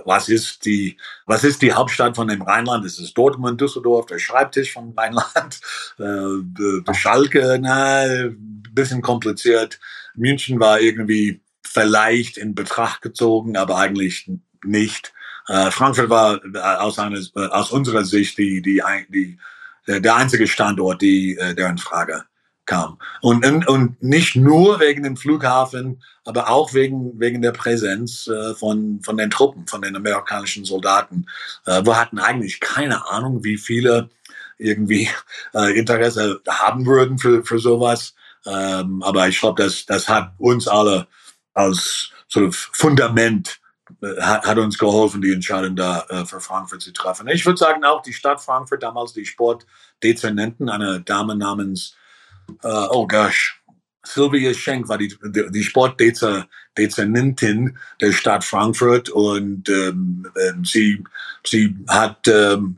was 0.04 0.28
ist 0.28 0.64
die, 0.64 0.96
was 1.24 1.44
ist 1.44 1.62
die 1.62 1.72
Hauptstadt 1.72 2.16
von 2.16 2.26
dem 2.26 2.42
Rheinland? 2.42 2.84
Es 2.84 2.98
ist 2.98 3.16
Dortmund, 3.16 3.60
Düsseldorf, 3.60 4.06
der 4.06 4.18
Schreibtisch 4.18 4.72
von 4.72 4.92
Rheinland, 4.96 5.60
äh, 6.00 6.94
Schalke, 6.94 7.58
na, 7.60 8.28
bisschen 8.72 9.02
kompliziert. 9.02 9.78
München 10.16 10.58
war 10.58 10.80
irgendwie 10.80 11.42
vielleicht 11.62 12.38
in 12.38 12.56
Betracht 12.56 13.02
gezogen, 13.02 13.56
aber 13.56 13.78
eigentlich 13.78 14.28
nicht. 14.64 15.13
Äh, 15.48 15.70
Frankfurt 15.70 16.10
war 16.10 16.40
äh, 16.44 16.58
aus, 16.58 16.98
einer, 16.98 17.18
äh, 17.18 17.46
aus 17.48 17.70
unserer 17.70 18.04
Sicht 18.04 18.38
die, 18.38 18.62
die, 18.62 18.82
die, 19.08 19.38
der 19.86 20.16
einzige 20.16 20.46
Standort, 20.46 21.02
die, 21.02 21.36
der 21.36 21.68
in 21.68 21.76
Frage 21.76 22.24
kam. 22.64 22.98
Und, 23.20 23.44
und 23.44 24.02
nicht 24.02 24.34
nur 24.34 24.80
wegen 24.80 25.02
dem 25.02 25.18
Flughafen, 25.18 26.02
aber 26.24 26.48
auch 26.48 26.72
wegen, 26.72 27.20
wegen 27.20 27.42
der 27.42 27.52
Präsenz 27.52 28.30
von, 28.58 29.00
von 29.02 29.18
den 29.18 29.28
Truppen, 29.28 29.66
von 29.66 29.82
den 29.82 29.94
amerikanischen 29.94 30.64
Soldaten. 30.64 31.26
wir 31.66 32.00
hatten 32.00 32.18
eigentlich 32.18 32.60
keine 32.60 33.06
Ahnung, 33.10 33.44
wie 33.44 33.58
viele 33.58 34.08
irgendwie 34.56 35.10
Interesse 35.52 36.40
haben 36.48 36.86
würden 36.86 37.18
für, 37.18 37.44
für 37.44 37.58
sowas. 37.58 38.14
Ähm, 38.46 39.02
aber 39.02 39.28
ich 39.28 39.38
glaube, 39.38 39.62
das, 39.62 39.84
das 39.84 40.08
hat 40.08 40.32
uns 40.38 40.66
alle 40.66 41.06
als 41.52 42.10
sort 42.28 42.46
of 42.46 42.70
Fundament 42.72 43.60
hat, 44.20 44.46
hat 44.46 44.58
uns 44.58 44.78
geholfen, 44.78 45.22
die 45.22 45.32
Entscheidung 45.32 45.76
da 45.76 46.04
äh, 46.08 46.24
für 46.24 46.40
Frankfurt 46.40 46.82
zu 46.82 46.92
treffen. 46.92 47.28
Ich 47.28 47.46
würde 47.46 47.58
sagen 47.58 47.84
auch 47.84 48.02
die 48.02 48.12
Stadt 48.12 48.40
Frankfurt, 48.40 48.82
damals 48.82 49.12
die 49.12 49.26
Sportdezernenten, 49.26 50.68
eine 50.68 51.00
Dame 51.00 51.36
namens, 51.36 51.96
äh, 52.62 52.86
oh 52.90 53.06
gosh, 53.06 53.62
Sylvia 54.06 54.52
Schenk 54.54 54.88
war 54.88 54.98
die, 54.98 55.16
die, 55.22 55.50
die 55.50 55.62
Sportdezernentin 55.62 57.78
der 58.00 58.12
Stadt 58.12 58.44
Frankfurt 58.44 59.08
und 59.08 59.68
ähm, 59.68 60.26
ähm, 60.46 60.64
sie, 60.64 61.02
sie 61.44 61.76
hat 61.88 62.28
ähm, 62.28 62.76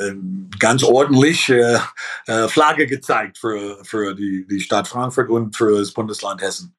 ähm, 0.00 0.48
ganz 0.58 0.82
ordentlich 0.84 1.48
äh, 1.48 1.78
äh, 2.26 2.48
Flagge 2.48 2.86
gezeigt 2.86 3.38
für, 3.38 3.82
für 3.84 4.14
die, 4.14 4.46
die 4.46 4.60
Stadt 4.60 4.88
Frankfurt 4.88 5.28
und 5.28 5.56
für 5.56 5.78
das 5.78 5.92
Bundesland 5.92 6.42
Hessen 6.42 6.74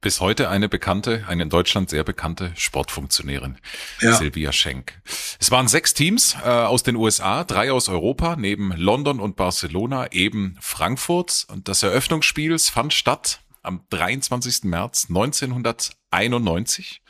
bis 0.00 0.20
heute 0.20 0.48
eine 0.48 0.68
bekannte, 0.68 1.24
eine 1.28 1.42
in 1.42 1.50
Deutschland 1.50 1.90
sehr 1.90 2.04
bekannte 2.04 2.52
Sportfunktionärin, 2.56 3.58
ja. 4.00 4.14
Silvia 4.14 4.52
Schenk. 4.52 5.00
Es 5.38 5.50
waren 5.50 5.68
sechs 5.68 5.94
Teams 5.94 6.36
äh, 6.42 6.48
aus 6.48 6.82
den 6.82 6.96
USA, 6.96 7.44
drei 7.44 7.72
aus 7.72 7.88
Europa, 7.88 8.36
neben 8.36 8.72
London 8.76 9.20
und 9.20 9.36
Barcelona 9.36 10.10
eben 10.12 10.56
Frankfurt. 10.60 11.46
Und 11.48 11.68
das 11.68 11.82
Eröffnungsspiel 11.82 12.58
fand 12.58 12.94
statt 12.94 13.40
am 13.62 13.84
23. 13.90 14.64
März 14.64 15.06
1991 15.08 17.02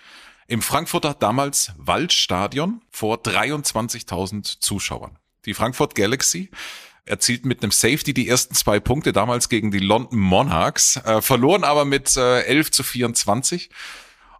im 0.48 0.62
Frankfurter 0.62 1.14
damals 1.14 1.72
Waldstadion 1.76 2.82
vor 2.90 3.18
23.000 3.18 4.58
Zuschauern. 4.60 5.16
Die 5.44 5.54
Frankfurt 5.54 5.94
Galaxy 5.94 6.50
erzielten 7.04 7.48
mit 7.48 7.62
einem 7.62 7.72
Safety 7.72 8.14
die 8.14 8.28
ersten 8.28 8.54
zwei 8.54 8.80
Punkte 8.80 9.12
damals 9.12 9.48
gegen 9.48 9.70
die 9.70 9.78
London 9.78 10.18
Monarchs, 10.18 10.96
äh, 10.96 11.22
verloren 11.22 11.64
aber 11.64 11.84
mit 11.84 12.16
äh, 12.16 12.42
11 12.42 12.70
zu 12.70 12.82
24. 12.82 13.70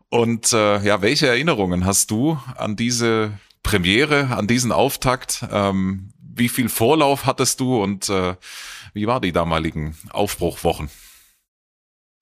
Und 0.09 0.53
äh, 0.53 0.81
ja, 0.83 1.03
welche 1.03 1.29
Erinnerungen 1.29 1.85
hast 1.85 2.11
du 2.11 2.39
an 2.57 2.77
diese 2.77 3.33
Premiere, 3.63 4.29
an 4.37 4.47
diesen 4.47 4.73
Auftakt? 4.73 5.45
Ähm, 5.51 6.13
wie 6.19 6.49
viel 6.49 6.69
Vorlauf 6.69 7.27
hattest 7.27 7.61
du 7.61 7.83
und 7.83 8.09
äh, 8.09 8.35
wie 8.95 9.07
war 9.07 9.21
die 9.21 9.33
damaligen 9.33 9.97
Aufbruchwochen? 10.11 10.91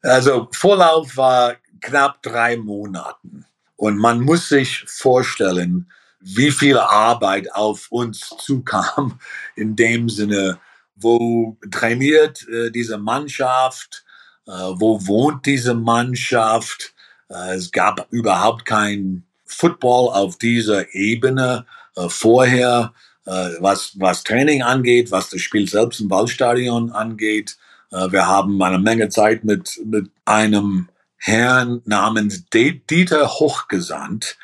Also 0.02 0.48
Vorlauf 0.52 1.16
war 1.16 1.56
knapp 1.80 2.22
drei 2.22 2.56
Monaten. 2.56 3.46
Und 3.76 3.96
man 3.96 4.20
muss 4.20 4.48
sich 4.48 4.84
vorstellen, 4.86 5.90
wie 6.20 6.50
viel 6.50 6.78
Arbeit 6.78 7.54
auf 7.54 7.86
uns 7.90 8.30
zukam, 8.38 9.18
in 9.56 9.76
dem 9.76 10.08
Sinne, 10.08 10.58
wo 10.96 11.56
trainiert 11.70 12.46
äh, 12.48 12.70
diese 12.70 12.98
Mannschaft, 12.98 14.04
äh, 14.46 14.50
wo 14.50 15.06
wohnt 15.06 15.46
diese 15.46 15.74
Mannschaft. 15.74 16.94
Äh, 17.28 17.54
es 17.54 17.70
gab 17.70 18.06
überhaupt 18.10 18.64
kein 18.64 19.24
Football 19.44 20.10
auf 20.10 20.36
dieser 20.36 20.94
Ebene 20.94 21.66
äh, 21.96 22.08
vorher, 22.08 22.92
äh, 23.26 23.50
was, 23.60 23.92
was 23.98 24.24
Training 24.24 24.62
angeht, 24.62 25.10
was 25.10 25.30
das 25.30 25.40
Spiel 25.40 25.68
selbst 25.68 26.00
im 26.00 26.08
Ballstadion 26.08 26.90
angeht. 26.90 27.56
Äh, 27.90 28.10
wir 28.10 28.26
haben 28.26 28.60
eine 28.62 28.78
Menge 28.78 29.08
Zeit 29.08 29.44
mit, 29.44 29.80
mit 29.84 30.10
einem 30.24 30.88
Herrn 31.16 31.82
namens 31.84 32.44
Dieter 32.50 33.28
Hochgesandt, 33.28 34.38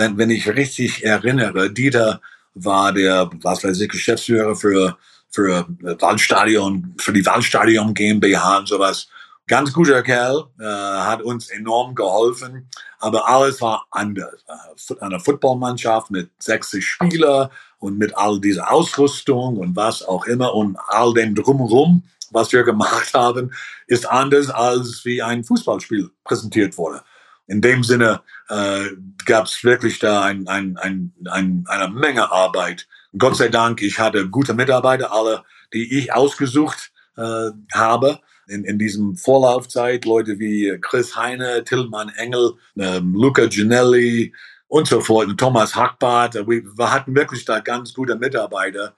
wenn, 0.00 0.16
wenn 0.16 0.30
ich 0.30 0.48
richtig 0.48 1.04
erinnere, 1.04 1.70
Dieter 1.70 2.20
war 2.54 2.92
der, 2.92 3.30
was 3.42 3.62
weiß 3.62 3.78
ich, 3.80 3.88
Geschäftsführer 3.90 4.56
für, 4.56 4.96
für 5.28 5.66
Waldstadion, 6.00 6.94
für 6.98 7.12
die 7.12 7.24
Waldstadion 7.24 7.94
GmbH 7.94 8.58
und 8.58 8.68
sowas. 8.68 9.08
Ganz 9.46 9.72
guter 9.72 10.02
Kerl, 10.02 10.46
äh, 10.58 10.64
hat 10.64 11.22
uns 11.22 11.50
enorm 11.50 11.94
geholfen, 11.94 12.68
aber 12.98 13.28
alles 13.28 13.60
war 13.60 13.86
anders. 13.90 14.44
Äh, 14.48 14.94
eine 15.00 15.20
Footballmannschaft 15.20 16.10
mit 16.10 16.30
60 16.38 16.84
Spieler 16.86 17.50
und 17.78 17.98
mit 17.98 18.16
all 18.16 18.40
dieser 18.40 18.72
Ausrüstung 18.72 19.58
und 19.58 19.76
was 19.76 20.02
auch 20.02 20.24
immer 20.26 20.54
und 20.54 20.78
all 20.88 21.12
dem 21.12 21.34
drumherum, 21.34 22.04
was 22.30 22.52
wir 22.52 22.62
gemacht 22.62 23.12
haben, 23.14 23.52
ist 23.86 24.08
anders 24.08 24.48
als 24.50 25.04
wie 25.04 25.20
ein 25.20 25.44
Fußballspiel 25.44 26.10
präsentiert 26.24 26.78
wurde 26.78 27.02
in 27.50 27.60
dem 27.60 27.82
Sinne 27.82 28.22
äh, 28.48 28.84
gab 29.24 29.46
es 29.46 29.64
wirklich 29.64 29.98
da 29.98 30.22
ein, 30.22 30.46
ein, 30.46 30.76
ein, 30.76 31.12
ein, 31.30 31.64
eine 31.66 31.88
Menge 31.88 32.30
Arbeit. 32.30 32.86
Gott 33.18 33.36
sei 33.36 33.48
Dank, 33.48 33.82
ich 33.82 33.98
hatte 33.98 34.28
gute 34.28 34.54
Mitarbeiter, 34.54 35.12
alle, 35.12 35.42
die 35.72 35.98
ich 35.98 36.12
ausgesucht 36.12 36.92
äh, 37.16 37.50
habe. 37.74 38.20
in, 38.50 38.64
in 38.64 38.78
diesem 38.78 39.16
Vorlaufzeit, 39.16 40.04
Leute 40.04 40.38
wie 40.38 40.76
Chris 40.80 41.16
Heine, 41.16 41.64
Tillmann 41.64 42.10
Engel, 42.10 42.54
ähm, 42.76 43.14
Luca 43.14 43.46
Ginelli 43.46 44.34
und 44.68 44.88
so 44.88 45.00
fort, 45.00 45.28
Thomas 45.38 45.74
Hackbart. 45.74 46.34
Wir, 46.34 46.44
wir 46.46 46.92
hatten 46.92 47.14
wirklich 47.14 47.44
da 47.44 47.60
ganz 47.60 47.94
gute 47.94 48.16
Mitarbeiter. 48.16 48.94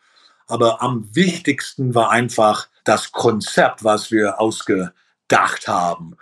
Aber 0.46 0.82
am 0.82 1.08
wichtigsten 1.14 1.94
war 1.94 2.10
einfach 2.10 2.68
das 2.84 3.12
Konzept, 3.12 3.84
was 3.84 4.10
wir 4.10 4.40
ausgedacht 4.40 5.68
haben. 5.68 6.16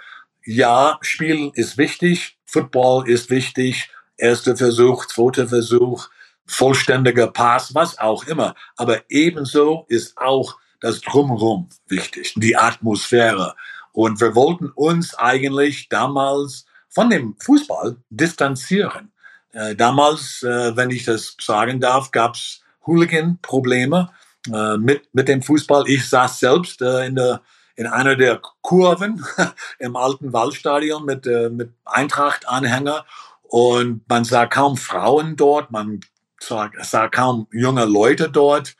Ja, 0.45 0.99
Spiel 1.03 1.51
ist 1.55 1.77
wichtig, 1.77 2.39
Football 2.47 3.09
ist 3.09 3.31
wichtig, 3.31 3.91
erster 4.17 4.57
Versuch, 4.57 5.07
zweiter 5.07 5.49
Versuch, 5.49 6.09
vollständiger 6.47 7.29
Pass, 7.29 7.75
was 7.75 7.99
auch 7.99 8.25
immer. 8.27 8.55
Aber 8.77 9.03
ebenso 9.11 9.87
ist 9.89 10.17
auch 10.17 10.57
das 10.81 11.01
Drumherum 11.01 11.69
wichtig, 11.89 12.35
die 12.37 12.57
Atmosphäre. 12.57 13.55
Und 13.93 14.21
wir 14.21 14.35
wollten 14.35 14.71
uns 14.71 15.15
eigentlich 15.15 15.89
damals 15.89 16.65
von 16.89 17.11
dem 17.11 17.37
Fußball 17.39 17.97
distanzieren. 18.09 19.13
Äh, 19.53 19.75
damals, 19.77 20.43
äh, 20.43 20.77
wenn 20.77 20.91
ich 20.91 21.05
das 21.05 21.37
sagen 21.41 21.81
darf, 21.81 22.11
gab 22.13 22.35
es 22.35 22.63
Hooligan-Probleme 22.87 24.11
äh, 24.53 24.77
mit, 24.79 25.03
mit 25.13 25.29
dem 25.29 25.43
Fußball. 25.43 25.85
Ich 25.87 26.09
saß 26.09 26.41
selbst 26.41 26.81
äh, 26.83 27.07
in, 27.07 27.17
der, 27.17 27.43
in 27.81 27.87
einer 27.87 28.15
der 28.15 28.43
Kurven 28.61 29.25
im 29.79 29.97
alten 29.97 30.35
Waldstadion 30.35 31.07
mit, 31.07 31.27
äh, 31.27 31.49
mit 31.49 31.73
Eintracht-Anhänger 31.87 33.07
und 33.45 34.07
man 34.07 34.25
sah 34.25 34.45
kaum 34.45 34.77
Frauen 34.77 35.35
dort, 35.35 35.71
man 35.71 36.01
sah, 36.39 36.71
sah 36.83 37.09
kaum 37.09 37.47
junge 37.53 37.87
Leute 37.87 38.29
dort. 38.29 38.77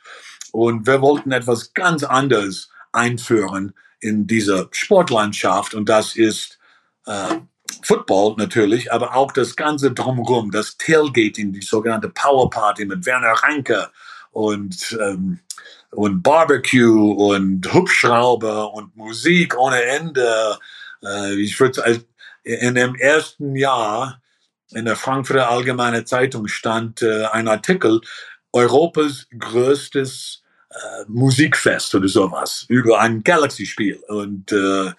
Und 0.51 0.85
wir 0.85 1.01
wollten 1.01 1.31
etwas 1.31 1.73
ganz 1.73 2.03
anderes 2.03 2.69
einführen 2.91 3.73
in 4.01 4.27
dieser 4.27 4.67
Sportlandschaft. 4.69 5.73
Und 5.73 5.89
das 5.89 6.15
ist 6.15 6.59
äh, 7.07 7.37
Football 7.81 8.35
natürlich, 8.37 8.93
aber 8.93 9.15
auch 9.15 9.31
das 9.31 9.55
ganze 9.55 9.91
Drumherum, 9.91 10.51
das 10.51 10.77
Tailgating, 10.77 11.53
die 11.53 11.61
sogenannte 11.63 12.09
Power 12.09 12.51
Party 12.51 12.85
mit 12.85 13.07
Werner 13.07 13.33
Ranke 13.33 13.89
und, 14.29 14.95
ähm, 15.01 15.39
und 15.91 16.23
Barbecue 16.23 17.11
und 17.11 17.71
Hubschrauber 17.73 18.73
und 18.73 18.95
Musik 18.95 19.57
ohne 19.57 19.81
Ende. 19.81 20.57
Äh, 21.03 21.35
ich 21.35 21.59
würde 21.59 22.03
in 22.43 22.75
dem 22.75 22.95
ersten 22.95 23.55
Jahr 23.55 24.21
in 24.73 24.85
der 24.85 24.95
Frankfurter 24.95 25.49
Allgemeine 25.49 26.05
Zeitung 26.05 26.47
stand 26.47 27.01
äh, 27.01 27.25
ein 27.25 27.47
Artikel, 27.47 28.01
Europas 28.53 29.27
größtes 29.37 30.41
äh, 30.69 31.03
Musikfest 31.07 31.93
oder 31.95 32.07
sowas 32.07 32.65
über 32.69 32.99
ein 32.99 33.23
Galaxy-Spiel. 33.23 33.99
Und 34.07 34.51
äh, 34.51 34.91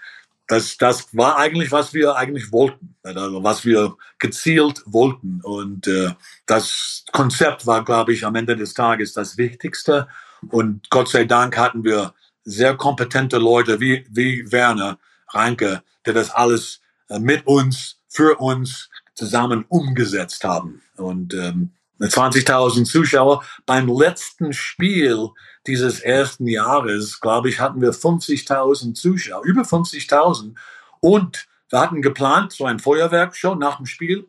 das, 0.46 0.76
das 0.76 1.16
war 1.16 1.38
eigentlich, 1.38 1.72
was 1.72 1.94
wir 1.94 2.16
eigentlich 2.16 2.52
wollten, 2.52 2.94
also 3.02 3.42
was 3.42 3.64
wir 3.64 3.96
gezielt 4.18 4.82
wollten. 4.84 5.40
Und 5.42 5.86
äh, 5.86 6.10
das 6.46 7.04
Konzept 7.12 7.66
war, 7.66 7.84
glaube 7.84 8.12
ich, 8.12 8.26
am 8.26 8.34
Ende 8.34 8.56
des 8.56 8.74
Tages 8.74 9.14
das 9.14 9.38
Wichtigste. 9.38 10.08
Und 10.48 10.90
Gott 10.90 11.08
sei 11.08 11.24
Dank 11.24 11.56
hatten 11.56 11.84
wir 11.84 12.14
sehr 12.44 12.76
kompetente 12.76 13.38
Leute 13.38 13.80
wie, 13.80 14.04
wie 14.10 14.50
Werner 14.50 14.98
Reinke, 15.28 15.82
der 16.04 16.14
das 16.14 16.30
alles 16.30 16.80
äh, 17.08 17.18
mit 17.18 17.46
uns, 17.46 17.98
für 18.08 18.38
uns 18.38 18.90
zusammen 19.14 19.64
umgesetzt 19.68 20.44
haben. 20.44 20.82
Und 20.96 21.34
ähm, 21.34 21.72
20.000 22.08 22.84
Zuschauer. 22.84 23.44
Beim 23.66 23.88
letzten 23.88 24.52
Spiel 24.52 25.28
dieses 25.66 26.00
ersten 26.00 26.46
Jahres, 26.46 27.20
glaube 27.20 27.48
ich, 27.48 27.60
hatten 27.60 27.80
wir 27.80 27.92
50.000 27.92 28.94
Zuschauer, 28.94 29.44
über 29.44 29.62
50.000. 29.62 30.54
Und 31.00 31.46
wir 31.68 31.80
hatten 31.80 32.02
geplant, 32.02 32.52
so 32.52 32.66
ein 32.66 32.80
Feuerwerk 32.80 33.36
schon 33.36 33.58
nach 33.58 33.76
dem 33.76 33.86
Spiel 33.86 34.28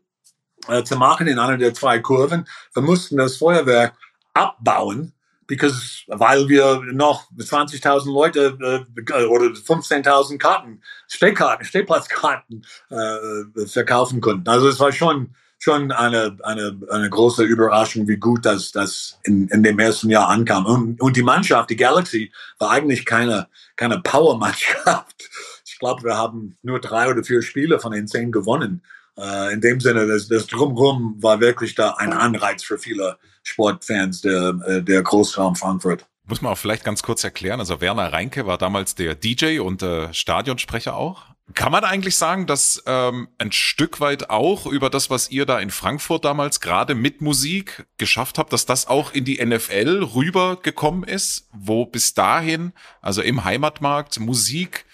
äh, 0.68 0.84
zu 0.84 0.96
machen 0.98 1.28
in 1.28 1.40
einer 1.40 1.58
der 1.58 1.74
zwei 1.74 2.00
Kurven. 2.00 2.48
Wir 2.74 2.84
mussten 2.84 3.18
das 3.18 3.38
Feuerwerk 3.38 3.96
abbauen, 4.34 5.14
because, 5.48 6.04
weil 6.08 6.48
wir 6.50 6.82
noch 6.92 7.32
20.000 7.32 8.12
Leute 8.12 8.58
äh, 8.62 9.24
oder 9.26 9.46
15.000 9.46 10.38
Karten, 10.38 10.82
Stehkarten, 11.08 11.66
Stehplatzkarten 11.66 12.66
äh, 12.90 13.66
verkaufen 13.68 14.22
konnten. 14.22 14.48
Also 14.50 14.68
es 14.68 14.80
war 14.80 14.92
schon 14.92 15.36
schon 15.64 15.94
eine, 15.94 16.38
eine, 16.44 16.78
eine 16.90 17.10
große 17.10 17.44
Überraschung, 17.44 18.06
wie 18.10 18.18
gut 18.18 18.46
das, 18.46 18.74
das 18.74 19.18
in, 19.24 19.48
in 19.48 19.64
dem 19.64 19.80
ersten 19.80 20.10
Jahr 20.10 20.28
ankam. 20.28 20.66
Und, 20.66 21.00
und 21.00 21.16
die 21.16 21.24
Mannschaft, 21.24 21.70
die 21.70 21.78
Galaxy, 21.78 22.34
war 22.60 22.72
eigentlich 22.72 23.06
keine, 23.06 23.48
keine 23.78 24.02
Power-Mannschaft. 24.02 25.30
Ich 25.66 25.80
glaube, 25.80 26.04
wir 26.04 26.18
haben 26.18 26.58
nur 26.64 26.82
drei 26.82 27.10
oder 27.10 27.24
vier 27.24 27.42
Spiele 27.42 27.80
von 27.80 27.94
den 27.94 28.08
zehn 28.08 28.32
gewonnen. 28.32 28.84
Äh, 29.18 29.54
in 29.54 29.62
dem 29.62 29.80
Sinne, 29.80 30.06
das, 30.06 30.28
das 30.28 30.48
Drumherum 30.48 31.16
war 31.24 31.40
wirklich 31.40 31.76
da 31.76 31.92
ein 31.92 32.12
Anreiz 32.12 32.64
für 32.64 32.78
viele 32.78 33.18
Sportfans 33.44 34.22
der, 34.22 34.56
äh, 34.66 34.82
der 34.82 35.02
Großraum 35.04 35.56
Frankfurt. 35.56 36.06
Muss 36.26 36.42
man 36.42 36.54
auch 36.54 36.58
vielleicht 36.58 36.86
ganz 36.86 37.04
kurz 37.04 37.24
erklären. 37.24 37.60
Also 37.60 37.82
Werner 37.82 38.14
Reinke 38.14 38.48
war 38.48 38.58
damals 38.58 38.96
der 38.96 39.14
DJ 39.14 39.60
und 39.60 39.84
äh, 39.84 40.14
Stadionsprecher 40.14 40.96
auch. 40.96 41.26
Kann 41.54 41.74
man 41.74 41.84
eigentlich 41.84 42.16
sagen, 42.16 42.48
dass 42.48 42.82
ähm, 42.86 43.28
ein 43.38 43.52
Stück 43.52 44.00
weit 44.00 44.30
auch 44.30 44.66
über 44.66 44.90
das, 44.90 45.10
was 45.10 45.30
ihr 45.30 45.46
da 45.46 45.60
in 45.60 45.70
Frankfurt 45.70 46.24
damals 46.24 46.62
gerade 46.62 46.96
mit 46.96 47.22
Musik 47.22 47.86
geschafft 47.98 48.38
habt, 48.38 48.54
dass 48.54 48.66
das 48.66 48.88
auch 48.88 49.12
in 49.14 49.26
die 49.26 49.46
NFL 49.46 50.10
rübergekommen 50.16 51.04
ist, 51.04 51.50
wo 51.52 51.86
bis 51.86 52.14
dahin, 52.14 52.72
also 53.02 53.22
im 53.22 53.44
Heimatmarkt, 53.44 54.22
Musik 54.22 54.86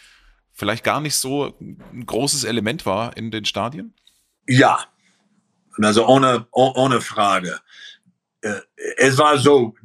vielleicht 0.51 0.83
gar 0.83 0.99
nicht 0.99 1.15
so 1.15 1.55
ein 1.59 2.05
großes 2.07 2.43
Element 2.43 2.88
war 2.88 3.15
in 3.15 3.29
den 3.29 3.45
Stadien? 3.45 3.93
Ja, 4.47 4.79
also 5.77 6.07
ohne, 6.07 6.47
ohne 6.51 7.01
Frage. 7.01 7.59
Äh, 8.41 8.62
es 8.97 9.17
war 9.17 9.38
so, 9.38 9.75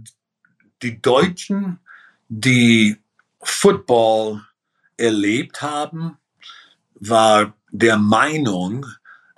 die 0.82 1.00
Deutschen, 1.00 1.78
die 2.28 2.96
Football 3.42 4.42
erlebt 4.96 5.62
haben, 5.62 6.18
war 6.94 7.54
der 7.70 7.96
Meinung, 7.96 8.86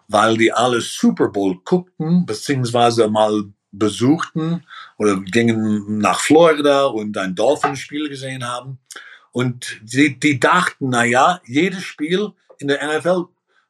weil 0.09 0.37
die 0.37 0.53
alle 0.53 0.81
Super 0.81 1.29
Bowl 1.29 1.59
guckten, 1.65 2.27
beziehungsweise 2.27 3.09
mal 3.09 3.45
besuchten 3.73 4.65
oder 4.99 5.21
gingen 5.21 5.99
nach 5.99 6.21
Florida 6.21 6.87
und 6.87 7.17
ein 7.19 7.35
Dolphinspiel 7.35 8.09
gesehen 8.09 8.47
haben. 8.47 8.79
Und 9.33 9.81
die, 9.83 10.19
die 10.19 10.41
dachten, 10.41 10.91
na 10.91 11.05
ja, 11.05 11.41
jedes 11.47 11.85
Spiel 11.85 12.33
in 12.59 12.69
der 12.69 12.99
NFL 12.99 13.27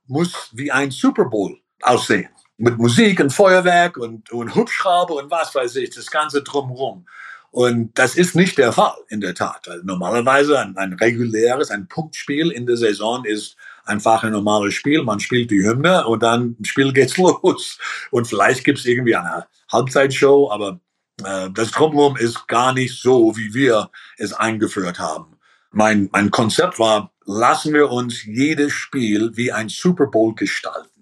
muss 0.07 0.51
wie 0.53 0.71
ein 0.71 0.91
Super 0.91 1.25
Bowl 1.25 1.59
aussehen. 1.83 2.29
Mit 2.59 2.79
Musik 2.79 3.21
und 3.21 3.33
Feuerwerk 3.33 3.99
und, 3.99 4.33
und 4.33 4.55
Hubschrauber 4.55 5.17
und 5.17 5.31
was 5.31 5.55
weiß 5.55 5.77
ich, 5.77 5.91
das 5.91 6.11
Ganze 6.11 6.43
drumherum. 6.43 7.07
Und 7.51 7.99
das 7.99 8.17
ist 8.17 8.35
nicht 8.35 8.59
der 8.59 8.73
Fall, 8.73 8.97
in 9.09 9.21
der 9.21 9.35
Tat. 9.35 9.69
Also 9.69 9.85
normalerweise 9.85 10.59
ein, 10.59 10.77
ein 10.77 10.93
reguläres, 10.95 11.71
ein 11.71 11.89
Punktspiel 11.89 12.51
in 12.51 12.67
der 12.67 12.77
Saison 12.77 13.25
ist 13.25 13.57
einfach 13.85 14.25
ein 14.25 14.33
normales 14.33 14.75
Spiel. 14.75 15.03
Man 15.03 15.21
spielt 15.21 15.51
die 15.51 15.65
Hymne 15.65 16.07
und 16.07 16.23
dann 16.23 16.57
Spiel 16.63 16.93
geht's 16.93 17.17
los. 17.17 17.79
Und 18.11 18.27
vielleicht 18.27 18.65
gibt's 18.65 18.85
irgendwie 18.85 19.17
eine 19.17 19.47
Halbzeitshow, 19.73 20.51
aber 20.51 20.81
äh, 21.25 21.49
das 21.51 21.71
Drumherum 21.71 22.17
ist 22.17 22.47
gar 22.47 22.73
nicht 22.73 23.01
so, 23.01 23.37
wie 23.37 23.55
wir 23.55 23.91
es 24.19 24.33
eingeführt 24.33 24.99
haben. 24.99 25.39
Mein, 25.71 26.09
mein 26.13 26.31
Konzept 26.31 26.79
war, 26.79 27.13
lassen 27.25 27.73
wir 27.73 27.91
uns 27.91 28.25
jedes 28.25 28.73
Spiel 28.73 29.33
wie 29.35 29.53
ein 29.53 29.69
Super 29.69 30.07
Bowl 30.07 30.35
gestalten. 30.35 30.96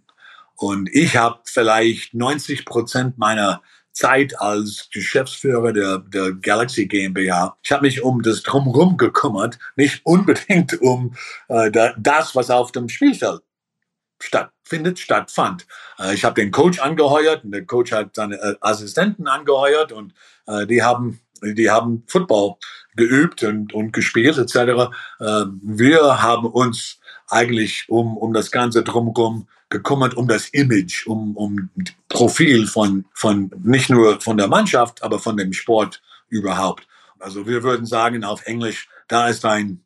Und 0.57 0.89
ich 0.93 1.17
habe 1.17 1.41
vielleicht 1.45 2.15
90 2.15 2.65
Prozent 2.65 3.19
meiner 3.19 3.63
Zeit 3.93 4.41
als 4.41 4.89
Geschäftsführer 4.93 5.73
der, 5.73 5.99
der 5.99 6.33
Galaxy 6.33 6.87
GmbH. 6.87 7.57
Ich 7.63 7.71
habe 7.71 7.83
mich 7.83 8.03
um 8.03 8.23
das 8.23 8.43
Drumherum 8.43 8.97
gekümmert, 8.97 9.59
nicht 9.77 10.05
unbedingt 10.05 10.81
um 10.81 11.15
äh, 11.49 11.71
das, 11.97 12.35
was 12.35 12.51
auf 12.51 12.73
dem 12.73 12.89
Spielfeld 12.89 13.43
stattfindet, 14.21 14.99
stattfand. 14.99 15.67
Äh, 15.99 16.15
ich 16.15 16.25
habe 16.25 16.41
den 16.41 16.51
Coach 16.51 16.81
angeheuert 16.81 17.45
und 17.45 17.53
der 17.53 17.65
Coach 17.65 17.93
hat 17.93 18.17
seine 18.17 18.37
äh, 18.37 18.57
Assistenten 18.61 19.29
angeheuert 19.29 19.93
und 19.93 20.13
äh, 20.47 20.67
die 20.67 20.83
haben 20.83 21.21
die 21.43 21.71
haben 21.71 22.05
Football 22.07 22.55
geübt 22.97 23.43
und, 23.43 23.75
und 23.75 23.93
gespielt 23.93 24.39
etc. 24.39 24.57
Äh, 25.21 25.45
wir 25.63 26.23
haben 26.23 26.47
uns 26.47 27.01
eigentlich 27.29 27.89
um, 27.89 28.17
um 28.17 28.33
das 28.33 28.51
Ganze 28.51 28.83
drumherum 28.83 29.49
gekümmert 29.75 30.15
um 30.15 30.29
das 30.29 30.49
Image, 30.51 31.07
um, 31.07 31.37
um 31.37 31.69
Profil 32.09 32.67
von, 32.69 33.07
von 33.13 33.51
nicht 33.65 33.91
nur 33.91 34.21
von 34.21 34.37
der 34.37 34.47
Mannschaft, 34.47 35.03
aber 35.03 35.19
von 35.19 35.37
dem 35.37 35.53
Sport 35.53 36.01
überhaupt. 36.29 36.87
Also 37.19 37.47
wir 37.47 37.63
würden 37.65 37.85
sagen 37.85 38.23
auf 38.23 38.47
Englisch, 38.47 38.89
da 39.09 39.29
ist 39.29 39.45
ein 39.45 39.83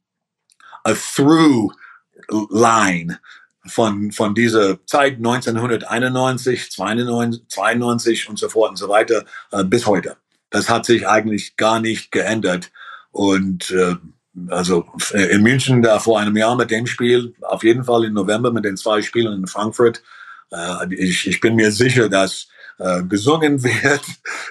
a 0.84 0.92
through 0.92 1.72
line 2.50 3.18
von, 3.66 4.12
von 4.12 4.34
dieser 4.34 4.84
Zeit 4.86 5.16
1991, 5.16 6.70
92, 6.70 7.48
92 7.48 8.28
und 8.28 8.38
so 8.38 8.48
fort 8.48 8.70
und 8.70 8.76
so 8.76 8.88
weiter 8.88 9.24
äh, 9.52 9.64
bis 9.64 9.86
heute. 9.86 10.16
Das 10.50 10.68
hat 10.68 10.84
sich 10.84 11.08
eigentlich 11.08 11.56
gar 11.56 11.80
nicht 11.80 12.10
geändert. 12.10 12.70
Und 13.10 13.70
äh, 13.70 13.96
also 14.48 14.86
in 15.12 15.42
München 15.42 15.82
da 15.82 15.98
vor 15.98 16.18
einem 16.18 16.36
Jahr 16.36 16.56
mit 16.56 16.70
dem 16.70 16.86
Spiel, 16.86 17.34
auf 17.42 17.62
jeden 17.64 17.84
Fall 17.84 18.04
im 18.04 18.14
November 18.14 18.52
mit 18.52 18.64
den 18.64 18.76
zwei 18.76 19.02
Spielen 19.02 19.32
in 19.32 19.46
Frankfurt. 19.46 20.02
Äh, 20.50 20.94
ich, 20.94 21.26
ich 21.26 21.40
bin 21.40 21.56
mir 21.56 21.72
sicher, 21.72 22.08
dass 22.08 22.48
äh, 22.78 23.02
gesungen 23.02 23.62
wird, 23.64 24.02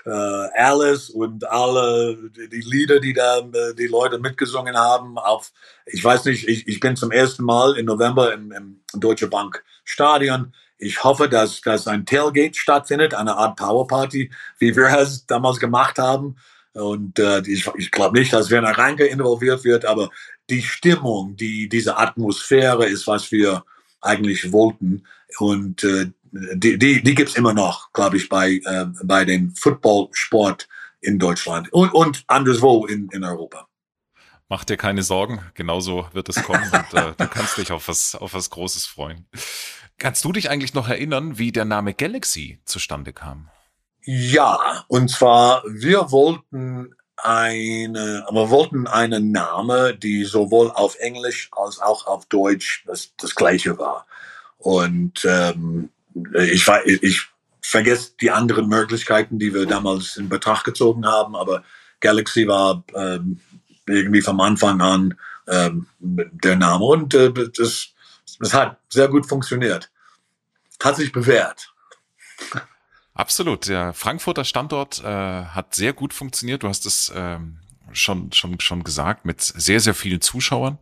äh, 0.06 0.62
Alice 0.62 1.10
und 1.10 1.50
alle 1.50 2.18
die 2.36 2.62
Lieder, 2.62 3.00
die 3.00 3.14
da 3.14 3.40
äh, 3.40 3.74
die 3.74 3.88
Leute 3.88 4.20
mitgesungen 4.20 4.76
haben. 4.76 5.18
Auf, 5.18 5.52
ich 5.86 6.04
weiß 6.04 6.26
nicht, 6.26 6.48
ich, 6.48 6.68
ich 6.68 6.80
bin 6.80 6.96
zum 6.96 7.12
ersten 7.12 7.44
Mal 7.44 7.78
im 7.78 7.86
November 7.86 8.34
im, 8.34 8.52
im 8.52 8.82
Deutsche 8.94 9.28
Bank 9.28 9.64
Stadion. 9.86 10.54
Ich 10.78 11.04
hoffe, 11.04 11.30
dass, 11.30 11.62
dass 11.62 11.88
ein 11.88 12.06
Tailgate 12.06 12.56
stattfindet, 12.56 13.14
eine 13.14 13.36
Art 13.36 13.56
Powerparty, 13.56 14.30
wie 14.60 14.76
wir 14.76 15.00
es 15.00 15.26
damals 15.26 15.60
gemacht 15.60 15.98
haben. 15.98 16.36
Und 16.78 17.18
äh, 17.18 17.42
ich, 17.42 17.68
ich 17.78 17.92
glaube 17.92 18.20
nicht, 18.20 18.32
dass 18.34 18.52
Werner 18.52 18.78
Reinke 18.78 19.06
involviert 19.06 19.64
wird, 19.64 19.86
aber 19.86 20.10
die 20.50 20.62
Stimmung, 20.62 21.36
die, 21.36 21.68
diese 21.68 21.98
Atmosphäre 21.98 22.86
ist, 22.86 23.08
was 23.08 23.32
wir 23.32 23.64
eigentlich 24.02 24.52
wollten. 24.52 25.04
Und 25.40 25.84
äh, 25.84 26.12
die, 26.32 26.78
die, 26.78 27.02
die 27.02 27.16
gibt 27.16 27.36
immer 27.36 27.54
noch, 27.54 27.92
glaube 27.94 28.18
ich, 28.18 28.30
bei, 28.30 28.62
äh, 28.64 28.86
bei 29.04 29.26
dem 29.26 29.56
Footballsport 29.56 30.68
in 31.02 31.20
Deutschland 31.20 31.72
und, 31.74 31.94
und 31.94 32.24
anderswo 32.28 32.86
in, 32.86 33.10
in 33.12 33.24
Europa. 33.24 33.68
Mach 34.50 34.64
dir 34.64 34.78
keine 34.78 35.04
Sorgen, 35.04 35.42
genauso 35.56 36.08
wird 36.14 36.30
es 36.30 36.42
kommen 36.42 36.64
und 36.72 36.94
äh, 36.94 37.14
du 37.18 37.28
kannst 37.28 37.58
dich 37.58 37.72
auf 37.72 37.88
was, 37.88 38.16
auf 38.16 38.34
was 38.34 38.50
Großes 38.50 38.86
freuen. 38.86 39.28
Kannst 39.98 40.24
du 40.24 40.32
dich 40.32 40.50
eigentlich 40.50 40.74
noch 40.74 40.88
erinnern, 40.88 41.38
wie 41.38 41.52
der 41.52 41.66
Name 41.66 41.94
Galaxy 41.94 42.62
zustande 42.66 43.14
kam? 43.14 43.50
Ja, 44.10 44.86
und 44.88 45.12
zwar, 45.12 45.64
wir 45.68 46.12
wollten 46.12 46.96
eine, 47.18 48.26
wir 48.32 48.50
wollten 48.50 48.88
einen 48.88 49.34
Name, 49.34 49.98
die 49.98 50.24
sowohl 50.24 50.72
auf 50.72 50.96
Englisch 51.00 51.50
als 51.52 51.80
auch 51.80 52.08
auf 52.08 52.26
Deutsch 52.28 52.86
das, 52.88 53.12
das 53.18 53.36
gleiche 53.36 53.78
war. 53.78 54.08
Und 54.60 55.26
ähm, 55.26 55.90
ich, 56.36 56.66
ich 57.02 57.28
vergesse 57.62 58.12
die 58.22 58.32
anderen 58.32 58.70
Möglichkeiten, 58.70 59.40
die 59.40 59.54
wir 59.54 59.66
damals 59.66 60.16
in 60.16 60.30
Betracht 60.30 60.64
gezogen 60.64 61.06
haben, 61.06 61.36
aber 61.36 61.66
Galaxy 62.00 62.48
war 62.48 62.86
ähm, 62.96 63.42
irgendwie 63.86 64.22
vom 64.22 64.40
Anfang 64.40 64.80
an 64.80 65.18
ähm, 65.48 65.88
der 66.00 66.56
Name 66.56 66.86
und 66.86 67.14
äh, 67.14 67.34
das, 67.34 67.90
das 68.40 68.54
hat 68.54 68.80
sehr 68.88 69.10
gut 69.10 69.26
funktioniert. 69.26 69.92
Hat 70.82 70.96
sich 70.96 71.12
bewährt. 71.12 71.74
Absolut. 73.18 73.68
Der 73.68 73.94
Frankfurter 73.94 74.46
Standort 74.46 75.04
äh, 75.04 75.06
hat 75.08 75.74
sehr 75.74 75.92
gut 75.94 76.14
funktioniert. 76.14 76.62
Du 76.62 76.68
hast 76.68 76.86
es 76.86 77.12
ähm, 77.16 77.58
schon, 77.92 78.32
schon, 78.32 78.60
schon 78.60 78.84
gesagt, 78.84 79.26
mit 79.26 79.42
sehr, 79.42 79.80
sehr 79.80 79.96
vielen 79.96 80.22
Zuschauern. 80.22 80.78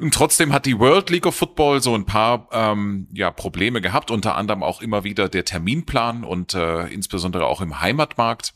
Und 0.00 0.12
trotzdem 0.12 0.52
hat 0.52 0.66
die 0.66 0.80
World 0.80 1.08
League 1.10 1.26
of 1.26 1.36
Football 1.36 1.80
so 1.80 1.94
ein 1.94 2.04
paar 2.04 2.48
ähm, 2.50 3.06
ja, 3.12 3.30
Probleme 3.30 3.80
gehabt, 3.80 4.10
unter 4.10 4.34
anderem 4.34 4.64
auch 4.64 4.82
immer 4.82 5.04
wieder 5.04 5.28
der 5.28 5.44
Terminplan 5.44 6.24
und 6.24 6.54
äh, 6.54 6.88
insbesondere 6.88 7.46
auch 7.46 7.60
im 7.60 7.80
Heimatmarkt 7.80 8.52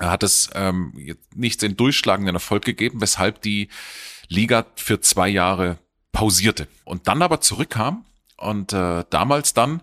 hat 0.00 0.24
es 0.24 0.50
ähm, 0.54 1.16
nicht 1.32 1.62
den 1.62 1.76
durchschlagenden 1.76 2.34
Erfolg 2.34 2.64
gegeben, 2.64 3.00
weshalb 3.00 3.40
die 3.42 3.68
Liga 4.26 4.66
für 4.74 5.00
zwei 5.00 5.28
Jahre 5.28 5.78
pausierte 6.10 6.66
und 6.84 7.06
dann 7.06 7.22
aber 7.22 7.40
zurückkam 7.40 8.04
und 8.38 8.72
äh, 8.72 9.04
damals 9.10 9.54
dann 9.54 9.82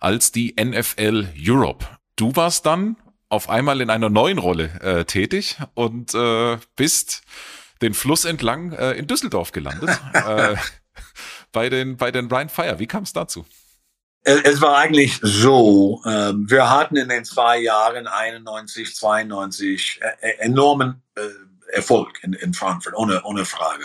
als 0.00 0.32
die 0.32 0.54
NFL 0.62 1.28
Europe. 1.38 1.84
Du 2.16 2.36
warst 2.36 2.66
dann 2.66 2.96
auf 3.28 3.48
einmal 3.48 3.80
in 3.80 3.90
einer 3.90 4.10
neuen 4.10 4.38
Rolle 4.38 4.70
äh, 4.80 5.04
tätig 5.04 5.56
und 5.74 6.14
äh, 6.14 6.58
bist 6.76 7.22
den 7.82 7.94
Fluss 7.94 8.24
entlang 8.24 8.72
äh, 8.72 8.92
in 8.92 9.06
Düsseldorf 9.06 9.52
gelandet. 9.52 9.90
äh, 10.12 10.56
bei 11.52 11.70
den, 11.70 11.96
bei 11.96 12.10
den 12.10 12.28
Rhein 12.28 12.48
Fire. 12.48 12.78
Wie 12.78 12.86
kam 12.86 13.04
es 13.04 13.12
dazu? 13.12 13.46
Es 14.26 14.60
war 14.62 14.78
eigentlich 14.78 15.18
so, 15.20 16.00
äh, 16.04 16.32
wir 16.34 16.70
hatten 16.70 16.96
in 16.96 17.08
den 17.08 17.24
zwei 17.24 17.58
Jahren 17.58 18.06
91, 18.06 18.94
92 18.94 20.00
äh, 20.00 20.28
äh, 20.28 20.38
enormen 20.38 21.02
äh, 21.14 21.20
Erfolg 21.72 22.22
in, 22.22 22.32
in 22.32 22.54
Frankfurt, 22.54 22.94
ohne, 22.94 23.22
ohne 23.24 23.44
Frage. 23.44 23.84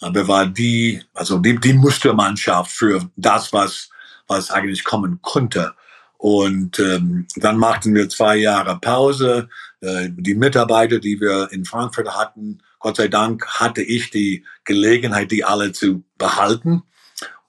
Aber 0.00 0.26
war 0.28 0.46
die, 0.46 1.02
also 1.14 1.38
die, 1.38 1.58
die 1.58 1.74
Mustermannschaft 1.74 2.72
für 2.72 3.10
das, 3.16 3.52
was, 3.52 3.90
was 4.26 4.50
eigentlich 4.50 4.84
kommen 4.84 5.20
konnte. 5.22 5.74
Und 6.16 6.78
ähm, 6.78 7.26
dann 7.36 7.56
machten 7.56 7.94
wir 7.94 8.08
zwei 8.08 8.36
Jahre 8.36 8.78
Pause. 8.78 9.48
Äh, 9.80 10.08
die 10.10 10.34
Mitarbeiter, 10.34 10.98
die 10.98 11.20
wir 11.20 11.48
in 11.52 11.64
Frankfurt 11.64 12.14
hatten, 12.16 12.58
Gott 12.78 12.96
sei 12.96 13.08
Dank 13.08 13.46
hatte 13.46 13.82
ich 13.82 14.10
die 14.10 14.44
Gelegenheit, 14.64 15.30
die 15.30 15.44
alle 15.44 15.72
zu 15.72 16.02
behalten. 16.18 16.82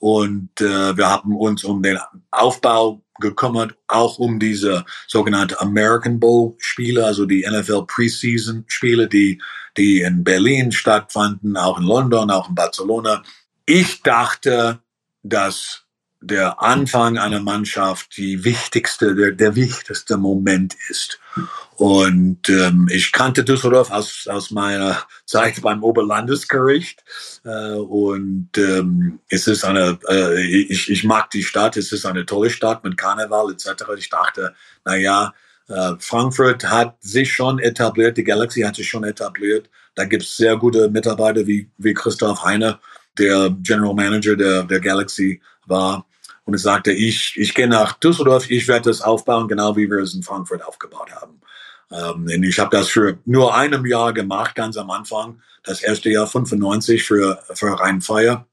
Und 0.02 0.50
äh, 0.60 0.98
wir 0.98 1.08
haben 1.08 1.36
uns 1.36 1.64
um 1.64 1.82
den 1.82 2.00
Aufbau 2.32 3.02
gekümmert, 3.20 3.76
auch 3.88 4.18
um 4.18 4.40
diese 4.40 4.84
sogenannte 5.08 5.62
American 5.62 6.20
Bowl 6.20 6.56
Spiele, 6.58 7.06
also 7.06 7.26
die 7.26 7.46
NFL 7.48 7.84
Preseason 7.86 8.66
Spiele, 8.68 9.08
die 9.08 9.40
die 9.78 10.02
in 10.02 10.24
Berlin 10.24 10.72
stattfanden, 10.72 11.56
auch 11.56 11.78
in 11.78 11.86
London, 11.86 12.30
auch 12.30 12.50
in 12.50 12.56
Barcelona. 12.56 13.24
Ich 13.66 14.02
dachte, 14.02 14.80
dass 15.24 15.81
der 16.22 16.62
Anfang 16.62 17.18
einer 17.18 17.42
Mannschaft 17.42 18.16
die 18.16 18.44
wichtigste, 18.44 19.16
der, 19.16 19.32
der 19.32 19.56
wichtigste 19.56 20.18
Moment 20.18 20.76
ist. 20.90 21.20
Und 21.76 22.48
ähm, 22.48 22.88
ich 22.92 23.12
kannte 23.12 23.44
Düsseldorf 23.44 23.90
aus, 23.90 24.28
aus 24.30 24.52
meiner 24.52 25.02
Zeit 25.26 25.60
beim 25.64 25.84
Oberlandesgericht. 25.84 27.04
Äh, 27.44 27.74
und 27.74 28.50
ähm, 28.56 29.20
es 29.30 29.48
ist 29.48 29.66
eine, 29.66 29.98
äh, 30.08 30.42
ich, 30.42 30.92
ich 30.92 31.04
mag 31.04 31.32
die 31.32 31.44
Stadt, 31.44 31.76
es 31.76 31.92
ist 31.92 32.06
eine 32.06 32.26
tolle 32.28 32.52
Stadt 32.52 32.84
mit 32.84 32.98
Karneval 32.98 33.52
etc. 33.52 33.84
Ich 33.98 34.10
dachte, 34.10 34.54
na 34.86 34.96
ja, 34.96 35.34
äh, 35.70 35.94
Frankfurt 35.98 36.70
hat 36.70 36.98
sich 37.02 37.34
schon 37.34 37.58
etabliert, 37.58 38.18
die 38.18 38.24
Galaxy 38.24 38.62
hat 38.62 38.76
sich 38.76 38.88
schon 38.88 39.04
etabliert. 39.04 39.68
Da 39.96 40.06
gibt 40.06 40.24
es 40.24 40.38
sehr 40.38 40.58
gute 40.58 40.88
Mitarbeiter 40.90 41.48
wie, 41.48 41.72
wie 41.78 41.96
Christoph 41.96 42.44
Heine, 42.44 42.80
der 43.18 43.50
General 43.62 43.96
Manager 43.96 44.36
der, 44.36 44.64
der 44.64 44.80
Galaxy 44.80 45.42
war. 45.66 46.06
Und 46.44 46.56
ich 46.56 46.62
sagte, 46.62 46.92
ich, 46.92 47.34
ich 47.38 47.54
gehe 47.54 47.68
nach 47.68 47.94
Düsseldorf, 47.94 48.50
ich 48.50 48.68
werde 48.68 48.90
das 48.90 49.02
aufbauen, 49.02 49.48
genau 49.48 49.76
wie 49.76 49.90
wir 49.90 50.00
es 50.00 50.14
in 50.14 50.24
Frankfurt 50.24 50.64
aufgebaut 50.64 51.12
haben. 51.12 51.42
Ähm, 51.92 52.44
ich 52.44 52.60
habe 52.60 52.76
das 52.76 52.90
für 52.90 53.20
nur 53.26 53.56
einem 53.56 53.86
Jahr 53.86 54.14
gemacht, 54.14 54.56
ganz 54.56 54.78
am 54.78 54.90
Anfang. 54.90 55.42
Das 55.64 55.82
erste 55.82 56.10
Jahr 56.10 56.28
95 56.28 57.04
für, 57.04 57.44
für 57.54 57.80
Rheinfeier. 57.80 58.48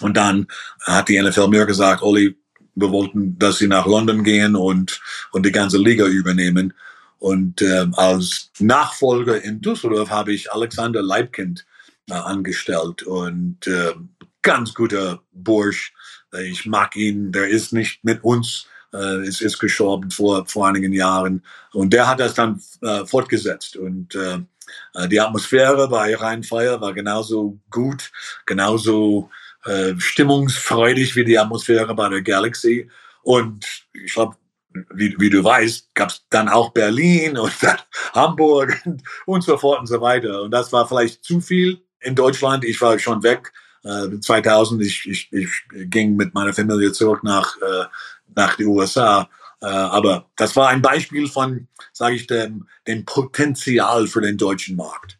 Und 0.00 0.16
dann 0.16 0.46
hat 0.82 1.08
die 1.08 1.20
NFL 1.20 1.48
mir 1.48 1.66
gesagt, 1.66 2.02
Olli, 2.02 2.36
wir 2.74 2.90
wollten, 2.90 3.38
dass 3.38 3.58
sie 3.58 3.66
nach 3.66 3.86
London 3.86 4.22
gehen 4.22 4.56
und, 4.56 5.00
und 5.32 5.44
die 5.44 5.52
ganze 5.52 5.78
Liga 5.78 6.06
übernehmen. 6.06 6.74
Und 7.18 7.62
äh, 7.62 7.86
als 7.94 8.50
Nachfolger 8.60 9.42
in 9.42 9.60
Düsseldorf 9.60 10.10
habe 10.10 10.32
ich 10.32 10.52
Alexander 10.52 11.02
Leibkind 11.02 11.66
äh, 12.08 12.14
angestellt 12.14 13.02
und 13.02 13.66
äh, 13.66 13.94
ganz 14.42 14.72
guter 14.74 15.20
Bursch. 15.32 15.92
Ich 16.32 16.66
mag 16.66 16.96
ihn. 16.96 17.32
Der 17.32 17.48
ist 17.48 17.72
nicht 17.72 18.04
mit 18.04 18.22
uns. 18.24 18.66
Äh, 18.92 19.26
ist, 19.28 19.42
ist 19.42 19.58
gestorben 19.58 20.10
vor, 20.10 20.46
vor 20.46 20.66
einigen 20.66 20.92
Jahren. 20.92 21.44
Und 21.72 21.92
der 21.92 22.08
hat 22.08 22.20
das 22.20 22.34
dann 22.34 22.62
äh, 22.80 23.04
fortgesetzt. 23.04 23.76
Und 23.76 24.14
äh, 24.14 24.38
äh 24.94 25.08
die 25.08 25.20
Atmosphäre 25.20 25.88
bei 25.88 26.14
Rheinfeier 26.14 26.80
war 26.80 26.94
genauso 26.94 27.58
gut, 27.70 28.10
genauso 28.46 29.30
äh, 29.64 29.94
stimmungsfreudig 29.98 31.16
wie 31.16 31.24
die 31.24 31.38
Atmosphäre 31.38 31.94
bei 31.94 32.08
der 32.08 32.22
Galaxy. 32.22 32.88
Und 33.22 33.66
ich 33.92 34.14
glaube, 34.14 34.36
wie, 34.94 35.14
wie 35.18 35.30
du 35.30 35.44
weißt, 35.44 35.94
gab 35.94 36.08
es 36.08 36.24
dann 36.30 36.48
auch 36.48 36.70
Berlin 36.72 37.36
und 37.36 37.52
dann 37.60 37.76
Hamburg 38.14 38.80
und, 38.86 39.02
und 39.26 39.42
so 39.42 39.58
fort 39.58 39.80
und 39.80 39.86
so 39.86 40.00
weiter. 40.00 40.42
Und 40.42 40.50
das 40.50 40.72
war 40.72 40.88
vielleicht 40.88 41.24
zu 41.24 41.40
viel 41.40 41.82
in 42.00 42.14
Deutschland. 42.14 42.64
Ich 42.64 42.80
war 42.80 42.98
schon 42.98 43.22
weg. 43.22 43.52
Äh, 43.88 44.20
2000, 44.20 44.82
ich, 44.82 45.08
ich, 45.08 45.32
ich 45.32 45.50
ging 45.70 46.16
mit 46.16 46.34
meiner 46.34 46.52
Familie 46.52 46.92
zurück 46.92 47.24
nach, 47.24 47.56
äh, 47.56 47.84
nach 48.34 48.56
die 48.56 48.66
USA. 48.66 49.30
Äh, 49.62 49.66
aber 49.66 50.26
das 50.36 50.54
war 50.56 50.68
ein 50.68 50.82
Beispiel 50.82 51.26
von, 51.26 51.68
sage 51.92 52.16
ich, 52.16 52.26
dem, 52.26 52.68
dem 52.86 53.06
Potenzial 53.06 54.06
für 54.06 54.20
den 54.20 54.36
deutschen 54.36 54.76
Markt. 54.76 55.18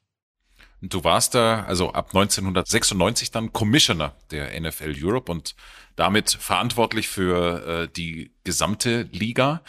Du 0.81 1.03
warst 1.03 1.35
da 1.35 1.65
also 1.65 1.93
ab 1.93 2.09
1996 2.09 3.31
dann 3.31 3.53
Commissioner 3.53 4.15
der 4.31 4.61
NFL 4.61 4.95
Europe 5.03 5.33
und 5.33 5.57
damit 5.97 6.31
verantwortlich 6.31 7.09
für 7.09 7.67
äh, 7.67 7.89
die 7.89 8.33
gesamte 8.45 9.09
Liga. 9.11 9.63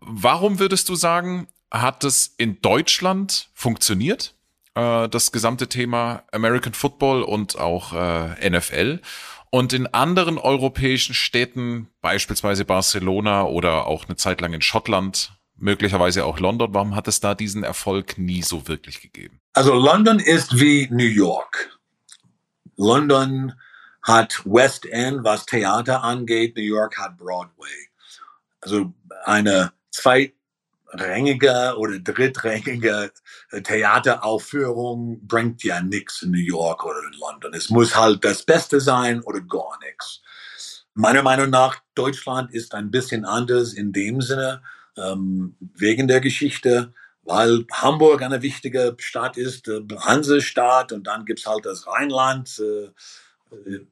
Warum 0.00 0.58
würdest 0.58 0.90
du 0.90 0.96
sagen, 0.96 1.48
hat 1.70 2.04
es 2.04 2.34
in 2.36 2.60
Deutschland 2.60 3.48
funktioniert, 3.54 4.33
äh, 4.74 5.08
das 5.08 5.32
gesamte 5.32 5.68
Thema 5.68 6.24
American 6.32 6.74
Football 6.74 7.22
und 7.22 7.58
auch 7.58 7.92
äh, 7.92 8.50
NFL? 8.50 9.00
Und 9.50 9.72
in 9.72 9.86
anderen 9.86 10.36
europäischen 10.38 11.14
Städten, 11.14 11.88
beispielsweise 12.00 12.64
Barcelona 12.64 13.44
oder 13.44 13.86
auch 13.86 14.06
eine 14.06 14.16
Zeit 14.16 14.40
lang 14.40 14.52
in 14.52 14.62
Schottland, 14.62 15.32
möglicherweise 15.56 16.24
auch 16.24 16.40
London. 16.40 16.74
Warum 16.74 16.96
hat 16.96 17.08
es 17.08 17.20
da 17.20 17.34
diesen 17.34 17.62
Erfolg 17.62 18.18
nie 18.18 18.42
so 18.42 18.66
wirklich 18.66 19.00
gegeben? 19.00 19.40
Also 19.52 19.74
London 19.74 20.18
ist 20.18 20.58
wie 20.58 20.88
New 20.90 21.04
York. 21.04 21.78
London 22.76 23.52
hat 24.02 24.42
West 24.44 24.86
End, 24.86 25.24
was 25.24 25.46
Theater 25.46 26.02
angeht. 26.02 26.56
New 26.56 26.62
York 26.62 26.98
hat 26.98 27.16
Broadway. 27.16 27.88
Also 28.60 28.92
eine 29.24 29.72
zweitrangige 30.94 31.74
oder 31.76 31.98
drittrangige 31.98 33.12
Theateraufführung 33.62 35.26
bringt 35.26 35.62
ja 35.64 35.80
nichts 35.80 36.22
in 36.22 36.30
New 36.30 36.38
York 36.38 36.84
oder 36.84 37.00
in 37.00 37.18
London. 37.18 37.54
Es 37.54 37.70
muss 37.70 37.96
halt 37.96 38.24
das 38.24 38.42
Beste 38.42 38.80
sein 38.80 39.20
oder 39.22 39.40
gar 39.40 39.78
nichts. 39.84 40.22
Meiner 40.94 41.22
Meinung 41.22 41.50
nach, 41.50 41.76
Deutschland 41.94 42.52
ist 42.52 42.74
ein 42.74 42.90
bisschen 42.90 43.24
anders 43.24 43.72
in 43.72 43.92
dem 43.92 44.20
Sinne, 44.20 44.62
ähm, 44.96 45.56
wegen 45.74 46.06
der 46.06 46.20
Geschichte, 46.20 46.92
weil 47.22 47.64
Hamburg 47.72 48.22
eine 48.22 48.42
wichtige 48.42 48.96
Stadt 48.98 49.36
ist, 49.36 49.66
äh, 49.66 49.80
Hansestadt 49.98 50.92
und 50.92 51.06
dann 51.06 51.24
gibt's 51.24 51.46
halt 51.46 51.66
das 51.66 51.86
Rheinland 51.86 52.60
äh, 52.60 52.90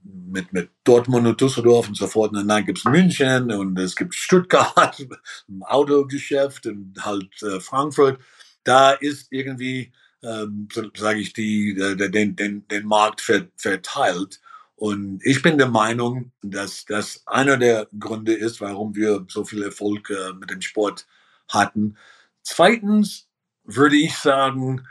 mit, 0.03 0.53
mit 0.53 0.71
Dortmund 0.85 1.27
und 1.27 1.41
Düsseldorf 1.41 1.89
und 1.89 1.97
so 1.97 2.07
fort. 2.07 2.33
Und 2.33 2.49
dann 2.49 2.65
gibt's 2.65 2.85
München 2.85 3.51
und 3.51 3.79
es 3.79 3.97
gibt 3.97 4.15
Stuttgart, 4.15 4.99
ein 5.49 5.63
Autogeschäft 5.63 6.67
und 6.67 6.95
halt 7.01 7.43
äh, 7.43 7.61
Frankfurt. 7.61 8.21
Da 8.65 8.93
ist 8.93 9.29
irgendwie, 9.31 9.93
ähm, 10.23 10.69
sage 10.97 11.21
ich, 11.21 11.33
die, 11.33 11.71
äh, 11.71 12.11
den, 12.11 12.37
den, 12.37 12.67
den 12.69 12.87
Markt 12.87 13.21
verteilt. 13.57 14.41
Und 14.77 15.21
ich 15.25 15.43
bin 15.43 15.59
der 15.59 15.69
Meinung, 15.69 16.33
dass 16.43 16.85
das 16.85 17.23
einer 17.27 17.57
der 17.57 17.89
Gründe 17.99 18.33
ist, 18.33 18.61
warum 18.61 18.97
wir 18.97 19.25
so 19.29 19.45
viel 19.45 19.63
Erfolg 19.63 20.11
äh, 20.11 20.33
mit 20.35 20.51
dem 20.51 20.61
Sport 20.61 21.07
hatten. 21.49 21.97
Zweitens 22.43 23.29
würde 23.65 23.97
ich 23.97 24.17
sagen, 24.17 24.87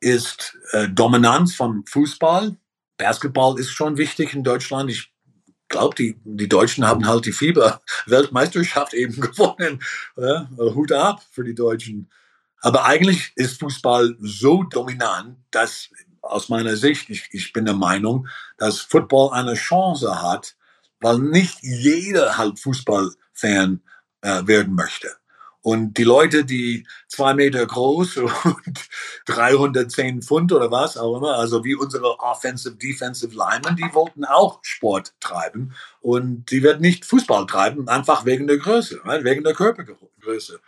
ist 0.00 0.56
äh, 0.70 0.88
Dominanz 0.88 1.54
vom 1.54 1.84
Fußball. 1.86 2.56
Basketball 2.98 3.58
ist 3.58 3.70
schon 3.70 3.96
wichtig 3.96 4.34
in 4.34 4.44
Deutschland. 4.44 4.90
Ich 4.90 5.12
glaube, 5.68 5.94
die, 5.94 6.20
die 6.24 6.48
Deutschen 6.48 6.86
haben 6.86 7.06
halt 7.06 7.24
die 7.24 7.32
Fieber-Weltmeisterschaft 7.32 8.92
eben 8.92 9.20
gewonnen. 9.20 9.82
Ja, 10.16 10.48
Hut 10.58 10.92
ab 10.92 11.22
für 11.30 11.44
die 11.44 11.54
Deutschen. 11.54 12.10
Aber 12.60 12.84
eigentlich 12.84 13.32
ist 13.36 13.60
Fußball 13.60 14.16
so 14.20 14.64
dominant, 14.64 15.38
dass 15.50 15.90
aus 16.20 16.48
meiner 16.48 16.76
Sicht, 16.76 17.08
ich, 17.08 17.28
ich 17.30 17.52
bin 17.52 17.64
der 17.64 17.74
Meinung, 17.74 18.26
dass 18.56 18.80
Football 18.80 19.32
eine 19.32 19.54
Chance 19.54 20.20
hat, 20.20 20.56
weil 21.00 21.18
nicht 21.18 21.58
jeder 21.62 22.36
halt 22.36 22.58
Fußballfan 22.58 23.80
äh, 24.22 24.46
werden 24.46 24.74
möchte. 24.74 25.08
Und 25.68 25.98
die 25.98 26.04
Leute, 26.04 26.46
die 26.46 26.86
zwei 27.08 27.34
Meter 27.34 27.66
groß 27.66 28.16
und 28.44 28.88
310 29.26 30.22
Pfund 30.22 30.50
oder 30.50 30.70
was 30.70 30.96
auch 30.96 31.18
immer, 31.18 31.34
also 31.34 31.62
wie 31.62 31.74
unsere 31.74 32.18
Offensive, 32.20 32.76
Defensive 32.76 33.36
Linemen, 33.36 33.76
die 33.76 33.92
wollten 33.92 34.24
auch 34.24 34.60
Sport 34.62 35.12
treiben. 35.20 35.74
Und 36.00 36.50
die 36.50 36.62
werden 36.62 36.80
nicht 36.80 37.04
Fußball 37.04 37.44
treiben, 37.46 37.86
einfach 37.86 38.24
wegen 38.24 38.46
der 38.46 38.56
Größe, 38.56 39.02
wegen 39.04 39.44
der 39.44 39.52
Körpergröße. 39.52 40.58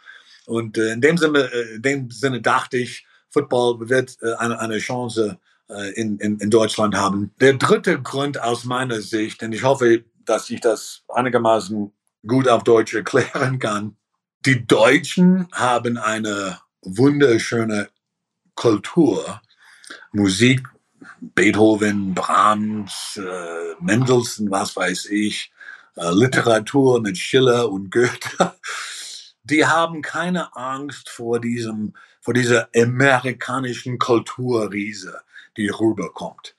Und 0.44 0.76
äh, 0.76 0.92
in 0.92 1.00
dem 1.00 1.16
Sinne, 1.16 1.50
äh, 1.50 1.76
in 1.76 1.82
dem 1.82 2.10
Sinne 2.10 2.42
dachte 2.42 2.76
ich, 2.76 3.06
Football 3.30 3.88
wird 3.88 4.18
äh, 4.20 4.34
eine, 4.34 4.60
eine 4.60 4.78
Chance 4.78 5.38
in, 5.94 6.18
in, 6.18 6.40
in 6.40 6.50
Deutschland 6.50 6.96
haben. 6.96 7.32
Der 7.40 7.52
dritte 7.52 8.02
Grund 8.02 8.42
aus 8.42 8.64
meiner 8.64 9.00
Sicht, 9.00 9.40
und 9.44 9.52
ich 9.52 9.62
hoffe, 9.62 10.02
dass 10.24 10.50
ich 10.50 10.60
das 10.60 11.04
einigermaßen 11.06 11.92
gut 12.26 12.48
auf 12.48 12.64
Deutsch 12.64 12.92
erklären 12.92 13.60
kann. 13.60 13.96
Die 14.46 14.66
Deutschen 14.66 15.48
haben 15.52 15.98
eine 15.98 16.60
wunderschöne 16.80 17.90
Kultur, 18.54 19.42
Musik, 20.12 20.66
Beethoven, 21.20 22.14
Brahms, 22.14 23.20
äh, 23.22 23.74
Mendelssohn, 23.80 24.50
was 24.50 24.74
weiß 24.74 25.06
ich, 25.10 25.52
äh, 25.94 26.10
Literatur 26.12 27.02
mit 27.02 27.18
Schiller 27.18 27.70
und 27.70 27.90
Goethe. 27.90 28.54
Die 29.44 29.66
haben 29.66 30.00
keine 30.00 30.56
Angst 30.56 31.10
vor 31.10 31.38
diesem, 31.38 31.92
vor 32.22 32.32
dieser 32.32 32.70
amerikanischen 32.74 33.98
Kulturriese 33.98 35.20
die 35.58 35.68
rüberkommt. 35.68 36.54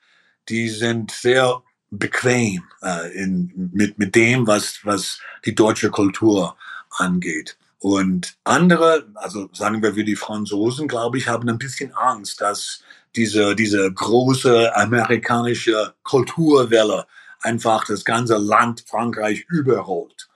Die 0.48 0.68
sind 0.68 1.10
sehr 1.10 1.62
bequem 1.90 2.62
äh, 2.82 3.12
in, 3.12 3.70
mit, 3.72 3.98
mit 3.98 4.14
dem, 4.14 4.46
was, 4.46 4.80
was 4.84 5.20
die 5.44 5.54
deutsche 5.54 5.90
Kultur 5.90 6.56
angeht. 6.90 7.56
Und 7.82 8.36
andere, 8.44 9.08
also 9.16 9.48
sagen 9.52 9.82
wir 9.82 9.96
wie 9.96 10.04
die 10.04 10.14
Franzosen, 10.14 10.86
glaube 10.86 11.18
ich, 11.18 11.26
haben 11.26 11.48
ein 11.48 11.58
bisschen 11.58 11.92
Angst, 11.94 12.40
dass 12.40 12.84
diese, 13.16 13.56
diese 13.56 13.92
große 13.92 14.74
amerikanische 14.76 15.92
Kulturwelle 16.04 17.08
einfach 17.40 17.84
das 17.84 18.04
ganze 18.04 18.36
Land 18.36 18.84
Frankreich 18.88 19.46
überrollt. 19.48 20.28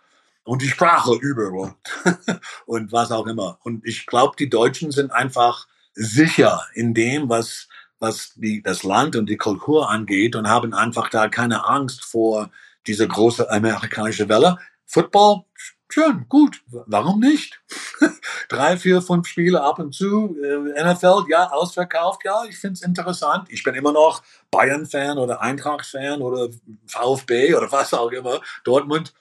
Und 0.42 0.61
die 0.61 0.68
Sprache 0.68 1.14
überrollt. 1.20 1.74
und 2.66 2.90
was 2.90 3.12
auch 3.12 3.28
immer. 3.28 3.59
Und 3.62 3.86
ich 3.86 4.07
glaube, 4.07 4.34
die 4.36 4.51
Deutschen 4.51 4.90
sind 4.90 5.12
einfach 5.12 5.68
sicher 5.94 6.66
in 6.74 6.94
dem, 6.94 7.28
was 7.28 7.68
was 7.99 8.32
die, 8.34 8.62
das 8.62 8.82
Land 8.82 9.16
und 9.16 9.30
die 9.30 9.36
Kultur 9.36 9.88
angeht 9.88 10.36
und 10.36 10.49
haben 10.49 10.74
einfach 10.74 11.09
da 11.09 11.28
keine 11.28 11.66
Angst 11.66 12.05
vor 12.05 12.51
dieser 12.86 13.07
große 13.07 13.51
amerikanische 13.51 14.28
Welle. 14.28 14.59
Football, 14.84 15.44
schön, 15.89 16.26
gut, 16.28 16.62
warum 16.68 17.20
nicht? 17.20 17.61
Drei, 18.49 18.76
vier, 18.76 19.03
fünf 19.03 19.26
Spiele 19.26 19.62
ab 19.62 19.78
und 19.78 19.95
zu, 19.95 20.37
äh, 20.43 20.84
NFL, 20.84 21.24
ja, 21.28 21.51
ausverkauft, 21.51 22.22
ja, 22.24 22.45
ich 22.49 22.59
finde 22.59 22.74
es 22.74 22.82
interessant. 22.82 23.49
Ich 23.51 23.62
bin 23.62 23.74
immer 23.74 23.93
noch 23.93 24.22
Bayern-Fan 24.51 25.18
oder 25.18 25.41
Eintracht-Fan 25.41 26.22
oder 26.22 26.49
VfB 26.87 27.55
oder 27.55 27.70
was 27.72 27.95
auch 27.95 28.11
immer, 28.11 28.41
Dortmund. 28.64 29.14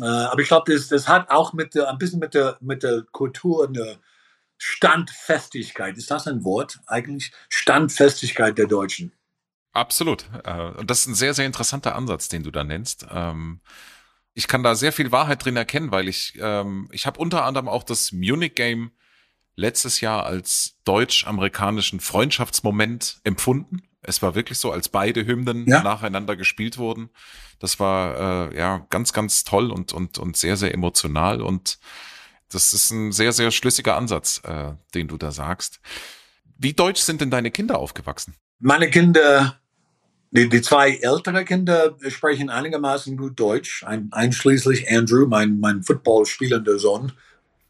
Äh, 0.00 0.04
aber 0.04 0.40
ich 0.40 0.48
glaube, 0.48 0.72
das, 0.72 0.88
das 0.88 1.08
hat 1.08 1.30
auch 1.30 1.52
mit 1.52 1.74
der, 1.74 1.90
ein 1.90 1.98
bisschen 1.98 2.18
mit 2.18 2.34
der, 2.34 2.56
mit 2.60 2.82
der 2.82 3.02
Kultur 3.12 3.68
eine 3.68 3.98
Standfestigkeit. 4.56 5.96
Ist 5.96 6.10
das 6.10 6.26
ein 6.26 6.44
Wort 6.44 6.80
eigentlich? 6.86 7.32
Standfestigkeit 7.48 8.56
der 8.56 8.66
Deutschen. 8.66 9.12
Absolut. 9.72 10.26
Äh, 10.44 10.70
und 10.78 10.90
das 10.90 11.00
ist 11.00 11.06
ein 11.08 11.14
sehr, 11.14 11.34
sehr 11.34 11.46
interessanter 11.46 11.94
Ansatz, 11.94 12.28
den 12.28 12.42
du 12.42 12.50
da 12.50 12.64
nennst. 12.64 13.06
Ich 14.34 14.48
kann 14.48 14.62
da 14.62 14.74
sehr 14.74 14.92
viel 14.92 15.12
Wahrheit 15.12 15.44
drin 15.44 15.56
erkennen, 15.56 15.90
weil 15.90 16.08
ich, 16.08 16.38
ähm, 16.40 16.88
ich 16.92 17.06
habe 17.06 17.20
unter 17.20 17.44
anderem 17.44 17.68
auch 17.68 17.82
das 17.82 18.12
Munich 18.12 18.54
Game 18.54 18.92
letztes 19.56 20.00
Jahr 20.00 20.24
als 20.24 20.78
deutsch-amerikanischen 20.84 22.00
Freundschaftsmoment 22.00 23.20
empfunden. 23.24 23.82
Es 24.00 24.22
war 24.22 24.34
wirklich 24.34 24.58
so, 24.58 24.72
als 24.72 24.88
beide 24.88 25.24
Hymnen 25.26 25.66
ja. 25.68 25.82
nacheinander 25.82 26.36
gespielt 26.36 26.78
wurden. 26.78 27.10
Das 27.58 27.78
war 27.78 28.50
äh, 28.50 28.58
ja 28.58 28.86
ganz, 28.90 29.12
ganz 29.12 29.44
toll 29.44 29.70
und, 29.70 29.92
und, 29.92 30.18
und 30.18 30.36
sehr, 30.36 30.56
sehr 30.56 30.74
emotional. 30.74 31.40
Und 31.40 31.78
das 32.48 32.72
ist 32.72 32.90
ein 32.90 33.12
sehr, 33.12 33.32
sehr 33.32 33.50
schlüssiger 33.50 33.96
Ansatz, 33.96 34.40
äh, 34.44 34.72
den 34.94 35.08
du 35.08 35.16
da 35.16 35.30
sagst. 35.30 35.80
Wie 36.58 36.72
deutsch 36.72 37.00
sind 37.00 37.20
denn 37.20 37.30
deine 37.30 37.50
Kinder 37.50 37.78
aufgewachsen? 37.78 38.34
Meine 38.58 38.90
Kinder, 38.90 39.60
die, 40.32 40.48
die 40.48 40.62
zwei 40.62 40.96
ältere 40.96 41.44
Kinder 41.44 41.96
sprechen 42.08 42.50
einigermaßen 42.50 43.16
gut 43.16 43.38
Deutsch, 43.38 43.84
ein, 43.84 44.08
einschließlich 44.12 44.90
Andrew, 44.90 45.26
mein, 45.26 45.60
mein 45.60 45.82
Football 45.82 46.26
spielender 46.26 46.78
Sohn. 46.78 47.12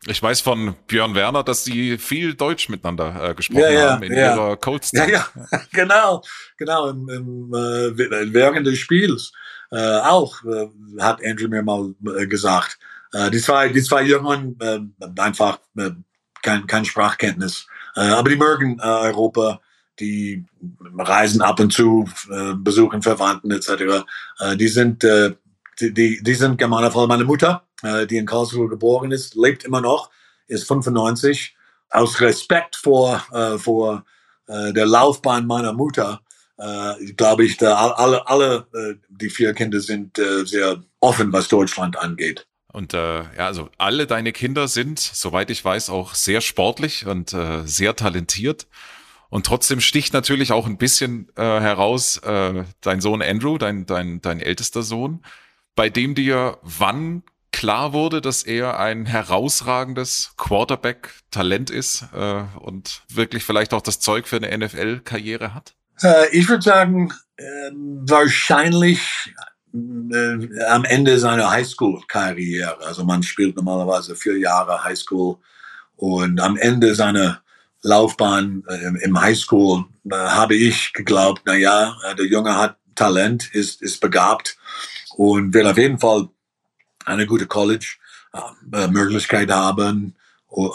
Ich 0.07 0.21
weiß 0.21 0.41
von 0.41 0.75
Björn 0.89 1.15
Werner, 1.15 1.45
dass 1.45 1.65
sie 1.65 1.99
viel 1.99 2.35
Deutsch 2.35 2.69
miteinander 2.69 3.31
äh, 3.31 3.35
gesprochen 3.35 3.63
ja, 3.63 3.71
ja, 3.71 3.91
haben 3.93 4.03
in 4.03 4.13
ja. 4.13 4.35
ihrer 4.35 4.57
Colts. 4.57 4.91
Ja, 4.93 5.07
ja, 5.07 5.27
genau, 5.73 6.23
genau. 6.57 6.89
Im, 6.89 7.09
im, 7.09 7.55
äh, 7.55 8.33
während 8.33 8.67
des 8.67 8.79
Spiels 8.79 9.33
äh, 9.71 9.99
auch 10.01 10.43
äh, 10.45 10.69
hat 11.01 11.25
Andrew 11.25 11.49
mir 11.49 11.63
mal 11.63 11.95
äh, 12.17 12.27
gesagt, 12.27 12.79
äh, 13.13 13.31
die 13.31 13.41
zwei, 13.41 13.69
die 13.69 13.83
zwei 13.83 14.03
Jungen, 14.03 14.57
äh, 14.61 14.81
einfach 15.21 15.59
äh, 15.77 15.91
kein, 16.43 16.67
kein 16.67 16.85
Sprachkenntnis. 16.85 17.67
Äh, 17.95 18.01
aber 18.01 18.29
die 18.29 18.37
mögen 18.37 18.79
äh, 18.81 18.87
Europa, 18.87 19.61
die 20.01 20.45
reisen 20.99 21.43
ab 21.43 21.61
und 21.61 21.73
zu, 21.73 22.09
äh, 22.31 22.55
besuchen 22.55 23.03
Verwandten 23.03 23.51
etc. 23.51 24.05
Äh, 24.39 24.57
die 24.57 24.69
sind, 24.69 25.05
äh, 25.05 25.35
die, 25.81 25.93
die, 25.93 26.23
die 26.23 26.35
sind 26.35 26.61
Frau. 26.61 27.07
Meine 27.07 27.25
Mutter, 27.25 27.67
äh, 27.83 28.07
die 28.07 28.17
in 28.17 28.27
Karlsruhe 28.27 28.69
geboren 28.69 29.13
ist, 29.13 29.35
lebt 29.35 29.65
immer 29.65 29.81
noch, 29.81 30.11
ist 30.47 30.67
95. 30.67 31.57
Aus 31.91 32.21
Respekt 32.21 32.77
vor, 32.77 33.23
äh, 33.33 33.59
vor 33.59 34.05
äh, 34.47 34.73
der 34.73 34.87
Laufbahn 34.87 35.47
meiner 35.47 35.73
Mutter, 35.73 36.23
äh, 36.57 37.13
glaube 37.13 37.45
ich, 37.45 37.59
da 37.59 37.75
alle, 37.91 38.27
alle 38.27 38.67
äh, 38.75 38.95
die 39.09 39.29
vier 39.29 39.53
Kinder 39.53 39.81
sind 39.81 40.19
äh, 40.19 40.45
sehr 40.47 40.83
offen, 41.01 41.33
was 41.33 41.49
Deutschland 41.49 41.99
angeht. 41.99 42.47
Und 42.73 42.95
äh, 42.95 43.23
ja, 43.37 43.47
also 43.47 43.69
alle 43.77 44.07
deine 44.07 44.33
Kinder 44.33 44.67
sind, 44.67 44.99
soweit 44.99 45.51
ich 45.51 45.63
weiß, 45.63 45.91
auch 45.91 46.15
sehr 46.15 46.41
sportlich 46.41 47.07
und 47.07 47.35
äh, 47.35 47.67
sehr 47.67 47.95
talentiert. 47.97 48.67
Und 49.33 49.47
trotzdem 49.47 49.81
sticht 49.81 50.13
natürlich 50.13 50.53
auch 50.53 50.67
ein 50.67 50.77
bisschen 50.77 51.27
äh, 51.37 51.43
heraus 51.43 52.19
äh, 52.19 52.65
dein 52.83 53.01
Sohn 53.01 53.23
Andrew, 53.23 53.57
dein, 53.57 53.87
dein, 53.87 54.21
dein 54.21 54.41
ältester 54.41 54.83
Sohn, 54.83 55.25
bei 55.75 55.89
dem 55.89 56.15
dir 56.15 56.59
wann 56.61 57.23
klar 57.51 57.95
wurde, 57.95 58.21
dass 58.21 58.43
er 58.43 58.79
ein 58.79 59.07
herausragendes 59.07 60.35
Quarterback-Talent 60.37 61.71
ist 61.71 62.09
äh, 62.15 62.43
und 62.61 63.05
wirklich 63.09 63.43
vielleicht 63.43 63.73
auch 63.73 63.81
das 63.81 64.01
Zeug 64.01 64.29
für 64.29 64.37
eine 64.37 64.55
NFL-Karriere 64.55 65.55
hat? 65.55 65.73
Äh, 66.03 66.29
ich 66.33 66.47
würde 66.51 66.63
sagen, 66.63 67.15
äh, 67.39 67.71
wahrscheinlich 67.73 69.33
am 69.73 70.85
Ende 70.85 71.19
seiner 71.19 71.51
Highschool-Karriere. 71.51 72.85
Also 72.85 73.03
man 73.05 73.23
spielt 73.23 73.57
normalerweise 73.57 74.15
vier 74.15 74.37
Jahre 74.37 74.85
Highschool 74.85 75.39
und 75.97 76.39
am 76.39 76.59
Ende 76.59 76.95
seiner 76.95 77.43
Laufbahn 77.83 78.65
äh, 78.69 79.05
im 79.05 79.21
Highschool 79.21 79.85
äh, 80.11 80.15
habe 80.15 80.55
ich 80.55 80.93
geglaubt, 80.93 81.43
na 81.45 81.55
ja, 81.55 81.97
äh, 82.05 82.15
der 82.15 82.27
Junge 82.27 82.57
hat 82.57 82.77
Talent, 82.95 83.53
ist, 83.55 83.83
ist 83.83 84.01
begabt 84.01 84.57
und 85.17 85.53
wird 85.55 85.67
auf 85.67 85.79
jeden 85.79 85.99
Fall 85.99 86.29
eine 87.05 87.27
gute 87.27 87.47
College 87.47 87.97
äh, 88.73 88.89
Möglichkeit 88.89 89.51
haben, 89.51 90.15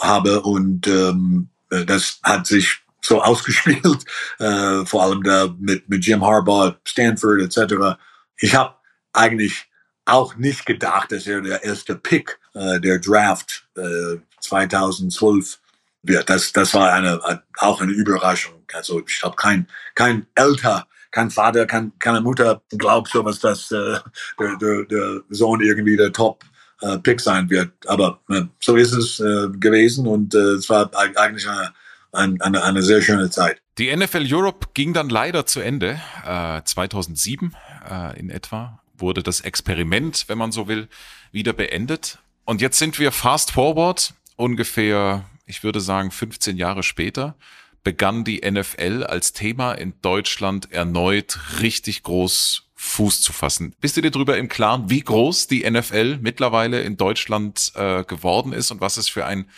habe 0.00 0.42
und 0.42 0.86
ähm, 0.86 1.48
das 1.70 2.18
hat 2.22 2.46
sich 2.46 2.80
so 3.00 3.22
ausgespielt, 3.22 4.04
äh, 4.38 4.84
vor 4.84 5.02
allem 5.02 5.22
da 5.22 5.54
mit, 5.58 5.88
mit 5.88 6.04
Jim 6.04 6.24
Harbaugh, 6.24 6.76
Stanford 6.84 7.40
etc. 7.40 7.98
Ich 8.36 8.54
habe 8.54 8.74
eigentlich 9.12 9.66
auch 10.04 10.36
nicht 10.36 10.66
gedacht, 10.66 11.12
dass 11.12 11.26
er 11.26 11.40
der 11.40 11.62
erste 11.62 11.94
Pick 11.94 12.38
äh, 12.54 12.80
der 12.80 12.98
Draft 12.98 13.66
äh, 13.76 14.16
2012 14.40 15.58
wird. 16.02 16.28
Das, 16.30 16.52
das 16.52 16.74
war 16.74 16.92
eine, 16.92 17.20
auch 17.58 17.80
eine 17.80 17.92
Überraschung. 17.92 18.62
Also 18.72 19.02
ich 19.06 19.22
habe 19.22 19.36
kein, 19.36 19.66
kein 19.94 20.26
Älter, 20.34 20.86
kein 21.10 21.30
Vater, 21.30 21.66
kein, 21.66 21.92
keine 21.98 22.20
Mutter 22.20 22.62
glaubt 22.70 23.08
so 23.08 23.24
was, 23.24 23.40
dass 23.40 23.70
äh, 23.70 23.98
der, 24.38 24.56
der, 24.56 24.84
der 24.84 25.20
Sohn 25.30 25.60
irgendwie 25.60 25.96
der 25.96 26.12
Top 26.12 26.44
äh, 26.80 26.98
Pick 26.98 27.20
sein 27.20 27.48
wird. 27.50 27.72
Aber 27.86 28.20
äh, 28.28 28.42
so 28.60 28.76
ist 28.76 28.92
es 28.92 29.20
äh, 29.20 29.48
gewesen 29.58 30.06
und 30.06 30.34
äh, 30.34 30.38
es 30.38 30.68
war 30.68 30.90
eigentlich 30.94 31.48
eine, 31.48 31.72
eine, 32.12 32.62
eine 32.62 32.82
sehr 32.82 33.02
schöne 33.02 33.30
Zeit. 33.30 33.60
Die 33.78 33.94
NFL 33.94 34.26
Europe 34.28 34.68
ging 34.74 34.92
dann 34.92 35.08
leider 35.08 35.46
zu 35.46 35.60
Ende. 35.60 36.00
Äh, 36.24 36.62
2007 36.64 37.54
äh, 37.88 38.18
in 38.18 38.30
etwa 38.30 38.80
wurde 38.96 39.22
das 39.22 39.40
Experiment, 39.40 40.24
wenn 40.28 40.38
man 40.38 40.52
so 40.52 40.68
will, 40.68 40.88
wieder 41.30 41.52
beendet. 41.52 42.18
Und 42.44 42.60
jetzt 42.60 42.78
sind 42.78 42.98
wir 42.98 43.12
fast 43.12 43.52
forward, 43.52 44.14
ungefähr, 44.36 45.24
ich 45.48 45.64
würde 45.64 45.80
sagen, 45.80 46.10
15 46.10 46.56
Jahre 46.56 46.82
später 46.82 47.36
begann 47.82 48.24
die 48.24 48.42
NFL 48.48 49.04
als 49.08 49.32
Thema 49.32 49.72
in 49.72 49.94
Deutschland 50.02 50.70
erneut 50.72 51.38
richtig 51.60 52.02
groß 52.02 52.64
Fuß 52.80 53.22
zu 53.22 53.32
fassen. 53.32 53.74
Bist 53.80 53.96
du 53.96 54.02
dir 54.02 54.12
darüber 54.12 54.38
im 54.38 54.48
Klaren, 54.48 54.88
wie 54.88 55.00
groß 55.00 55.48
die 55.48 55.68
NFL 55.68 56.18
mittlerweile 56.20 56.80
in 56.82 56.96
Deutschland 56.96 57.72
äh, 57.74 58.04
geworden 58.04 58.52
ist 58.52 58.70
und 58.70 58.80
was 58.80 58.98
es 58.98 59.08
für 59.08 59.26
einen 59.26 59.50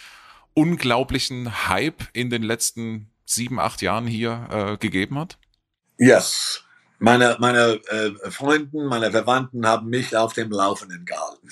unglaublichen 0.54 1.68
Hype 1.68 2.02
in 2.14 2.30
den 2.30 2.42
letzten 2.42 3.10
sieben, 3.26 3.60
acht 3.60 3.82
Jahren 3.82 4.06
hier 4.06 4.48
äh, 4.50 4.76
gegeben 4.78 5.18
hat? 5.18 5.38
Yes. 5.98 6.64
Meine, 6.98 7.36
meine 7.40 7.80
äh, 7.88 8.30
Freunden, 8.30 8.86
meine 8.86 9.10
Verwandten 9.10 9.66
haben 9.66 9.88
mich 9.88 10.16
auf 10.16 10.32
dem 10.32 10.50
Laufenden 10.50 11.04
gehalten. 11.04 11.48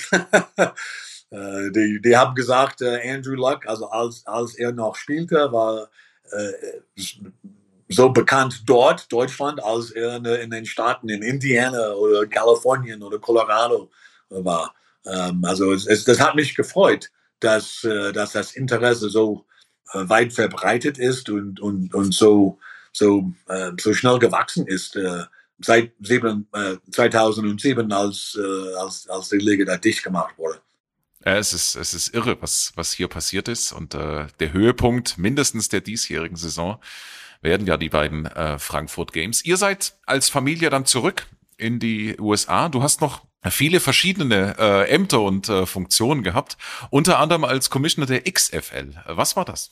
äh, 1.31 1.71
die, 1.71 2.01
die 2.03 2.17
haben 2.17 2.35
gesagt, 2.35 2.83
äh, 2.83 3.01
Andrew 3.11 3.35
Luck, 3.35 3.67
also 3.67 3.89
als, 3.89 4.27
als 4.27 4.55
er 4.55 4.73
noch 4.73 4.97
spielte, 4.97 5.53
war 5.53 5.89
äh, 6.31 6.53
so 7.89 8.11
bekannt 8.11 8.63
dort, 8.67 9.11
Deutschland, 9.13 9.63
als 9.63 9.91
er 9.91 10.17
in, 10.17 10.25
in, 10.25 10.51
den 10.51 10.67
Staaten 10.67 11.09
in 11.09 11.23
Indiana 11.23 11.93
oder 11.93 12.27
Kalifornien 12.27 13.03
oder 13.03 13.19
Colorado 13.19 13.91
war. 14.29 14.75
Ähm, 15.07 15.45
also 15.45 15.73
es, 15.73 15.87
es, 15.87 16.05
das 16.05 16.21
hat 16.21 16.35
mich 16.35 16.55
gefreut, 16.55 17.11
dass, 17.41 17.85
äh, 17.85 18.13
dass 18.13 18.33
das 18.33 18.53
Interesse 18.53 19.09
so 19.09 19.47
äh, 19.93 20.09
weit 20.09 20.33
verbreitet 20.33 20.99
ist 20.99 21.31
und, 21.31 21.61
und, 21.61 21.95
und 21.95 22.15
so, 22.15 22.59
so, 22.93 23.33
äh, 23.49 23.73
so 23.81 23.95
schnell 23.95 24.19
gewachsen 24.19 24.67
ist. 24.67 24.97
Äh, 24.97 25.25
seit 25.61 25.93
sieben, 26.01 26.49
äh, 26.53 26.77
2007, 26.91 27.93
als, 27.93 28.39
äh, 28.39 28.75
als, 28.75 29.09
als 29.09 29.29
die 29.31 29.39
Liga 29.39 29.65
da 29.65 29.77
dicht 29.77 30.03
gemacht 30.03 30.37
wurde. 30.37 30.61
Ja, 31.29 31.37
es 31.37 31.53
ist, 31.53 31.75
es 31.75 31.93
ist 31.93 32.15
irre, 32.15 32.41
was, 32.41 32.73
was 32.75 32.91
hier 32.95 33.07
passiert 33.07 33.49
ist. 33.49 33.73
Und 33.73 33.95
äh, 33.95 34.29
der 34.41 34.53
Höhepunkt 34.55 35.19
mindestens 35.19 35.69
der 35.69 35.83
diesjährigen 35.83 36.39
Saison 36.39 36.81
werden 37.43 37.67
ja 37.67 37.77
die 37.77 37.91
beiden 37.91 38.25
äh, 38.25 38.59
Frankfurt 38.59 39.13
Games. 39.13 39.45
Ihr 39.45 39.59
seid 39.59 39.99
als 40.07 40.31
Familie 40.31 40.71
dann 40.71 40.87
zurück 40.87 41.27
in 41.59 41.81
die 41.81 42.19
USA. 42.19 42.71
Du 42.71 42.83
hast 42.83 43.03
noch 43.03 43.27
viele 43.51 43.81
verschiedene 43.81 44.57
äh, 44.59 44.89
Ämter 44.89 45.21
und 45.21 45.51
äh, 45.51 45.67
Funktionen 45.67 46.23
gehabt, 46.23 46.57
unter 46.89 47.19
anderem 47.19 47.45
als 47.45 47.69
Commissioner 47.69 48.07
der 48.07 48.23
XFL. 48.23 48.95
Was 49.05 49.37
war 49.37 49.45
das? 49.45 49.71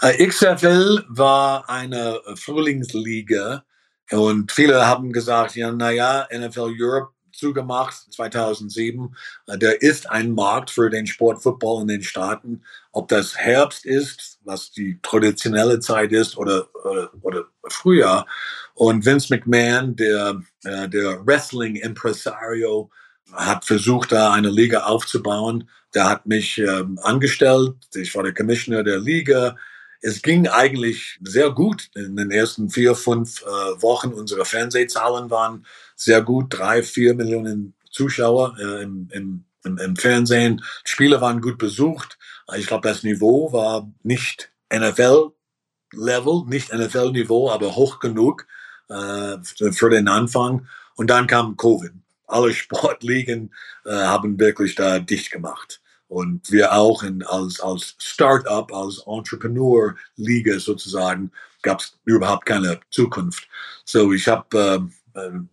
Äh, 0.00 0.26
XFL 0.26 1.04
war 1.08 1.70
eine 1.70 2.20
Frühlingsliga 2.34 3.62
und 4.10 4.50
viele 4.50 4.86
haben 4.86 5.12
gesagt, 5.12 5.54
ja, 5.54 5.70
naja, 5.70 6.26
NFL 6.32 6.74
Europe 6.80 7.12
zugemacht 7.38 7.94
2007. 8.12 9.14
Äh, 9.46 9.58
der 9.58 9.80
ist 9.80 10.10
ein 10.10 10.32
Markt 10.32 10.70
für 10.70 10.90
den 10.90 11.06
Sport 11.06 11.42
Football 11.42 11.82
in 11.82 11.88
den 11.88 12.02
Staaten. 12.02 12.62
Ob 12.92 13.08
das 13.08 13.36
Herbst 13.36 13.86
ist, 13.86 14.40
was 14.44 14.72
die 14.72 14.98
traditionelle 15.02 15.80
Zeit 15.80 16.12
ist, 16.12 16.36
oder, 16.36 16.68
oder, 16.84 17.10
oder 17.22 17.44
Frühjahr. 17.68 18.26
Und 18.74 19.06
Vince 19.06 19.34
McMahon, 19.34 19.96
der, 19.96 20.42
äh, 20.64 20.88
der 20.88 21.26
Wrestling-Impresario, 21.26 22.90
hat 23.32 23.64
versucht, 23.64 24.12
da 24.12 24.32
eine 24.32 24.50
Liga 24.50 24.84
aufzubauen. 24.84 25.68
Der 25.94 26.08
hat 26.08 26.26
mich 26.26 26.58
ähm, 26.58 26.98
angestellt. 27.02 27.74
Ich 27.94 28.14
war 28.14 28.22
der 28.22 28.34
Commissioner 28.34 28.82
der 28.82 28.98
Liga. 28.98 29.56
Es 30.00 30.22
ging 30.22 30.46
eigentlich 30.46 31.18
sehr 31.22 31.50
gut 31.50 31.90
in 31.94 32.16
den 32.16 32.30
ersten 32.30 32.70
vier, 32.70 32.94
fünf 32.94 33.42
äh, 33.42 33.46
Wochen. 33.82 34.12
Unsere 34.12 34.44
Fernsehzahlen 34.44 35.30
waren 35.30 35.66
sehr 35.98 36.22
gut, 36.22 36.46
drei, 36.56 36.82
vier 36.82 37.14
Millionen 37.14 37.74
Zuschauer 37.90 38.56
äh, 38.58 38.82
im, 38.84 39.08
im, 39.12 39.44
im, 39.64 39.78
im 39.78 39.96
Fernsehen. 39.96 40.62
Spiele 40.84 41.20
waren 41.20 41.40
gut 41.40 41.58
besucht. 41.58 42.18
Ich 42.56 42.68
glaube, 42.68 42.88
das 42.88 43.02
Niveau 43.02 43.52
war 43.52 43.90
nicht 44.04 44.52
NFL-Level, 44.72 46.44
nicht 46.46 46.72
NFL-Niveau, 46.72 47.50
aber 47.50 47.74
hoch 47.74 47.98
genug 47.98 48.46
äh, 48.88 49.38
für 49.42 49.90
den 49.90 50.08
Anfang. 50.08 50.68
Und 50.94 51.10
dann 51.10 51.26
kam 51.26 51.56
Covid. 51.56 51.92
Alle 52.26 52.54
Sportligen 52.54 53.52
äh, 53.84 53.90
haben 53.90 54.38
wirklich 54.38 54.76
da 54.76 55.00
dicht 55.00 55.32
gemacht. 55.32 55.80
Und 56.06 56.50
wir 56.52 56.72
auch 56.72 57.02
in, 57.02 57.22
als, 57.24 57.60
als 57.60 57.96
Start-up, 57.98 58.72
als 58.72 59.02
Entrepreneur-Liga 59.04 60.58
sozusagen, 60.58 61.32
gab 61.62 61.80
es 61.80 61.98
überhaupt 62.04 62.46
keine 62.46 62.80
Zukunft. 62.90 63.48
So, 63.84 64.12
ich 64.12 64.28
habe, 64.28 64.56
äh, 64.56 64.76
äh 64.76 64.80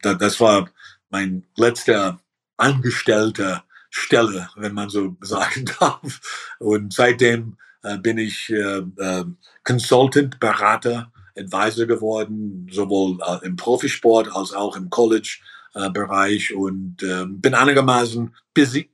das 0.01 0.39
war 0.39 0.69
mein 1.09 1.45
letzter 1.55 2.19
angestellter 2.57 3.63
Stelle, 3.89 4.49
wenn 4.55 4.73
man 4.73 4.89
so 4.89 5.15
sagen 5.21 5.65
darf. 5.79 6.55
Und 6.59 6.93
seitdem 6.93 7.57
äh, 7.83 7.97
bin 7.97 8.17
ich 8.17 8.49
äh, 8.49 8.81
äh, 8.97 9.25
Consultant, 9.63 10.39
Berater, 10.39 11.11
Advisor 11.37 11.85
geworden, 11.85 12.67
sowohl 12.71 13.17
äh, 13.21 13.45
im 13.45 13.55
Profisport 13.55 14.33
als 14.35 14.53
auch 14.53 14.75
im 14.75 14.89
College-Bereich 14.89 16.53
und 16.53 17.03
äh, 17.03 17.25
bin 17.25 17.53
einigermaßen 17.53 18.35
busy 18.53 18.89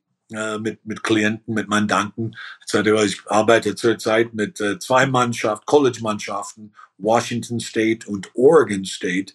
mit, 0.62 0.86
mit 0.86 1.04
Klienten, 1.04 1.56
mit 1.56 1.68
Mandanten 1.68 2.38
Ich 2.74 3.22
arbeite 3.26 3.76
zurzeit 3.76 4.34
mit 4.34 4.64
zwei 4.80 5.06
Mannschaften, 5.06 5.66
College-Mannschaften, 5.66 6.74
Washington 6.98 7.60
State 7.60 8.08
und 8.08 8.30
Oregon 8.34 8.86
State. 8.86 9.34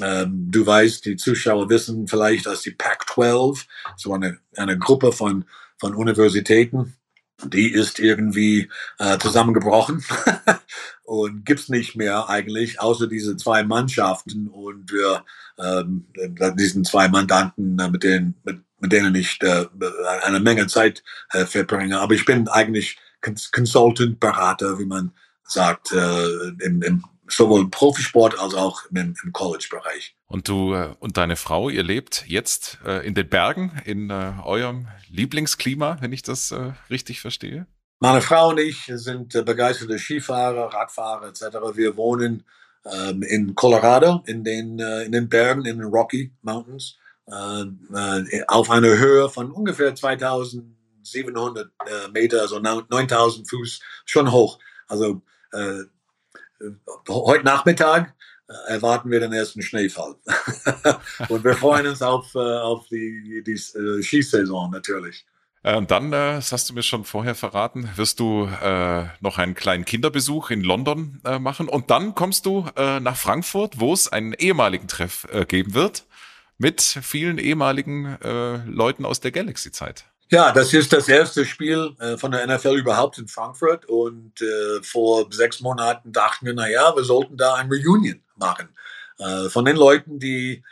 Ähm, 0.00 0.48
du 0.50 0.64
weißt, 0.64 1.04
die 1.04 1.16
Zuschauer 1.16 1.68
wissen 1.68 2.08
vielleicht, 2.08 2.46
dass 2.46 2.62
die 2.62 2.70
Pac-12, 2.70 3.66
so 3.96 4.14
eine, 4.14 4.38
eine 4.56 4.78
Gruppe 4.78 5.12
von, 5.12 5.44
von 5.78 5.94
Universitäten, 5.94 6.96
die 7.44 7.70
ist 7.72 7.98
irgendwie 7.98 8.70
äh, 8.98 9.18
zusammengebrochen 9.18 10.04
und 11.04 11.44
gibt's 11.44 11.68
nicht 11.68 11.96
mehr 11.96 12.28
eigentlich, 12.28 12.80
außer 12.80 13.08
diese 13.08 13.36
zwei 13.36 13.64
Mannschaften 13.64 14.48
und 14.48 14.92
wir 14.92 15.24
ähm, 15.58 16.06
diesen 16.56 16.84
zwei 16.84 17.08
Mandanten, 17.08 17.78
äh, 17.78 17.90
mit 17.90 18.02
denen 18.04 18.34
mit 18.44 18.60
mit 18.82 18.90
denen 18.90 19.14
ich 19.14 19.40
äh, 19.42 19.66
eine 20.24 20.40
Menge 20.40 20.66
Zeit 20.66 21.04
äh, 21.30 21.46
verbringe. 21.46 22.00
Aber 22.00 22.14
ich 22.14 22.24
bin 22.24 22.48
eigentlich 22.48 22.98
Consultant, 23.20 24.18
Berater, 24.18 24.78
wie 24.80 24.84
man 24.84 25.12
sagt, 25.44 25.92
äh, 25.92 26.48
im, 26.64 26.82
im 26.82 27.04
sowohl 27.32 27.62
im 27.62 27.70
Profisport 27.70 28.38
als 28.38 28.54
auch 28.54 28.82
im, 28.90 29.14
im 29.24 29.32
College-Bereich. 29.32 30.14
Und 30.26 30.48
du 30.48 30.74
äh, 30.74 30.94
und 30.98 31.16
deine 31.16 31.36
Frau, 31.36 31.68
ihr 31.68 31.82
lebt 31.82 32.24
jetzt 32.26 32.78
äh, 32.84 33.06
in 33.06 33.14
den 33.14 33.28
Bergen, 33.28 33.80
in 33.84 34.10
äh, 34.10 34.32
eurem 34.44 34.88
Lieblingsklima, 35.08 35.98
wenn 36.00 36.12
ich 36.12 36.22
das 36.22 36.54
richtig 36.88 37.20
verstehe? 37.20 37.66
Meine 38.00 38.22
Frau 38.22 38.48
und 38.48 38.58
ich 38.58 38.90
sind 38.94 39.32
begeisterte 39.44 39.98
Skifahrer, 39.98 40.72
Radfahrer 40.72 41.28
etc. 41.28 41.58
Wir 41.74 41.96
wohnen 41.96 42.44
ähm, 42.84 43.22
in 43.22 43.54
Colorado, 43.54 44.22
in 44.26 44.42
den, 44.44 44.78
äh, 44.78 45.04
in 45.04 45.12
den 45.12 45.28
Bergen, 45.28 45.64
in 45.64 45.78
den 45.78 45.88
Rocky 45.88 46.32
Mountains 46.42 46.96
äh, 47.26 47.62
äh, 47.62 48.44
auf 48.48 48.70
einer 48.70 48.98
Höhe 48.98 49.28
von 49.28 49.52
ungefähr 49.52 49.94
2700 49.94 51.66
äh, 51.86 52.08
Meter, 52.12 52.40
also 52.40 52.58
9000 52.58 53.48
Fuß, 53.48 53.80
schon 54.04 54.32
hoch. 54.32 54.58
Also 54.88 55.22
heute 57.08 57.44
Nachmittag 57.44 58.14
äh, 58.48 58.72
erwarten 58.74 59.10
wir 59.10 59.20
den 59.20 59.32
ersten 59.32 59.62
Schneefall. 59.62 60.14
und 61.28 61.44
wir 61.44 61.54
freuen 61.54 61.86
uns 61.86 62.02
auf, 62.02 62.34
äh, 62.34 62.38
auf 62.38 62.86
die, 62.88 63.22
die, 63.24 63.42
die 63.44 64.02
Skisaison 64.02 64.70
natürlich. 64.70 65.26
Äh, 65.62 65.76
und 65.76 65.90
dann, 65.90 66.12
äh, 66.12 66.34
das 66.34 66.52
hast 66.52 66.68
du 66.70 66.74
mir 66.74 66.82
schon 66.82 67.04
vorher 67.04 67.34
verraten, 67.34 67.88
wirst 67.96 68.20
du 68.20 68.46
äh, 68.46 69.06
noch 69.20 69.38
einen 69.38 69.54
kleinen 69.54 69.84
Kinderbesuch 69.84 70.50
in 70.50 70.62
London 70.62 71.20
äh, 71.24 71.38
machen 71.38 71.68
und 71.68 71.90
dann 71.90 72.14
kommst 72.14 72.46
du 72.46 72.66
äh, 72.76 73.00
nach 73.00 73.16
Frankfurt, 73.16 73.80
wo 73.80 73.92
es 73.92 74.08
einen 74.08 74.32
ehemaligen 74.32 74.88
Treff 74.88 75.26
äh, 75.30 75.44
geben 75.44 75.74
wird 75.74 76.06
mit 76.58 76.80
vielen 76.80 77.38
ehemaligen 77.38 78.20
äh, 78.22 78.56
Leuten 78.66 79.04
aus 79.04 79.20
der 79.20 79.32
Galaxy-Zeit. 79.32 80.04
Ja, 80.32 80.50
das 80.50 80.72
ist 80.72 80.94
das 80.94 81.10
erste 81.10 81.44
Spiel 81.44 81.94
äh, 82.00 82.16
von 82.16 82.32
der 82.32 82.46
NFL 82.46 82.78
überhaupt 82.78 83.18
in 83.18 83.28
Frankfurt 83.28 83.84
und 83.84 84.40
äh, 84.40 84.82
vor 84.82 85.26
sechs 85.30 85.60
Monaten 85.60 86.10
dachten 86.10 86.46
wir, 86.46 86.54
na 86.54 86.70
ja, 86.70 86.96
wir 86.96 87.04
sollten 87.04 87.36
da 87.36 87.56
ein 87.56 87.68
Reunion 87.70 88.22
machen 88.36 88.70
äh, 89.18 89.50
von 89.50 89.66
den 89.66 89.76
Leuten, 89.76 90.18
die 90.18 90.64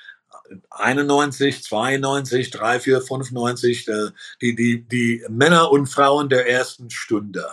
91, 0.71 1.63
92, 1.63 2.51
3, 2.51 2.81
4, 2.81 3.03
95, 3.03 3.89
äh, 3.89 3.93
die, 4.41 4.57
die, 4.57 4.89
die 4.89 5.27
Männer 5.29 5.71
und 5.71 5.89
Frauen 5.89 6.31
der 6.31 6.49
ersten 6.49 6.89
Stunde. 6.89 7.45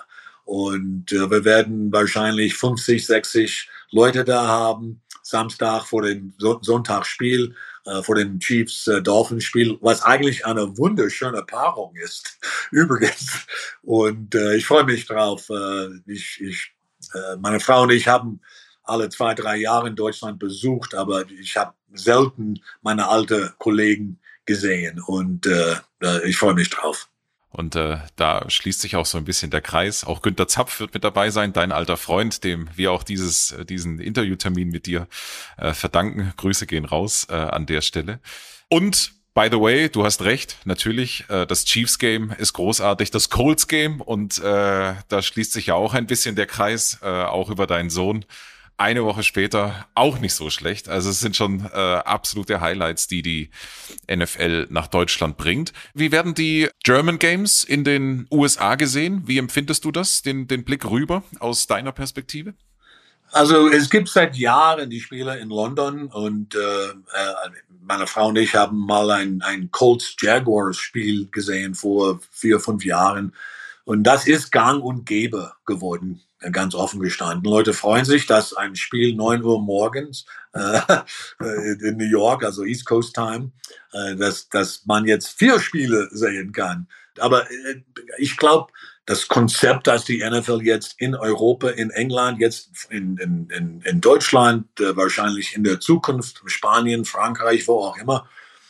Und 0.46 1.12
äh, 1.12 1.30
wir 1.30 1.44
werden 1.44 1.92
wahrscheinlich 1.92 2.56
50, 2.56 3.06
60 3.06 3.70
Leute 3.92 4.24
da 4.24 4.48
haben, 4.48 5.02
Samstag 5.30 5.86
vor 5.86 6.04
dem 6.04 6.34
so 6.38 6.60
Sonntagsspiel, 6.62 7.56
äh, 7.86 8.02
vor 8.02 8.16
dem 8.16 8.40
Chiefs 8.40 8.88
äh, 8.88 9.02
Dolphins 9.02 9.44
Spiel, 9.44 9.78
was 9.82 10.02
eigentlich 10.04 10.46
eine 10.46 10.78
wunderschöne 10.78 11.44
Paarung 11.44 11.96
ist, 11.96 12.40
übrigens. 12.72 13.46
Und 13.84 14.36
äh, 14.36 14.56
ich 14.56 14.66
freue 14.66 14.86
mich 14.86 15.06
drauf. 15.06 15.50
Äh, 15.50 15.88
ich, 16.06 16.42
ich, 16.42 16.74
äh, 17.14 17.36
meine 17.38 17.60
Frau 17.60 17.84
und 17.84 17.92
ich 17.92 18.08
haben 18.08 18.42
alle 18.84 19.10
zwei, 19.10 19.34
drei 19.34 19.58
Jahre 19.58 19.90
in 19.90 19.96
Deutschland 19.96 20.40
besucht, 20.40 20.96
aber 20.96 21.30
ich 21.30 21.58
habe 21.58 21.74
selten 21.94 22.62
meine 22.82 23.08
alten 23.08 23.54
Kollegen 23.58 24.20
gesehen 24.46 25.02
und 25.06 25.46
äh, 25.46 25.76
äh, 26.02 26.28
ich 26.28 26.38
freue 26.38 26.54
mich 26.54 26.70
drauf. 26.70 27.10
Und 27.50 27.76
äh, 27.76 27.98
da 28.16 28.50
schließt 28.50 28.82
sich 28.82 28.96
auch 28.96 29.06
so 29.06 29.18
ein 29.18 29.24
bisschen 29.24 29.52
der 29.52 29.62
Kreis. 29.62 30.04
Auch 30.04 30.22
Günter 30.22 30.48
Zapf 30.48 30.80
wird 30.80 30.94
mit 30.94 31.04
dabei 31.04 31.30
sein, 31.30 31.54
dein 31.54 31.72
alter 31.72 31.98
Freund, 31.98 32.44
dem 32.44 32.70
wir 32.76 32.92
auch 32.92 33.04
dieses, 33.04 33.52
äh, 33.52 33.66
diesen 33.66 34.00
Interviewtermin 34.00 34.70
mit 34.70 34.86
dir 34.86 35.08
äh, 35.58 35.74
verdanken. 35.74 36.34
Grüße 36.38 36.68
gehen 36.68 36.86
raus 36.86 37.28
äh, 37.30 37.36
an 37.36 37.66
der 37.66 37.82
Stelle. 37.82 38.20
Und 38.70 39.14
By 39.38 39.50
the 39.52 39.62
way, 39.62 39.88
du 39.88 40.04
hast 40.04 40.24
recht, 40.24 40.58
natürlich, 40.66 41.26
äh, 41.30 41.46
das 41.46 41.64
Chiefs 41.64 42.00
Game 42.00 42.32
ist 42.40 42.54
großartig, 42.54 43.12
das 43.12 43.30
Colts 43.30 43.68
Game 43.68 44.02
und 44.02 44.40
äh, 44.40 44.96
da 45.08 45.22
schließt 45.22 45.54
sich 45.54 45.68
ja 45.68 45.76
auch 45.76 45.94
ein 45.94 46.08
bisschen 46.08 46.36
der 46.36 46.48
Kreis, 46.48 46.98
äh, 47.04 47.06
auch 47.06 47.52
über 47.52 47.68
deinen 47.68 47.92
Sohn 47.92 48.26
eine 48.78 49.04
Woche 49.04 49.24
später 49.24 49.88
auch 49.96 50.20
nicht 50.20 50.34
so 50.34 50.50
schlecht. 50.50 50.88
Also 50.88 51.10
es 51.10 51.20
sind 51.20 51.36
schon 51.36 51.66
äh, 51.66 51.78
absolute 51.78 52.62
Highlights, 52.62 53.08
die 53.08 53.24
die 53.24 53.50
NFL 54.10 54.68
nach 54.70 54.88
Deutschland 54.88 55.38
bringt. 55.38 55.74
Wie 55.96 56.12
werden 56.12 56.36
die 56.36 56.70
German 56.84 57.18
Games 57.18 57.64
in 57.64 57.84
den 57.84 58.28
USA 58.32 58.76
gesehen? 58.76 59.24
Wie 59.26 59.40
empfindest 59.40 59.84
du 59.84 59.92
das, 59.92 60.22
den, 60.22 60.48
den 60.48 60.64
Blick 60.64 60.86
rüber 60.86 61.24
aus 61.40 61.66
deiner 61.66 61.92
Perspektive? 61.92 62.54
Also 63.32 63.68
es 63.68 63.90
gibt 63.90 64.08
seit 64.08 64.38
Jahren 64.38 64.90
die 64.90 65.02
Spiele 65.02 65.38
in 65.40 65.50
London 65.50 66.08
und 66.08 66.56
äh, 66.56 66.60
äh 66.60 66.94
meine 67.82 68.08
Frau 68.08 68.28
und 68.28 68.38
ich 68.38 68.54
haben 68.54 68.80
mal 68.80 69.10
ein, 69.12 69.42
ein 69.42 69.72
Colts 69.72 70.16
Jaguars 70.20 70.78
Spiel 70.78 71.28
gesehen 71.32 71.74
vor 71.74 72.20
vier, 72.32 72.60
fünf 72.60 72.84
Jahren. 72.84 73.34
Und 73.86 74.04
das 74.04 74.28
ist 74.28 74.52
gang 74.52 74.84
und 74.84 75.06
gäbe 75.06 75.54
geworden 75.66 76.22
ganz 76.52 76.76
offen 76.76 77.00
gestanden. 77.00 77.50
Leute 77.50 77.74
freuen 77.74 78.06
sich, 78.06 78.26
dass 78.26 78.54
ein 78.54 78.76
Spiel 78.76 79.16
neun 79.16 79.44
Uhr 79.44 79.62
morgens 79.62 80.26
äh, 80.54 81.02
in 81.40 81.98
New 81.98 82.10
York, 82.10 82.44
also 82.44 82.64
East 82.64 82.86
Coast 82.86 83.16
Time, 83.16 83.52
äh, 83.94 84.16
dass, 84.16 84.50
dass 84.50 84.86
man 84.86 85.06
jetzt 85.06 85.30
vier 85.38 85.60
Spiele 85.60 86.10
sehen 86.12 86.52
kann. 86.52 86.88
Aber 87.20 87.50
äh, 87.50 87.82
ich 88.18 88.38
glaube, 88.38 88.72
das 89.08 89.28
Konzept, 89.28 89.88
dass 89.88 90.04
die 90.04 90.24
NFL 90.24 90.62
jetzt 90.64 90.96
in 91.00 91.16
Europa, 91.16 91.70
in 91.70 91.90
England, 91.92 92.40
jetzt 92.40 92.88
in, 92.90 93.18
in, 93.18 93.50
in, 93.50 93.82
in 93.82 94.02
Deutschland, 94.02 94.68
äh, 94.80 94.96
wahrscheinlich 94.96 95.56
in 95.56 95.64
der 95.64 95.80
Zukunft, 95.80 96.42
Spanien, 96.46 97.06
Frankreich, 97.06 97.68
wo 97.68 97.80
auch 97.80 97.98
immer, 97.98 98.28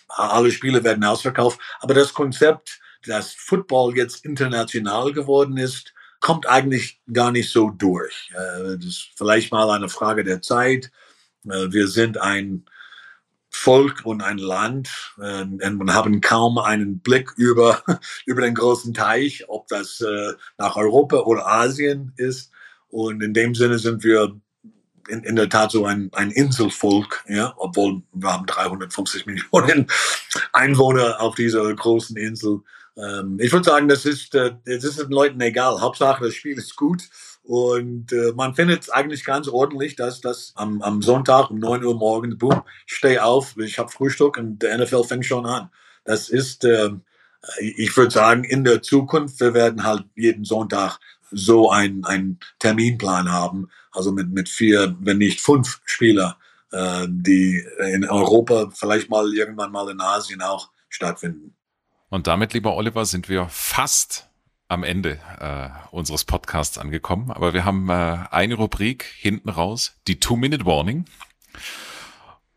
alle 0.08 0.52
Spiele 0.52 0.84
werden 0.84 1.04
ausverkauft. 1.04 1.60
Aber 1.80 1.94
das 1.94 2.14
Konzept, 2.14 2.80
dass 3.06 3.34
Football 3.34 3.98
jetzt 3.98 4.26
international 4.26 5.12
geworden 5.12 5.58
ist, 5.58 5.94
kommt 6.20 6.48
eigentlich 6.48 7.00
gar 7.12 7.32
nicht 7.32 7.50
so 7.50 7.70
durch. 7.70 8.32
Äh, 8.34 8.78
das 8.78 8.86
ist 8.86 9.10
vielleicht 9.16 9.52
mal 9.52 9.70
eine 9.70 9.90
Frage 9.90 10.24
der 10.24 10.42
Zeit. 10.42 10.92
Äh, 11.46 11.72
wir 11.72 11.88
sind 11.88 12.18
ein 12.18 12.66
Volk 13.50 14.06
und 14.06 14.22
ein 14.22 14.38
Land 14.38 15.16
äh, 15.20 15.42
und 15.42 15.94
haben 15.94 16.22
kaum 16.22 16.58
einen 16.58 17.00
Blick 17.00 17.32
über, 17.38 17.82
über 18.26 18.42
den 18.42 18.56
großen 18.56 18.94
Teich, 18.94 19.46
ob 19.48 19.68
das 19.68 20.04
nach 20.58 20.76
Europa 20.76 21.18
oder 21.20 21.48
Asien 21.48 22.14
ist. 22.18 22.52
Und 22.90 23.22
in 23.22 23.34
dem 23.34 23.54
Sinne 23.56 23.80
sind 23.80 24.04
wir 24.04 24.40
in, 25.08 25.24
in 25.24 25.36
der 25.36 25.50
Tat 25.50 25.72
so 25.72 25.86
ein, 25.86 26.10
ein 26.14 26.32
Inselvolk, 26.32 27.24
ja, 27.28 27.54
obwohl 27.58 28.02
wir 28.14 28.32
haben 28.32 28.46
350 28.46 29.26
Millionen 29.26 29.88
Einwohner 30.54 31.20
auf 31.22 31.36
dieser 31.36 31.74
großen 31.74 32.18
Insel. 32.18 32.62
Ähm, 32.98 33.38
ich 33.40 33.52
würde 33.52 33.66
sagen, 33.66 33.88
das 33.88 34.06
ist, 34.06 34.34
äh, 34.36 34.54
das 34.66 34.84
ist 34.84 35.00
den 35.00 35.12
Leuten 35.12 35.40
egal. 35.42 35.80
Hauptsache, 35.82 36.26
das 36.26 36.34
Spiel 36.34 36.58
ist 36.58 36.76
gut. 36.76 37.04
Und 37.44 38.12
äh, 38.12 38.34
man 38.36 38.56
findet 38.56 38.84
es 38.84 38.90
eigentlich 38.90 39.24
ganz 39.24 39.48
ordentlich, 39.48 39.96
dass 39.96 40.20
das 40.20 40.52
am, 40.56 40.82
am 40.82 41.02
Sonntag 41.02 41.50
um 41.50 41.60
9 41.60 41.84
Uhr 41.86 41.96
morgens, 41.96 42.38
boom, 42.38 42.62
steh 42.86 43.20
auf, 43.20 43.56
ich 43.58 43.80
habe 43.80 43.90
Frühstück 43.90 44.38
und 44.38 44.60
der 44.60 44.78
NFL 44.78 45.06
fängt 45.06 45.26
schon 45.26 45.46
an. 45.46 45.70
Das 46.04 46.28
ist, 46.28 46.66
äh, 46.66 46.90
ich 47.60 47.96
würde 47.96 48.12
sagen, 48.12 48.44
in 48.44 48.66
der 48.66 48.82
Zukunft, 48.82 49.40
wir 49.40 49.54
werden 49.54 49.84
halt 49.84 50.04
jeden 50.16 50.44
Sonntag 50.44 51.00
so 51.32 51.70
einen, 51.72 52.04
einen 52.04 52.40
Terminplan 52.60 53.32
haben, 53.32 53.70
also 53.92 54.12
mit, 54.12 54.30
mit 54.30 54.50
vier, 54.50 54.96
wenn 55.00 55.20
nicht 55.20 55.40
fünf 55.40 55.80
Spieler, 55.86 56.38
äh, 56.72 57.08
die 57.10 57.64
in 57.94 58.10
Europa, 58.10 58.70
vielleicht 58.74 59.10
mal 59.10 59.34
irgendwann 59.34 59.72
mal 59.72 59.90
in 59.90 60.02
Asien 60.02 60.42
auch 60.42 60.70
stattfinden. 60.90 61.57
Und 62.10 62.28
damit, 62.28 62.54
lieber 62.54 62.76
Oliver, 62.76 63.06
sind 63.06 63.30
wir 63.30 63.48
fast 63.50 64.30
am 64.70 64.84
Ende 64.84 65.20
äh, 65.40 65.70
unseres 65.92 66.26
Podcasts 66.26 66.78
angekommen. 66.78 67.32
Aber 67.32 67.54
wir 67.54 67.66
haben 67.66 67.90
äh, 67.90 68.26
eine 68.32 68.56
Rubrik 68.56 69.04
hinten 69.18 69.50
raus, 69.50 69.96
die 70.08 70.20
Two-Minute-Warning. 70.20 71.06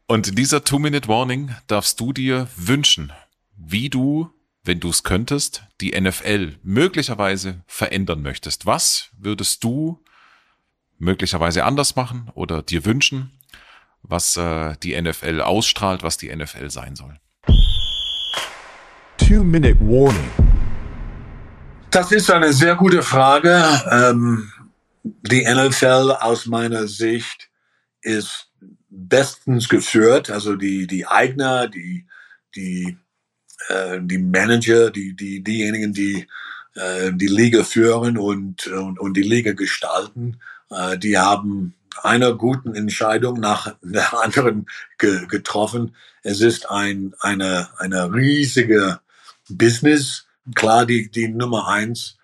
Und 0.07 0.28
in 0.28 0.34
dieser 0.34 0.64
Two-Minute-Warning 0.64 1.55
darfst 1.68 2.01
du 2.01 2.12
dir 2.12 2.48
wünschen, 2.57 3.12
wie 3.57 3.88
du, 3.88 4.30
wenn 4.64 4.80
du 4.80 4.90
es 4.90 5.05
könntest, 5.05 5.64
die 5.80 5.98
NFL 5.98 6.59
möglicherweise 6.62 7.62
verändern 7.66 8.22
möchtest. 8.22 8.66
Was 8.66 9.11
würdest 9.16 9.62
du 9.62 10.03
möglicherweise 10.98 11.64
anders 11.64 11.96
machen 11.96 12.30
oder 12.34 12.62
dir 12.62 12.84
wünschen, 12.84 13.30
was 14.03 14.36
äh, 14.36 14.76
die 14.82 15.01
NFL 15.01 15.40
ausstrahlt, 15.42 16.03
was 16.03 16.18
die 16.18 16.34
NFL 16.34 16.70
sein 16.70 16.96
soll? 16.96 17.20
Two-Minute 19.31 19.78
Warning. 19.78 20.28
Das 21.93 22.11
ist 22.11 22.33
eine 22.33 22.53
sehr 22.53 22.74
gute 22.74 23.01
Frage. 23.01 23.62
Ähm, 23.89 24.51
die 25.05 25.45
NFL 25.45 26.16
aus 26.18 26.47
meiner 26.47 26.89
Sicht 26.89 27.49
ist 28.03 28.51
bestens 28.89 29.68
geführt. 29.68 30.31
Also 30.31 30.57
die, 30.57 30.89
die 30.89 31.07
Eigner, 31.07 31.68
die, 31.68 32.07
die, 32.57 32.99
äh, 33.68 34.01
die 34.03 34.18
Manager, 34.18 34.91
die, 34.91 35.14
die, 35.14 35.45
diejenigen, 35.45 35.93
die 35.93 36.26
äh, 36.74 37.12
die 37.14 37.28
Liga 37.28 37.62
führen 37.62 38.18
und, 38.18 38.66
und, 38.66 38.99
und 38.99 39.16
die 39.16 39.22
Liga 39.22 39.53
gestalten, 39.53 40.41
äh, 40.70 40.99
die 40.99 41.16
haben 41.16 41.76
einer 42.03 42.35
guten 42.35 42.74
Entscheidung 42.74 43.39
nach 43.39 43.76
der 43.81 44.12
anderen 44.24 44.66
ge 44.99 45.24
getroffen. 45.28 45.95
Es 46.24 46.41
ist 46.41 46.68
ein, 46.68 47.14
eine, 47.20 47.68
eine 47.78 48.12
riesige 48.12 48.99
Business, 49.57 50.26
klar 50.55 50.86
die, 50.86 51.11
die 51.11 51.28
Nummer 51.28 51.68
eins. 51.68 52.16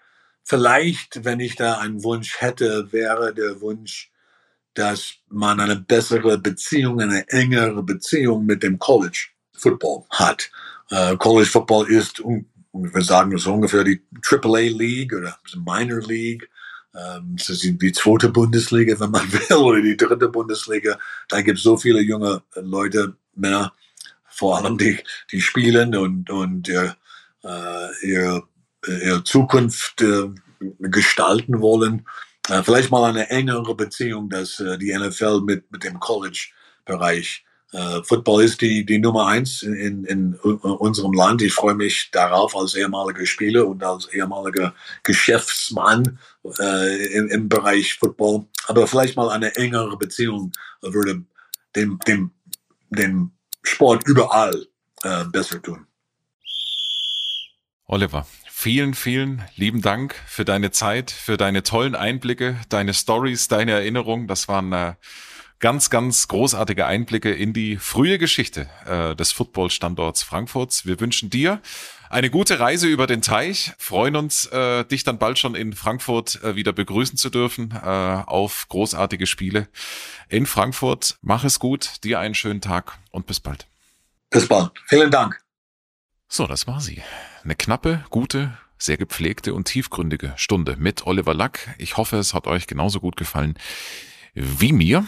Vielleicht, 0.43 1.24
wenn 1.24 1.41
ich 1.41 1.57
da 1.57 1.79
einen 1.79 2.05
Wunsch 2.05 2.41
hätte, 2.41 2.93
wäre 2.93 3.35
der 3.35 3.61
Wunsch, 3.61 4.12
dass 4.74 5.14
man 5.29 5.59
eine 5.59 5.77
bessere 5.77 6.39
Beziehung, 6.39 7.01
eine 7.01 7.29
engere 7.29 7.83
Beziehung 7.83 8.47
mit 8.47 8.62
dem 8.62 8.79
College 8.79 9.29
Football 9.53 10.05
hat. 10.11 10.51
Uh, 10.93 11.16
College 11.16 11.49
Football 11.49 11.91
ist, 11.91 12.22
wir 12.72 13.03
sagen 13.03 13.37
so 13.39 13.55
ungefähr 13.55 13.83
die 13.83 14.01
AAA 14.22 14.70
League 14.77 15.12
oder 15.14 15.37
Minor 15.57 16.01
League. 16.03 16.49
Um, 16.93 17.37
das 17.37 17.51
ist 17.51 17.62
die 17.62 17.93
zweite 17.93 18.29
Bundesliga, 18.29 18.99
wenn 19.01 19.11
man 19.11 19.31
will, 19.33 19.57
oder 19.57 19.83
die 19.83 19.97
dritte 19.97 20.29
Bundesliga. 20.29 20.99
Da 21.29 21.43
gibt 21.43 21.59
es 21.59 21.64
so 21.64 21.77
viele 21.77 22.01
junge 22.01 22.43
Leute, 22.55 23.16
Männer, 23.35 23.72
vor 24.24 24.59
allem 24.59 24.79
die, 24.79 24.99
die 25.33 25.41
spielen 25.41 25.95
und, 25.97 26.31
und 26.31 26.68
äh, 26.68 26.91
ihr, 28.03 28.42
ihr 28.86 29.24
Zukunft 29.24 30.03
äh, 30.03 30.28
gestalten 30.78 31.61
wollen. 31.61 32.07
Äh, 32.49 32.62
vielleicht 32.62 32.90
mal 32.90 33.05
eine 33.05 33.30
engere 33.30 33.74
Beziehung, 33.74 34.28
dass 34.28 34.61
äh, 34.61 34.78
die 34.78 34.97
NFL 34.97 35.40
mit, 35.42 35.70
mit 35.70 35.84
dem 35.84 36.01
College-Bereich 36.01 37.44
Uh, 37.72 38.01
Football 38.05 38.44
ist 38.44 38.61
die, 38.61 38.86
die 38.86 39.01
Nummer 39.01 39.26
eins 39.26 39.62
in, 39.62 40.05
in, 40.05 40.05
in, 40.05 40.34
unserem 40.36 41.12
Land. 41.12 41.42
Ich 41.42 41.53
freue 41.53 41.74
mich 41.74 42.11
darauf 42.12 42.57
als 42.57 42.76
ehemaliger 42.76 43.26
Spieler 43.26 43.66
und 43.66 43.82
als 43.82 44.07
ehemaliger 44.07 44.72
Geschäftsmann 45.03 46.18
äh, 46.61 47.07
im, 47.12 47.26
im, 47.26 47.49
Bereich 47.49 47.94
Football. 47.94 48.47
Aber 48.68 48.86
vielleicht 48.86 49.16
mal 49.16 49.30
eine 49.30 49.57
engere 49.57 49.99
Beziehung 49.99 50.53
würde 50.80 51.24
dem, 51.74 51.99
dem, 52.07 52.30
dem 52.90 53.32
Sport 53.64 54.07
überall 54.07 54.66
äh, 55.03 55.24
besser 55.24 55.61
tun. 55.61 55.86
Oliver, 57.89 58.26
vielen, 58.51 58.95
vielen 58.95 59.45
lieben 59.55 59.80
Dank 59.80 60.16
für 60.26 60.45
deine 60.45 60.72
Zeit, 60.72 61.12
für 61.12 61.37
deine 61.37 61.62
tollen 61.62 61.95
Einblicke, 61.95 62.57
deine 62.68 62.93
Stories, 62.93 63.47
deine 63.47 63.72
Erinnerungen. 63.72 64.26
Das 64.26 64.49
waren 64.49 64.72
äh, 64.72 64.95
ganz, 65.61 65.89
ganz 65.89 66.26
großartige 66.26 66.84
Einblicke 66.84 67.32
in 67.32 67.53
die 67.53 67.76
frühe 67.76 68.18
Geschichte 68.18 68.68
äh, 68.87 69.14
des 69.14 69.30
Footballstandorts 69.30 70.24
Frankfurts. 70.24 70.84
Wir 70.84 70.99
wünschen 70.99 71.30
dir 71.30 71.61
eine 72.11 72.28
gute 72.28 72.59
Reise 72.59 72.89
über 72.89 73.07
den 73.07 73.22
Teich, 73.22 73.72
freuen 73.78 74.16
uns, 74.16 74.47
äh, 74.47 74.84
dich 74.84 75.05
dann 75.05 75.18
bald 75.18 75.39
schon 75.39 75.55
in 75.55 75.72
Frankfurt 75.72 76.43
äh, 76.43 76.57
wieder 76.57 76.72
begrüßen 76.72 77.16
zu 77.16 77.30
dürfen 77.30 77.70
äh, 77.70 77.87
auf 77.87 78.66
großartige 78.68 79.28
Spiele 79.28 79.68
in 80.28 80.47
Frankfurt. 80.47 81.18
Mach 81.22 81.45
es 81.45 81.61
gut, 81.61 82.03
dir 82.03 82.18
einen 82.18 82.34
schönen 82.34 82.61
Tag 82.61 82.99
und 83.12 83.26
bis 83.26 83.39
bald. 83.39 83.68
Bis 84.30 84.49
bald. 84.49 84.72
Vielen 84.87 85.12
Dank. 85.12 85.41
So, 86.28 86.49
das 86.49 86.66
war 86.66 86.80
sie. 86.80 87.01
Eine 87.47 87.55
knappe, 87.55 88.05
gute, 88.11 88.59
sehr 88.76 88.97
gepflegte 88.97 89.55
und 89.55 89.68
tiefgründige 89.68 90.32
Stunde 90.34 90.74
mit 90.80 91.07
Oliver 91.07 91.32
Lack. 91.32 91.76
Ich 91.78 91.97
hoffe, 91.97 92.16
es 92.16 92.34
hat 92.34 92.49
euch 92.49 92.66
genauso 92.66 92.99
gut 92.99 93.16
gefallen 93.16 93.55
wie 94.34 94.72
mir. 94.72 95.07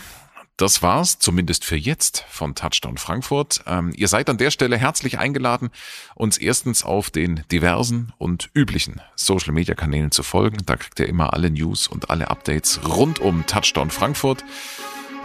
Das 0.57 0.81
war's, 0.81 1.19
zumindest 1.19 1.65
für 1.65 1.75
jetzt, 1.75 2.25
von 2.29 2.55
Touchdown 2.55 2.97
Frankfurt. 2.97 3.65
Ähm, 3.67 3.91
ihr 3.97 4.07
seid 4.07 4.31
an 4.31 4.39
der 4.39 4.53
Stelle 4.53 4.79
herzlich 4.79 5.19
eingeladen, 5.19 5.71
uns 6.15 6.39
erstens 6.39 6.85
auf 6.85 7.11
den 7.11 7.43
diversen 7.51 8.13
und 8.19 8.51
üblichen 8.55 9.01
Social 9.17 9.53
Media 9.53 9.75
Kanälen 9.75 10.13
zu 10.13 10.23
folgen. 10.23 10.59
Da 10.65 10.77
kriegt 10.77 11.01
ihr 11.01 11.09
immer 11.09 11.33
alle 11.35 11.51
News 11.51 11.89
und 11.89 12.09
alle 12.09 12.31
Updates 12.31 12.79
rund 12.87 13.19
um 13.19 13.47
Touchdown 13.47 13.91
Frankfurt. 13.91 14.45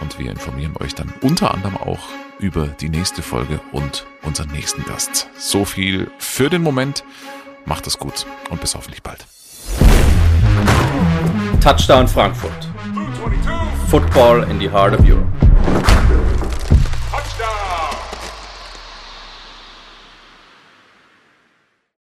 Und 0.02 0.18
wir 0.18 0.32
informieren 0.32 0.76
euch 0.78 0.96
dann 0.96 1.14
unter 1.22 1.54
anderem 1.54 1.78
auch 1.78 2.10
über 2.40 2.68
die 2.68 2.90
nächste 2.90 3.22
Folge 3.22 3.60
und 3.72 4.06
unseren 4.24 4.50
nächsten 4.52 4.84
Gast. 4.86 5.30
So 5.38 5.66
viel 5.66 6.10
für 6.18 6.50
den 6.50 6.62
Moment. 6.62 7.04
Macht 7.66 7.88
es 7.88 7.98
gut 7.98 8.26
und 8.50 8.60
bis 8.60 8.76
hoffentlich 8.76 9.04
bald. 9.04 9.26
Touchdown 11.62 12.08
Frankfurt. 12.08 12.70
Football 13.88 14.44
in 14.50 14.60
the 14.60 14.70
heart 14.70 14.94
of 15.00 15.06
Europe. 15.08 15.28